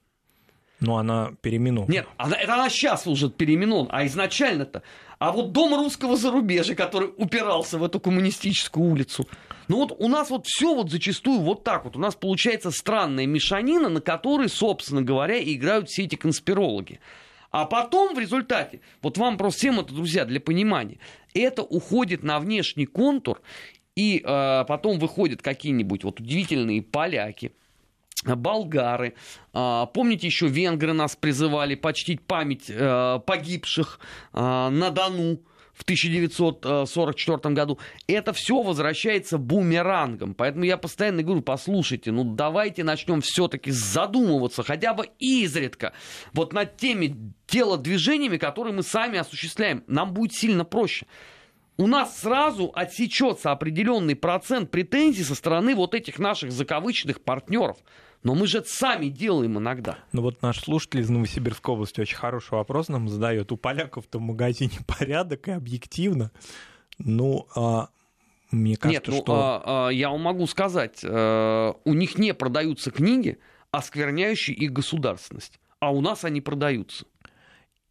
Но 0.80 0.98
она 0.98 1.34
переименована. 1.42 1.92
Нет, 1.92 2.08
она, 2.18 2.36
это 2.36 2.54
она 2.54 2.70
сейчас 2.70 3.06
уже 3.06 3.30
переименована, 3.30 3.90
а 3.92 4.06
изначально-то. 4.06 4.84
А 5.18 5.34
вот 5.34 5.52
дом 5.52 5.76
русского 5.76 6.16
зарубежья, 6.16 6.76
который 6.76 7.10
упирался 7.18 7.78
в 7.78 7.84
эту 7.84 8.00
коммунистическую 8.00 8.86
улицу. 8.90 9.28
Ну 9.68 9.78
вот 9.78 9.94
у 10.00 10.08
нас 10.08 10.30
вот 10.30 10.48
все 10.48 10.74
вот 10.74 10.90
зачастую 10.90 11.42
вот 11.42 11.66
так 11.66 11.84
вот. 11.84 11.98
У 11.98 12.00
нас 12.00 12.16
получается 12.16 12.72
странная 12.72 13.26
мешанина, 13.26 13.90
на 13.90 14.00
которой, 14.00 14.48
собственно 14.48 15.02
говоря, 15.02 15.38
играют 15.42 15.90
все 15.90 16.04
эти 16.04 16.16
конспирологи. 16.16 17.02
А 17.52 17.66
потом 17.66 18.16
в 18.16 18.20
результате, 18.20 18.80
вот 19.02 19.18
вам 19.18 19.38
просто 19.38 19.60
всем 19.60 19.80
это, 19.80 19.94
друзья, 19.94 20.24
для 20.24 20.40
понимания, 20.40 21.00
это 21.34 21.64
уходит 21.64 22.24
на 22.24 22.40
внешний 22.40 22.86
контур, 22.86 23.42
и 23.96 24.22
э, 24.24 24.66
потом 24.68 25.00
выходят 25.00 25.42
какие-нибудь 25.42 26.04
вот 26.04 26.20
удивительные 26.20 26.82
поляки, 26.82 27.54
болгары. 28.26 29.14
А, 29.54 29.86
помните, 29.88 30.28
еще 30.28 30.48
венгры 30.48 30.94
нас 30.94 31.16
призывали 31.16 31.76
почтить 31.76 32.22
память 32.22 32.66
э, 32.70 33.20
погибших 33.26 34.00
а, 34.34 34.70
на 34.70 34.90
Дону 34.90 35.40
в 35.74 35.84
1944 35.84 37.56
году. 37.56 37.80
Это 38.08 38.34
все 38.34 38.62
возвращается 38.62 39.38
бумерангом. 39.38 40.34
Поэтому 40.34 40.66
я 40.66 40.78
постоянно 40.78 41.24
говорю, 41.24 41.42
послушайте, 41.42 42.12
ну 42.12 42.26
давайте 42.26 42.84
начнем 42.84 43.22
все-таки 43.22 43.72
задумываться 43.72 44.62
хотя 44.64 44.94
бы 44.94 45.08
изредка 45.20 45.94
вот 46.34 46.52
над 46.52 46.76
теми 46.76 47.34
телодвижениями, 47.48 48.38
которые 48.38 48.74
мы 48.74 48.84
сами 48.84 49.20
осуществляем. 49.20 49.84
Нам 49.88 50.14
будет 50.14 50.34
сильно 50.34 50.66
проще 50.66 51.06
у 51.80 51.88
нас 51.88 52.20
сразу 52.20 52.74
отсечется 52.76 53.52
определенный 53.52 54.18
процент 54.18 54.70
претензий 54.70 55.24
со 55.24 55.34
стороны 55.34 55.76
вот 55.76 55.96
этих 55.96 56.20
наших 56.20 56.52
закавычных 56.52 57.22
партнеров. 57.22 57.78
Но 58.22 58.36
мы 58.36 58.48
же 58.48 58.58
это 58.58 58.68
сами 58.70 59.08
делаем 59.08 59.60
иногда. 59.60 59.98
Ну 60.12 60.22
вот 60.22 60.42
наш 60.42 60.60
слушатель 60.60 61.00
из 61.00 61.10
Новосибирской 61.10 61.74
области 61.74 62.02
очень 62.02 62.18
хороший 62.18 62.56
вопрос 62.56 62.90
нам 62.90 63.08
задает. 63.08 63.54
У 63.54 63.58
поляков-то 63.58 64.20
в 64.20 64.22
магазине 64.22 64.74
порядок 65.00 65.48
и 65.48 65.52
объективно. 65.52 66.32
Ну, 66.98 67.48
а, 67.56 67.88
мне 68.52 68.76
кажется, 68.76 69.12
Нет, 69.12 69.18
ну, 69.18 69.24
что... 69.24 69.34
а, 69.34 69.88
а, 69.88 69.90
я 69.90 70.10
вам 70.10 70.20
могу 70.20 70.48
сказать, 70.48 71.00
а, 71.06 71.78
у 71.86 71.94
них 71.94 72.18
не 72.18 72.34
продаются 72.34 72.92
книги, 72.92 73.40
оскверняющие 73.72 74.54
их 74.54 74.74
государственность. 74.74 75.62
А 75.80 75.94
у 75.94 76.02
нас 76.02 76.26
они 76.26 76.42
продаются. 76.42 77.06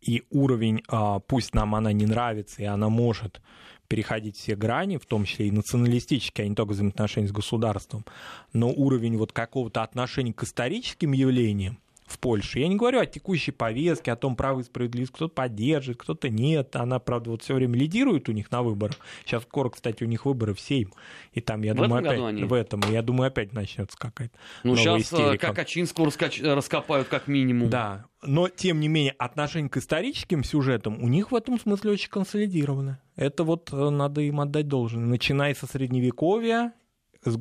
И 0.03 0.25
уровень, 0.29 0.83
а, 0.89 1.21
пусть 1.21 1.55
нам 1.55 1.75
она 1.75 1.93
не 1.93 2.05
нравится, 2.05 2.61
и 2.61 2.67
она 2.67 2.91
может 2.91 3.41
переходить 3.89 4.37
все 4.37 4.55
грани, 4.55 4.99
в 4.99 5.07
том 5.07 5.25
числе 5.25 5.49
и 5.49 5.51
националистические, 5.51 6.45
а 6.45 6.49
не 6.49 6.55
только 6.55 6.73
взаимоотношения 6.73 7.29
с 7.29 7.33
государством, 7.33 8.05
но 8.53 8.71
уровень 8.71 9.17
вот 9.17 9.33
какого-то 9.33 9.83
отношения 9.83 10.33
к 10.33 10.45
историческим 10.45 11.13
явлениям, 11.13 11.79
в 12.09 12.19
Польше. 12.19 12.59
Я 12.61 12.69
не 12.69 12.77
говорю 12.77 13.01
о 13.01 13.07
текущей 13.07 13.53
повестке, 13.53 14.13
о 14.13 14.17
том, 14.17 14.37
право 14.37 14.61
и 14.61 14.63
справедливость, 14.63 15.13
кто-то 15.13 15.35
поддержит, 15.35 15.99
кто-то 15.99 16.29
нет. 16.29 16.75
Она, 16.77 16.99
правда, 16.99 17.31
вот 17.31 17.43
все 17.43 17.55
время 17.55 17.77
лидирует 17.77 18.29
у 18.29 18.33
них 18.33 18.51
на 18.51 18.63
выборах. 18.63 18.97
Сейчас 19.25 19.43
скоро, 19.43 19.71
кстати, 19.71 20.05
у 20.05 20.07
них 20.07 20.25
выборы 20.25 20.55
в 20.55 20.61
Сейм. 20.61 20.93
И 21.33 21.41
там, 21.41 21.63
я 21.63 21.75
в 21.75 21.77
думаю, 21.77 22.05
опять 22.05 22.21
они... 22.21 22.45
в 22.45 22.53
этом, 22.53 22.81
я 22.91 23.03
думаю, 23.03 23.29
опять 23.29 23.53
начнется 23.53 23.97
какая-то 23.97 24.37
Ну, 24.65 24.77
сейчас 24.77 24.99
э, 24.99 25.03
истерика. 25.03 25.49
как 25.49 25.57
Качинского 25.57 26.07
раскач... 26.07 26.41
раскопают 26.41 27.09
как 27.09 27.29
минимум. 27.29 27.71
Да, 27.71 28.07
но, 28.23 28.49
тем 28.49 28.81
не 28.81 28.89
менее, 28.89 29.15
отношение 29.19 29.71
к 29.71 29.77
историческим 29.77 30.43
сюжетам 30.43 31.03
у 31.03 31.09
них 31.09 31.31
в 31.31 31.37
этом 31.37 31.61
смысле 31.61 31.93
очень 31.93 32.11
консолидировано. 32.11 33.01
Это 33.15 33.45
вот 33.45 33.73
э, 33.73 33.91
надо 33.91 34.21
им 34.23 34.41
отдать 34.41 34.67
должное. 34.67 35.05
Начиная 35.05 35.55
со 35.55 35.67
Средневековья 35.67 36.73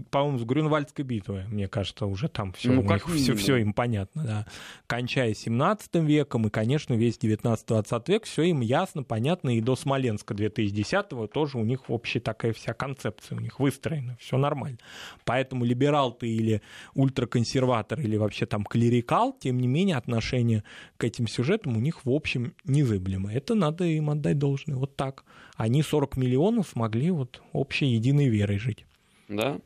по-моему, 0.09 0.39
с 0.39 0.43
Грюнвальдской 0.43 1.05
битвы, 1.05 1.45
мне 1.49 1.67
кажется, 1.67 2.07
уже 2.07 2.29
там 2.29 2.51
все, 2.53 2.71
ну, 2.71 2.83
как 2.83 3.05
все, 3.07 3.35
все 3.35 3.57
им 3.57 3.73
понятно, 3.73 4.23
да. 4.23 4.47
Кончая 4.87 5.33
17 5.33 5.95
веком 5.95 6.47
и, 6.47 6.49
конечно, 6.49 6.95
весь 6.95 7.17
19-20 7.17 8.03
век, 8.07 8.25
все 8.25 8.43
им 8.43 8.61
ясно, 8.61 9.03
понятно, 9.03 9.55
и 9.55 9.61
до 9.61 9.75
Смоленска 9.75 10.33
2010-го 10.33 11.27
тоже 11.27 11.59
у 11.59 11.63
них 11.63 11.89
общая 11.89 12.19
такая 12.19 12.53
вся 12.53 12.73
концепция 12.73 13.37
у 13.37 13.41
них 13.41 13.59
выстроена, 13.59 14.17
все 14.19 14.37
нормально. 14.37 14.79
Поэтому 15.25 15.63
либерал 15.63 16.11
ты 16.11 16.27
или 16.27 16.61
ультраконсерватор, 16.95 17.99
или 17.99 18.17
вообще 18.17 18.45
там 18.47 18.63
клерикал, 18.63 19.33
тем 19.39 19.59
не 19.59 19.67
менее, 19.67 19.97
отношение 19.97 20.63
к 20.97 21.03
этим 21.03 21.27
сюжетам 21.27 21.77
у 21.77 21.79
них, 21.79 22.03
в 22.03 22.09
общем, 22.09 22.53
незыблемо. 22.63 23.31
Это 23.31 23.53
надо 23.53 23.83
им 23.83 24.09
отдать 24.09 24.39
должное. 24.39 24.75
Вот 24.75 24.95
так. 24.95 25.23
Они 25.55 25.83
40 25.83 26.17
миллионов 26.17 26.67
смогли 26.69 27.11
вот 27.11 27.41
общей 27.51 27.87
единой 27.87 28.29
верой 28.29 28.57
жить. 28.57 28.85
Да. 29.27 29.59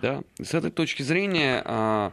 Да? 0.00 0.22
С 0.40 0.54
этой 0.54 0.70
точки 0.70 1.02
зрения 1.02 1.62
а, 1.64 2.12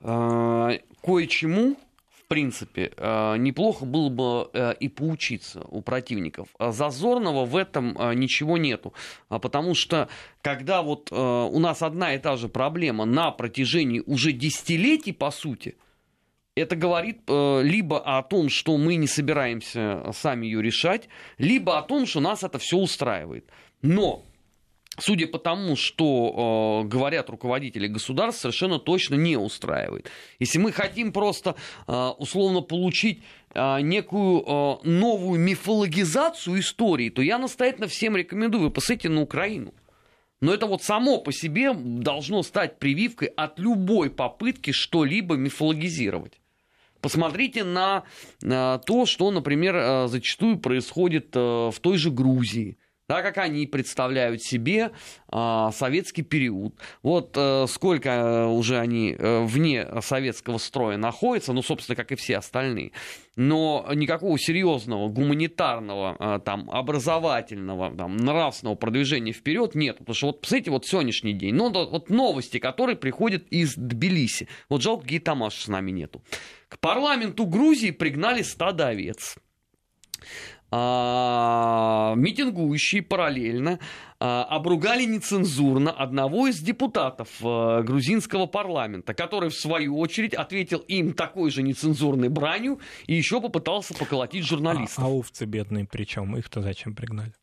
а, 0.00 0.72
кое-чему 1.02 1.76
в 2.10 2.26
принципе, 2.26 2.90
а, 2.96 3.36
неплохо 3.36 3.84
было 3.84 4.08
бы 4.08 4.50
а, 4.52 4.70
и 4.70 4.88
поучиться 4.88 5.60
у 5.68 5.82
противников. 5.82 6.48
Зазорного 6.58 7.44
в 7.44 7.54
этом 7.56 7.96
ничего 8.18 8.56
нету, 8.56 8.94
потому 9.28 9.74
что 9.74 10.08
когда 10.40 10.82
вот 10.82 11.12
у 11.12 11.58
нас 11.58 11.82
одна 11.82 12.14
и 12.14 12.18
та 12.18 12.36
же 12.36 12.48
проблема 12.48 13.04
на 13.04 13.30
протяжении 13.30 14.02
уже 14.06 14.32
десятилетий, 14.32 15.12
по 15.12 15.30
сути, 15.30 15.76
это 16.56 16.76
говорит 16.76 17.22
либо 17.28 17.98
о 17.98 18.22
том, 18.22 18.48
что 18.48 18.78
мы 18.78 18.94
не 18.94 19.06
собираемся 19.06 20.10
сами 20.14 20.46
ее 20.46 20.62
решать, 20.62 21.08
либо 21.36 21.78
о 21.78 21.82
том, 21.82 22.06
что 22.06 22.20
нас 22.20 22.42
это 22.42 22.58
все 22.58 22.78
устраивает. 22.78 23.50
Но 23.82 24.24
судя 24.98 25.26
по 25.26 25.38
тому, 25.38 25.76
что 25.76 26.82
э, 26.84 26.88
говорят 26.88 27.30
руководители 27.30 27.86
государств, 27.86 28.42
совершенно 28.42 28.78
точно 28.78 29.14
не 29.14 29.36
устраивает. 29.36 30.10
Если 30.38 30.58
мы 30.58 30.72
хотим 30.72 31.12
просто 31.12 31.56
э, 31.86 31.92
условно 32.18 32.60
получить 32.60 33.22
э, 33.54 33.80
некую 33.80 34.42
э, 34.46 34.76
новую 34.88 35.40
мифологизацию 35.40 36.60
истории, 36.60 37.10
то 37.10 37.22
я 37.22 37.38
настоятельно 37.38 37.88
всем 37.88 38.16
рекомендую, 38.16 38.64
вы 38.64 38.70
посмотрите 38.70 39.08
на 39.08 39.22
Украину. 39.22 39.74
Но 40.40 40.52
это 40.52 40.66
вот 40.66 40.82
само 40.82 41.18
по 41.18 41.32
себе 41.32 41.72
должно 41.72 42.42
стать 42.42 42.78
прививкой 42.78 43.28
от 43.28 43.58
любой 43.58 44.10
попытки 44.10 44.72
что-либо 44.72 45.36
мифологизировать. 45.36 46.40
Посмотрите 47.00 47.64
на, 47.64 48.04
на 48.40 48.78
то, 48.78 49.06
что, 49.06 49.30
например, 49.30 49.76
э, 49.76 50.08
зачастую 50.08 50.58
происходит 50.58 51.34
э, 51.34 51.38
в 51.38 51.76
той 51.80 51.98
же 51.98 52.10
Грузии 52.10 52.78
да, 53.08 53.22
как 53.22 53.38
они 53.38 53.66
представляют 53.66 54.42
себе 54.42 54.92
э, 55.30 55.68
советский 55.72 56.22
период. 56.22 56.74
Вот 57.02 57.36
э, 57.36 57.66
сколько 57.68 58.08
э, 58.08 58.46
уже 58.46 58.78
они 58.78 59.14
э, 59.18 59.44
вне 59.44 59.86
советского 60.00 60.58
строя 60.58 60.96
находятся, 60.96 61.52
ну, 61.52 61.62
собственно, 61.62 61.96
как 61.96 62.12
и 62.12 62.16
все 62.16 62.38
остальные. 62.38 62.92
Но 63.36 63.86
никакого 63.94 64.38
серьезного 64.38 65.08
гуманитарного, 65.08 66.16
э, 66.18 66.40
там, 66.44 66.70
образовательного, 66.70 67.94
там, 67.94 68.16
нравственного 68.16 68.76
продвижения 68.76 69.32
вперед 69.32 69.74
нет. 69.74 69.98
Потому 69.98 70.14
что 70.14 70.26
вот, 70.28 70.40
посмотрите, 70.40 70.70
вот 70.70 70.86
сегодняшний 70.86 71.34
день, 71.34 71.54
ну, 71.54 71.70
вот 71.70 72.08
новости, 72.08 72.58
которые 72.58 72.96
приходят 72.96 73.46
из 73.48 73.74
Тбилиси. 73.74 74.48
Вот 74.70 74.82
жалко, 74.82 75.06
Гейтамаш 75.06 75.64
с 75.64 75.68
нами 75.68 75.90
нету. 75.90 76.22
К 76.68 76.78
парламенту 76.78 77.44
Грузии 77.44 77.90
пригнали 77.90 78.42
стадо 78.42 78.88
овец 78.88 79.36
митингующие 82.16 83.02
параллельно 83.02 83.78
а, 84.20 84.44
обругали 84.44 85.04
нецензурно 85.04 85.90
одного 85.92 86.46
из 86.46 86.60
депутатов 86.60 87.28
а, 87.42 87.82
грузинского 87.82 88.46
парламента, 88.46 89.12
который 89.12 89.50
в 89.50 89.54
свою 89.54 89.98
очередь 89.98 90.34
ответил 90.34 90.78
им 90.78 91.12
такой 91.12 91.50
же 91.50 91.62
нецензурной 91.62 92.28
бранью 92.28 92.80
и 93.06 93.14
еще 93.14 93.40
попытался 93.40 93.92
поколотить 93.94 94.46
журналистов. 94.46 95.04
А, 95.04 95.06
а 95.06 95.10
овцы 95.10 95.44
бедные 95.44 95.84
причем? 95.84 96.36
Их-то 96.36 96.62
зачем 96.62 96.94
пригнали? 96.94 97.34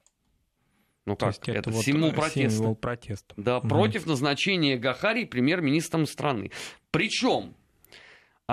Ну 1.06 1.16
как, 1.16 1.36
это, 1.48 1.52
это 1.52 1.70
вот 1.72 1.84
символ 1.84 2.12
протеста. 2.12 2.58
Символ 2.58 2.76
протеста. 2.76 3.34
Да, 3.38 3.58
угу. 3.58 3.68
против 3.68 4.06
назначения 4.06 4.78
Гахари 4.78 5.26
премьер-министром 5.26 6.06
страны. 6.06 6.52
Причем 6.92 7.56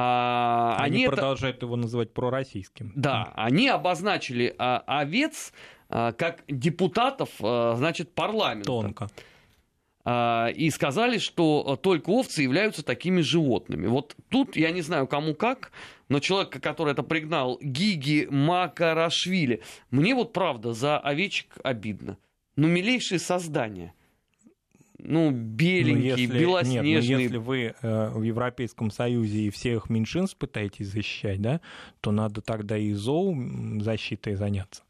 а, 0.01 0.77
они, 0.79 0.99
они 0.99 1.07
продолжают 1.07 1.57
это... 1.57 1.67
его 1.67 1.75
называть 1.75 2.13
пророссийским. 2.13 2.93
Да, 2.95 3.33
они 3.35 3.69
обозначили 3.69 4.55
а, 4.57 4.79
овец 4.87 5.53
а, 5.89 6.13
как 6.13 6.45
депутатов, 6.47 7.31
а, 7.43 7.75
значит, 7.77 8.15
парламента. 8.15 8.67
Тонко. 8.67 9.09
А, 10.05 10.51
и 10.55 10.71
сказали, 10.71 11.19
что 11.19 11.77
только 11.83 12.11
овцы 12.11 12.43
являются 12.43 12.85
такими 12.85 13.23
животными. 13.23 13.89
Вот 13.89 14.15
тут 14.29 14.57
я 14.57 14.71
не 14.71 14.83
знаю, 14.83 15.09
кому 15.09 15.35
как, 15.35 15.73
но 16.09 16.21
человек, 16.21 16.63
который 16.63 16.93
это 16.93 17.03
пригнал, 17.03 17.59
Гиги 17.61 18.29
Макарашвили, 18.31 19.63
мне 19.91 20.15
вот 20.15 20.33
правда 20.33 20.75
за 20.75 20.99
овечек 20.99 21.57
обидно. 21.65 22.19
Ну, 22.55 22.69
милейшие 22.69 23.19
создания 23.19 23.95
ну, 24.99 25.31
беленький, 25.31 26.11
ну, 26.11 26.17
если, 26.17 26.39
белоснежный. 26.39 26.91
Нет, 26.91 27.05
ну, 27.09 27.19
если 27.19 27.37
вы 27.37 27.75
э, 27.81 28.09
в 28.11 28.23
Европейском 28.23 28.91
Союзе 28.91 29.43
и 29.43 29.51
всех 29.51 29.89
меньшинств 29.91 30.37
пытаетесь 30.37 30.89
защищать, 30.89 31.41
да, 31.41 31.61
то 32.01 32.11
надо 32.11 32.41
тогда 32.41 32.77
и 32.77 32.93
зоу 32.93 33.37
защитой 33.81 34.35
заняться. 34.35 34.83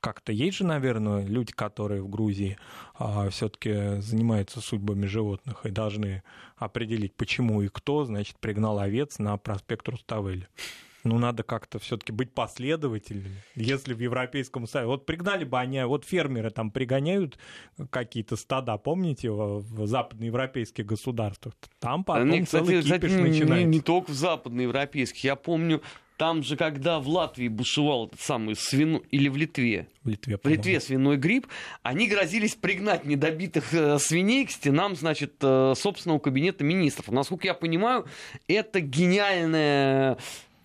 Как-то 0.00 0.32
есть 0.32 0.58
же, 0.58 0.66
наверное, 0.66 1.24
люди, 1.24 1.52
которые 1.52 2.02
в 2.02 2.08
Грузии 2.08 2.58
а, 2.94 3.30
все-таки 3.30 4.00
занимаются 4.00 4.60
судьбами 4.60 5.06
животных 5.06 5.64
и 5.64 5.70
должны 5.70 6.24
определить, 6.56 7.14
почему 7.14 7.62
и 7.62 7.68
кто, 7.68 8.04
значит, 8.04 8.36
пригнал 8.40 8.80
овец 8.80 9.20
на 9.20 9.36
проспект 9.36 9.88
Руставели. 9.88 10.48
Ну, 11.04 11.18
надо 11.18 11.42
как-то 11.42 11.78
все-таки 11.78 12.12
быть 12.12 12.32
последовательными. 12.32 13.42
Если 13.56 13.92
в 13.92 14.00
Европейском 14.00 14.66
Союзе... 14.66 14.86
Вот 14.86 15.06
пригнали 15.06 15.44
бы 15.44 15.58
они... 15.58 15.82
Вот 15.84 16.04
фермеры 16.04 16.50
там 16.50 16.70
пригоняют 16.70 17.38
какие-то 17.90 18.36
стада, 18.36 18.76
помните, 18.76 19.30
в 19.30 19.86
западноевропейских 19.86 20.86
государствах? 20.86 21.54
Там 21.80 22.04
потом 22.04 22.30
Они, 22.30 22.44
целый 22.44 22.80
кстати, 22.80 23.00
кипиш 23.00 23.12
начинается. 23.12 23.54
Не, 23.54 23.64
не 23.64 23.80
только 23.80 24.10
в 24.10 24.14
западноевропейских. 24.14 25.24
Я 25.24 25.34
помню, 25.34 25.82
там 26.16 26.44
же, 26.44 26.56
когда 26.56 27.00
в 27.00 27.08
Латвии 27.08 27.48
бушевал 27.48 28.06
этот 28.06 28.20
самый 28.20 28.54
свиной... 28.54 29.02
Или 29.10 29.28
в 29.28 29.36
Литве? 29.36 29.88
В 30.04 30.08
Литве, 30.08 30.38
В 30.40 30.46
Литве 30.46 30.78
свиной 30.78 31.16
грипп. 31.16 31.48
Они 31.82 32.06
грозились 32.06 32.54
пригнать 32.54 33.04
недобитых 33.04 33.74
э, 33.74 33.98
свиней 33.98 34.46
к 34.46 34.52
стенам, 34.52 34.94
значит, 34.94 35.34
э, 35.40 35.74
собственного 35.76 36.20
кабинета 36.20 36.62
министров. 36.62 37.08
Насколько 37.08 37.48
я 37.48 37.54
понимаю, 37.54 38.06
это 38.46 38.80
гениальная 38.80 40.16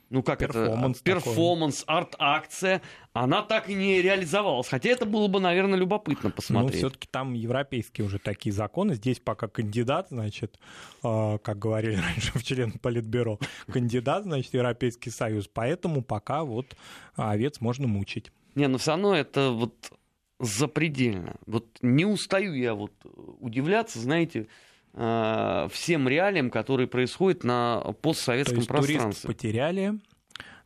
ну 0.10 0.24
как 0.24 0.40
перформанс 0.40 1.02
это, 1.02 1.06
перформанс, 1.06 1.84
арт-акция, 1.88 2.82
она 3.14 3.42
так 3.42 3.70
и 3.70 3.74
не 3.74 4.02
реализовалась. 4.02 4.68
Хотя 4.68 4.90
это 4.90 5.06
было 5.06 5.28
бы, 5.28 5.40
наверное, 5.40 5.78
любопытно 5.78 6.30
посмотреть. 6.30 6.74
Ну, 6.74 6.78
все-таки 6.78 7.08
там 7.10 7.34
европейские 7.34 8.06
уже 8.06 8.20
такие 8.20 8.54
законы. 8.54 8.96
Здесь 8.96 9.20
пока 9.20 9.48
кандидат, 9.48 10.08
значит, 10.10 10.60
э, 11.04 11.38
как 11.42 11.60
говорили 11.60 11.96
раньше 12.02 12.38
в 12.38 12.44
член 12.44 12.74
Политбюро, 12.74 13.40
кандидат, 13.72 14.24
значит, 14.24 14.54
Европейский 14.54 15.10
Союз. 15.10 15.50
Поэтому 15.52 16.02
пока 16.02 16.44
вот 16.44 16.76
овец 17.16 17.60
можно 17.60 17.88
мучить. 17.88 18.32
Не, 18.56 18.68
но 18.68 18.78
все 18.78 18.92
равно 18.92 19.16
это 19.16 19.52
вот 19.52 19.92
запредельно. 20.40 21.36
Вот 21.46 21.66
не 21.82 22.06
устаю 22.06 22.54
я 22.54 22.76
вот 22.76 22.94
удивляться, 23.40 24.00
знаете, 24.00 24.48
Э, 24.94 25.68
всем 25.72 26.08
реалиям, 26.08 26.50
которые 26.50 26.88
происходят 26.88 27.44
на 27.44 27.82
постсоветском 28.02 28.56
То 28.56 28.60
есть 28.60 28.68
пространстве. 28.68 29.28
потеряли, 29.28 30.00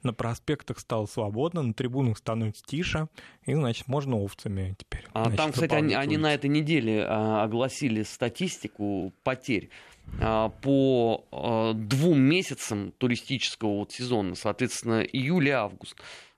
на 0.04 0.14
проспектах 0.14 0.80
стало 0.80 1.06
свободно, 1.06 1.62
на 1.62 1.74
трибунах 1.74 2.18
становится 2.18 2.64
тише, 2.66 3.08
и, 3.46 3.54
значит, 3.54 3.88
можно 3.88 4.18
овцами 4.18 4.76
теперь. 4.78 5.06
А 5.14 5.26
значит, 5.26 5.38
там, 5.38 5.52
кстати, 5.52 5.74
они, 5.74 5.94
они 5.94 6.18
на 6.18 6.34
этой 6.34 6.50
неделе 6.50 7.06
а, 7.08 7.44
огласили 7.44 8.04
статистику 8.04 9.14
потерь 9.24 9.70
а, 10.20 10.50
по 10.50 11.26
а, 11.32 11.74
двум 11.74 12.20
месяцам 12.20 12.94
туристического 12.98 13.80
вот 13.80 13.92
сезона, 13.92 14.36
соответственно, 14.36 15.02
июль 15.02 15.50
и 15.50 15.52
август. 15.52 15.96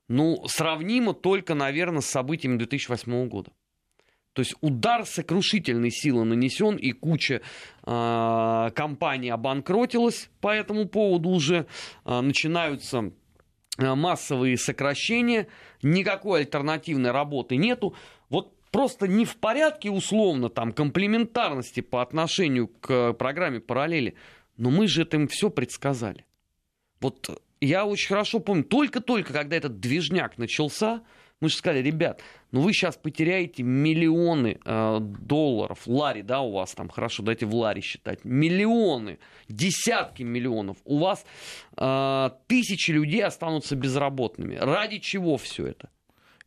Ну, 0.10 0.44
сравнимо 0.48 1.14
только, 1.14 1.56
наверное, 1.56 2.02
с 2.02 2.08
событиями 2.08 2.58
2008 2.58 3.28
года. 3.30 3.52
То 4.34 4.42
есть 4.42 4.56
удар 4.62 5.06
сокрушительной 5.06 5.92
силы 5.92 6.26
нанесен, 6.26 6.76
и 6.76 6.92
куча 6.92 7.42
э, 7.86 8.70
компаний 8.76 9.30
обанкротилась 9.30 10.30
по 10.42 10.54
этому 10.54 10.88
поводу 10.88 11.30
уже. 11.30 11.68
Э, 12.06 12.22
начинаются 12.22 13.12
массовые 13.78 14.58
сокращения, 14.58 15.48
никакой 15.82 16.42
альтернативной 16.42 17.12
работы 17.12 17.56
нету. 17.56 17.96
Вот 18.30 18.56
просто 18.70 19.08
не 19.08 19.26
в 19.26 19.38
порядке 19.38 19.90
условно 19.90 20.50
там 20.50 20.74
комплементарности 20.74 21.80
по 21.80 22.02
отношению 22.02 22.68
к 22.68 23.14
программе 23.14 23.60
параллели. 23.60 24.16
Но 24.58 24.70
мы 24.70 24.88
же 24.88 25.02
это 25.04 25.18
им 25.18 25.28
все 25.28 25.50
предсказали. 25.50 26.26
Вот 27.00 27.42
я 27.62 27.86
очень 27.86 28.10
хорошо 28.10 28.40
помню, 28.40 28.64
только-только, 28.64 29.34
когда 29.34 29.56
этот 29.56 29.80
движняк 29.80 30.38
начался, 30.38 31.02
мы 31.44 31.50
же 31.50 31.58
сказали, 31.58 31.84
ребят, 31.84 32.22
ну 32.52 32.62
вы 32.62 32.72
сейчас 32.72 32.96
потеряете 32.96 33.64
миллионы 33.64 34.60
э, 34.64 34.98
долларов. 35.02 35.80
Лари, 35.86 36.22
да, 36.22 36.40
у 36.40 36.54
вас 36.54 36.74
там, 36.74 36.88
хорошо, 36.88 37.22
дайте 37.22 37.46
в 37.46 37.54
Ларе 37.54 37.82
считать. 37.82 38.24
Миллионы, 38.24 39.20
десятки 39.50 40.24
миллионов. 40.24 40.78
У 40.86 41.00
вас 41.00 41.26
э, 41.76 42.30
тысячи 42.48 42.92
людей 42.92 43.26
останутся 43.26 43.76
безработными. 43.76 44.56
Ради 44.56 45.00
чего 45.00 45.36
все 45.36 45.68
это? 45.68 45.90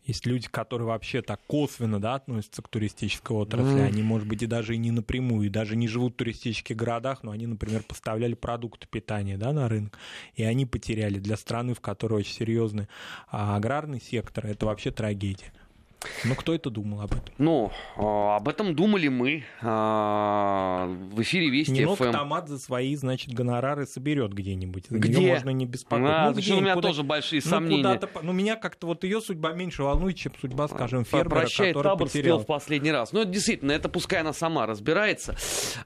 Есть 0.07 0.24
люди, 0.24 0.48
которые 0.48 0.86
вообще 0.86 1.20
так 1.20 1.40
косвенно 1.46 2.00
да, 2.00 2.14
относятся 2.14 2.62
к 2.62 2.68
туристической 2.68 3.36
отрасли. 3.36 3.80
Mm. 3.80 3.86
Они, 3.86 4.02
может 4.02 4.28
быть, 4.28 4.42
и 4.42 4.46
даже 4.46 4.74
и 4.74 4.78
не 4.78 4.92
напрямую, 4.92 5.46
и 5.46 5.50
даже 5.50 5.76
не 5.76 5.88
живут 5.88 6.14
в 6.14 6.16
туристических 6.16 6.76
городах, 6.76 7.24
но 7.24 7.32
они, 7.32 7.46
например, 7.46 7.82
поставляли 7.82 8.34
продукты 8.34 8.86
питания 8.88 9.36
да, 9.36 9.52
на 9.52 9.68
рынок. 9.68 9.98
И 10.34 10.44
они 10.44 10.64
потеряли 10.64 11.18
для 11.18 11.36
страны, 11.36 11.74
в 11.74 11.80
которой 11.80 12.20
очень 12.20 12.34
серьезный 12.34 12.86
а 13.28 13.57
аграрный 13.57 14.00
сектор, 14.00 14.46
это 14.46 14.66
вообще 14.66 14.90
трагедия. 14.90 15.52
Ну, 16.24 16.34
кто 16.34 16.54
это 16.54 16.70
думал 16.70 17.00
об 17.02 17.12
этом? 17.12 17.34
Ну, 17.38 17.70
а, 17.96 18.36
об 18.36 18.48
этом 18.48 18.74
думали 18.74 19.09
мы. 19.09 19.44
А, 19.62 20.86
в 20.86 21.20
эфире 21.22 21.50
Вести 21.50 21.72
Нинок 21.72 21.98
ФМ. 21.98 22.12
Томат 22.12 22.48
за 22.48 22.59
свои, 22.59 22.94
значит, 22.96 23.32
гонорары 23.32 23.86
соберет 23.86 24.32
где-нибудь. 24.32 24.86
За 24.88 24.98
Где? 24.98 25.18
неё 25.18 25.32
можно 25.34 25.50
не 25.50 25.66
беспокоиться. 25.66 26.24
А, 26.26 26.30
ну, 26.32 26.42
что 26.42 26.57
у 26.57 26.61
меня 26.61 26.74
куда- 26.74 26.88
тоже 26.88 27.02
большие 27.02 27.42
ну, 27.44 27.50
сомнения. 27.50 28.00
ну, 28.22 28.32
меня 28.32 28.57
как-то 28.57 28.86
вот 28.86 29.04
ее 29.04 29.20
судьба 29.20 29.52
меньше 29.52 29.82
волнует, 29.82 30.16
чем 30.16 30.32
судьба, 30.40 30.68
скажем, 30.68 31.04
фермера, 31.04 31.28
Прощай, 31.28 31.68
который 31.68 31.84
табор 31.90 32.09
спел 32.09 32.20
потерял. 32.22 32.38
в 32.40 32.46
последний 32.46 32.92
раз. 32.92 33.12
Ну, 33.12 33.20
это 33.20 33.30
действительно, 33.30 33.72
это 33.72 33.88
пускай 33.88 34.20
она 34.20 34.32
сама 34.32 34.66
разбирается. 34.66 35.36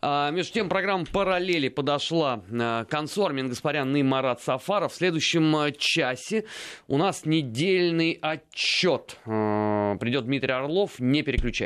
А, 0.01 0.31
между 0.31 0.53
тем, 0.55 0.69
программа 0.69 1.05
«Параллели» 1.07 1.69
подошла 1.69 2.43
к 2.49 2.85
концу. 2.89 3.25
Армин 3.25 3.49
Гаспарян 3.49 3.95
и 3.97 4.03
Марат 4.03 4.41
Сафаров. 4.43 4.93
В 4.93 4.97
следующем 4.97 5.55
часе 5.79 6.45
у 6.89 6.97
нас 6.97 7.25
недельный 7.25 8.19
отчет. 8.21 9.19
Придет 10.11 10.25
Дмитрий 10.25 10.53
Орлов. 10.55 10.99
Не 10.99 11.23
переключайтесь. 11.23 11.59